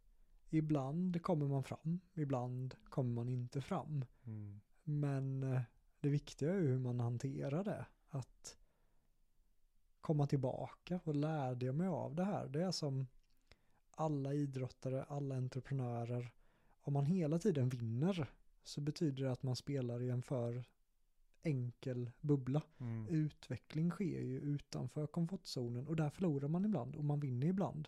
[0.50, 4.06] Ibland kommer man fram, ibland kommer man inte fram.
[4.26, 4.62] Mm.
[4.90, 5.62] Men eh,
[6.00, 7.86] det viktiga är ju hur man hanterar det.
[8.10, 8.58] Att
[10.02, 12.48] komma tillbaka och lärde jag mig av det här.
[12.48, 13.08] Det är som
[13.92, 16.34] alla idrottare, alla entreprenörer.
[16.82, 18.30] Om man hela tiden vinner
[18.64, 20.64] så betyder det att man spelar i en för
[21.42, 22.62] enkel bubbla.
[22.78, 23.08] Mm.
[23.08, 27.88] Utveckling sker ju utanför komfortzonen och där förlorar man ibland och man vinner ibland.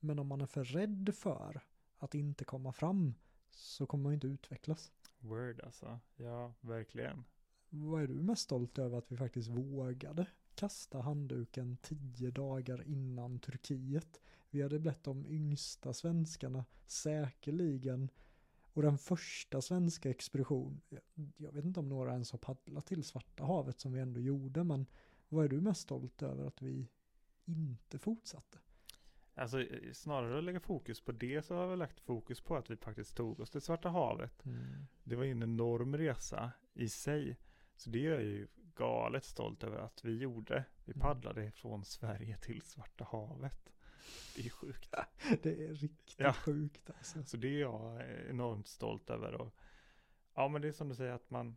[0.00, 1.60] Men om man är för rädd för
[1.98, 3.14] att inte komma fram
[3.50, 4.92] så kommer man inte utvecklas.
[5.20, 7.24] Word alltså, ja verkligen.
[7.68, 13.38] Vad är du mest stolt över att vi faktiskt vågade kasta handduken tio dagar innan
[13.38, 14.20] Turkiet?
[14.50, 18.10] Vi hade blivit de yngsta svenskarna säkerligen.
[18.72, 20.80] Och den första svenska expedition,
[21.36, 24.64] jag, vet inte om några ens har paddlat till Svarta havet som vi ändå gjorde,
[24.64, 24.86] men
[25.28, 26.88] vad är du mest stolt över att vi
[27.44, 28.58] inte fortsatte?
[29.34, 32.70] Alltså eh, snarare att lägga fokus på det så har vi lagt fokus på att
[32.70, 34.42] vi faktiskt tog oss till Svarta havet.
[35.04, 37.38] Det var ju en enorm resa i sig.
[37.76, 40.64] Så det är jag ju galet stolt över att vi gjorde.
[40.84, 41.00] Vi Mm.
[41.00, 43.72] paddlade från Sverige till Svarta havet.
[44.36, 44.94] Det är sjukt.
[45.42, 46.32] Det är riktigt Ja.
[46.32, 47.22] sjukt alltså.
[47.24, 49.34] Så det är jag enormt stolt över.
[49.34, 49.54] Och,
[50.34, 51.56] ja men det är som du säger att man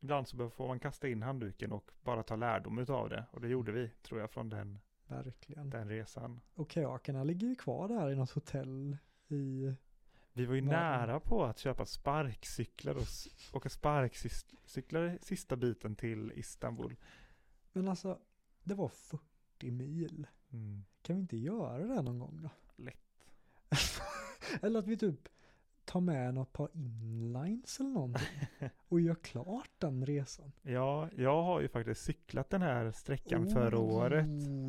[0.00, 3.24] Ibland så får man kasta in handduken och bara ta lärdom utav det.
[3.30, 4.78] Och det gjorde vi, tror jag, från den,
[5.08, 5.70] Verkligen.
[5.70, 6.40] den resan.
[6.54, 8.96] Och kajakerna ligger ju kvar där i något hotell
[9.28, 9.72] i
[10.32, 13.06] Vi var ju Vad- nära på att köpa sparkcyklar och
[13.52, 16.96] åka sparkcyklar sista biten till Istanbul.
[17.72, 18.18] Men alltså,
[18.64, 20.26] det var 40 mil.
[20.52, 20.84] Mm.
[21.02, 22.50] Kan vi inte göra det någon gång då?
[22.82, 23.26] Lätt.
[24.62, 25.28] eller att vi typ
[25.86, 28.26] tar med något par inlines eller någonting.
[28.88, 30.52] och gör klart den resan.
[30.62, 34.26] Ja, jag har ju faktiskt cyklat den här sträckan förra Oh, året.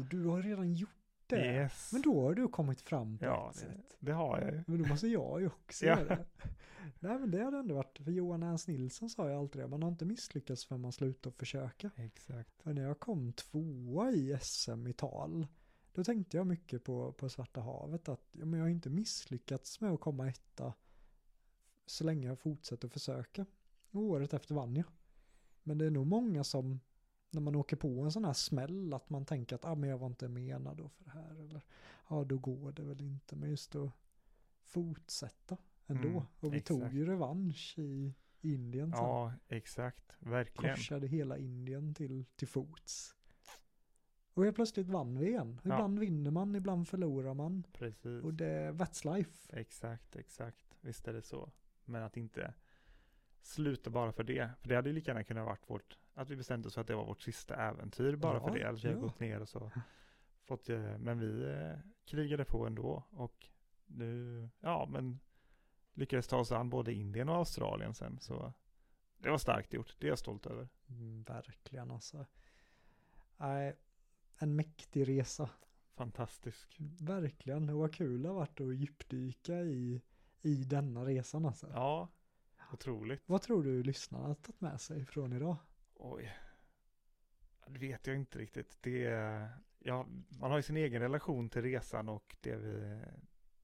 [0.10, 0.90] Du har redan gjort
[1.28, 1.46] det.
[1.46, 1.90] Yes.
[1.94, 3.96] Men då har du kommit fram på Ja, ett det, sätt.
[4.00, 4.64] det har jag ju.
[4.68, 6.00] Men då måste jag ju också Ja.
[6.00, 6.26] göra det.
[7.00, 9.84] Nej men det hade ändå varit, för Johan Ernst Nilsson sa ju alltid det, man
[9.84, 11.92] har inte misslyckats förrän man slutar försöka.
[11.96, 12.62] Exakt.
[12.62, 15.48] För när jag kom tvåa i SM i tal,
[15.94, 19.82] då tänkte jag mycket på, på Svarta havet att ja, men jag har inte misslyckats
[19.82, 20.74] med att komma etta
[21.88, 23.46] så länge jag fortsätter försöka.
[23.92, 24.86] Och året efter vann jag.
[25.64, 26.80] Men det är nog många som,
[27.32, 29.98] när man åker på en sån här smäll, att man tänker att ah, men jag
[29.98, 31.32] var inte menad då för det här.
[31.32, 31.62] Eller
[32.10, 33.36] ja, då går det väl inte.
[33.36, 33.92] Men just att
[34.62, 35.58] fortsätta
[35.88, 36.08] ändå.
[36.08, 36.68] Mm, och vi exakt.
[36.68, 39.04] tog ju revansch i Indien sen.
[39.04, 40.16] Ja, exakt.
[40.20, 40.76] Verkligen.
[40.76, 43.16] Korsade hela Indien till, till fots.
[44.34, 45.60] Och helt plötsligt vann vi igen.
[45.64, 45.74] Ja.
[45.74, 47.64] Ibland vinner man, ibland förlorar man.
[47.74, 48.24] Precis.
[48.24, 49.60] Och det, that's life.
[49.60, 50.78] Exakt, exakt.
[50.82, 51.52] Visst är det så.
[51.88, 52.54] Men att inte
[53.42, 54.50] sluta bara för det.
[54.62, 56.88] För det hade ju lika gärna kunnat varit vårt, att vi bestämde oss för att
[56.88, 58.64] det var vårt sista äventyr bara Ja, för det.
[58.64, 59.08] Alltså vi har ja.
[59.08, 59.72] gått ner och så.
[60.44, 63.50] Fått, eh, men vi eh, krigade på ändå och
[63.86, 65.20] nu, ja men
[65.94, 68.20] lyckades ta oss an både Indien och Australien sen.
[68.20, 68.54] Så
[69.18, 69.96] det var starkt gjort.
[70.00, 70.70] Det är jag stolt över.
[70.90, 72.26] Mm, verkligen alltså.
[73.38, 73.76] Nej,
[74.38, 75.50] en mäktig resa.
[75.94, 76.78] Fantastisk.
[77.00, 77.68] Verkligen.
[77.68, 80.02] Det var kul det har varit att djupdyka i,
[80.48, 81.70] i denna resan alltså.
[81.74, 82.08] Ja,
[82.74, 83.24] otroligt.
[83.26, 85.58] Vad tror du lyssnarna har tagit med sig från idag?
[85.96, 86.38] Oj.
[87.68, 88.78] Det vet jag inte riktigt.
[88.82, 89.02] Det,
[89.80, 93.02] ja, man har ju sin egen relation till resan och det vi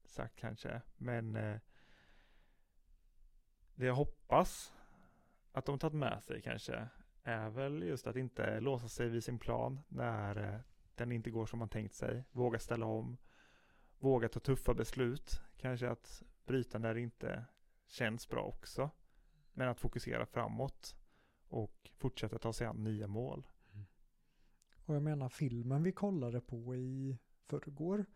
[0.04, 0.82] sagt kanske.
[0.96, 1.58] Men eh,
[3.74, 4.72] det jag hoppas
[5.52, 6.88] att de tagit med sig kanske
[7.22, 10.60] är väl just att inte låsa sig vid sin plan när eh,
[10.94, 12.24] den inte går som man tänkt sig.
[12.32, 13.16] Våga ställa om.
[13.98, 15.40] Våga ta tuffa beslut.
[15.56, 17.44] Kanske att bryta när det inte
[17.86, 18.90] känns bra också.
[19.52, 20.96] Men att fokusera framåt
[21.48, 23.46] och fortsätta ta sig an nya mål.
[24.86, 28.06] Och jag menar filmen vi kollade på i förrgår.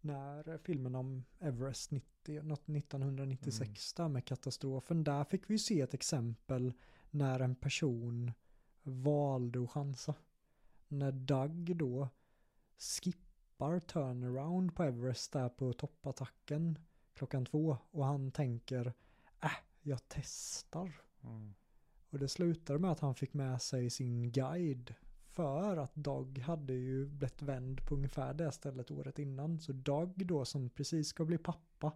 [0.00, 5.04] När filmen om Everest 90, något 1996 där med katastrofen.
[5.04, 6.72] Där fick vi se ett exempel
[7.10, 8.32] när en person
[8.82, 10.14] valde att chansa.
[10.88, 12.08] När Doug då
[12.78, 16.78] skippar turnaround på Everest där på toppattacken
[17.20, 18.92] klockan två och han tänker
[19.42, 19.50] äh,
[19.82, 21.00] jag testar.
[21.22, 21.54] Mm.
[22.10, 24.94] Och det slutade med att han fick med sig sin guide.
[25.26, 29.60] För att Dog hade ju blivit vänd på ungefär det stället året innan.
[29.60, 31.92] Så Dog då som precis ska bli pappa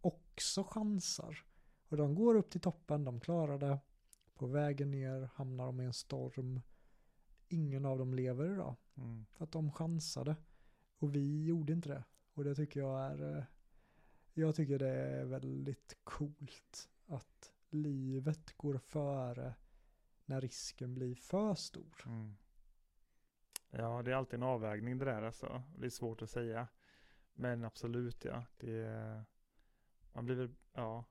[0.00, 1.38] också chansar.
[1.88, 3.78] Och de går upp till toppen, de klarar det.
[4.34, 6.60] På vägen ner hamnar de i en storm.
[7.48, 8.74] Ingen av dem lever idag.
[8.96, 9.26] Mm.
[9.32, 10.36] För att de chansade.
[10.98, 12.04] Och vi gjorde inte det.
[12.34, 13.46] Och det tycker jag är...
[14.34, 16.88] Jag tycker det är väldigt coolt.
[17.06, 19.54] Att livet går före
[20.24, 22.02] när risken blir för stor.
[22.06, 22.36] Mm.
[23.70, 25.62] Ja, det är alltid en avvägning det där alltså.
[25.78, 26.68] Det är svårt att säga.
[27.34, 28.44] Men absolut ja.
[28.56, 29.24] Det är,
[30.12, 31.04] man blir väl, ja.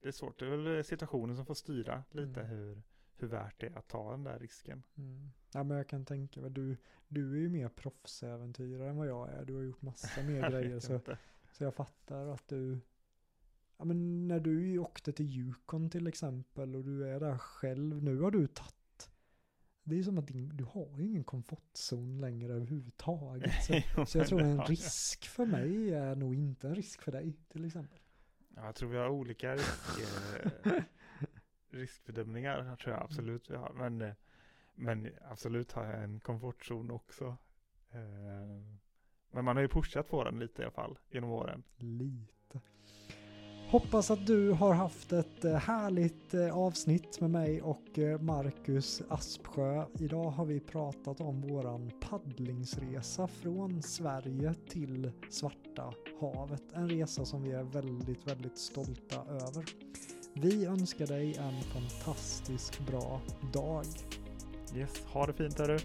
[0.00, 0.38] Det är svårt.
[0.38, 2.46] Det är väl situationen som får styra lite Mm.
[2.46, 2.82] hur,
[3.16, 4.82] hur värt det är att ta den där risken.
[4.94, 5.30] Mm.
[5.52, 6.76] Ja men jag kan tänka mig, du,
[7.08, 9.44] du är ju mer proffsäventyrare än vad jag är.
[9.44, 10.80] Du har gjort massa mer grejer.
[10.80, 11.18] Så, inte.
[11.52, 12.80] Så jag fattar att du,
[13.76, 18.20] ja men när du åkte till Yukon till exempel och du är där själv, nu
[18.20, 18.76] har du tagit
[19.84, 23.64] det är som att din, du har ju ingen komfortzon längre överhuvudtaget.
[23.64, 24.70] Så, Jo, så jag tror en jag.
[24.70, 27.98] risk för mig är nog inte en risk för dig till exempel.
[28.56, 30.72] Ja, jag tror vi har olika risk, eh,
[31.70, 32.76] riskbedömningar.
[32.76, 33.72] tror jag absolut vi har.
[33.72, 34.14] Men, eh,
[34.74, 37.36] men absolut har jag en komfortzon också.
[37.90, 38.60] Eh,
[39.32, 41.62] Men man har ju pushat på den lite i alla fall genom åren.
[41.76, 42.60] Lite.
[43.72, 49.02] Hoppas att du har haft ett eh, härligt eh, avsnitt med mig och eh, Marcus
[49.08, 49.84] Aspsjö.
[49.98, 56.62] Idag har vi pratat om våran paddlingsresa från Sverige till Svarta havet.
[56.72, 59.64] En resa som vi är väldigt, väldigt stolta över.
[60.34, 63.20] Vi önskar dig en fantastisk bra
[63.52, 63.84] dag.
[64.76, 65.78] Yes, ha det fint hörru.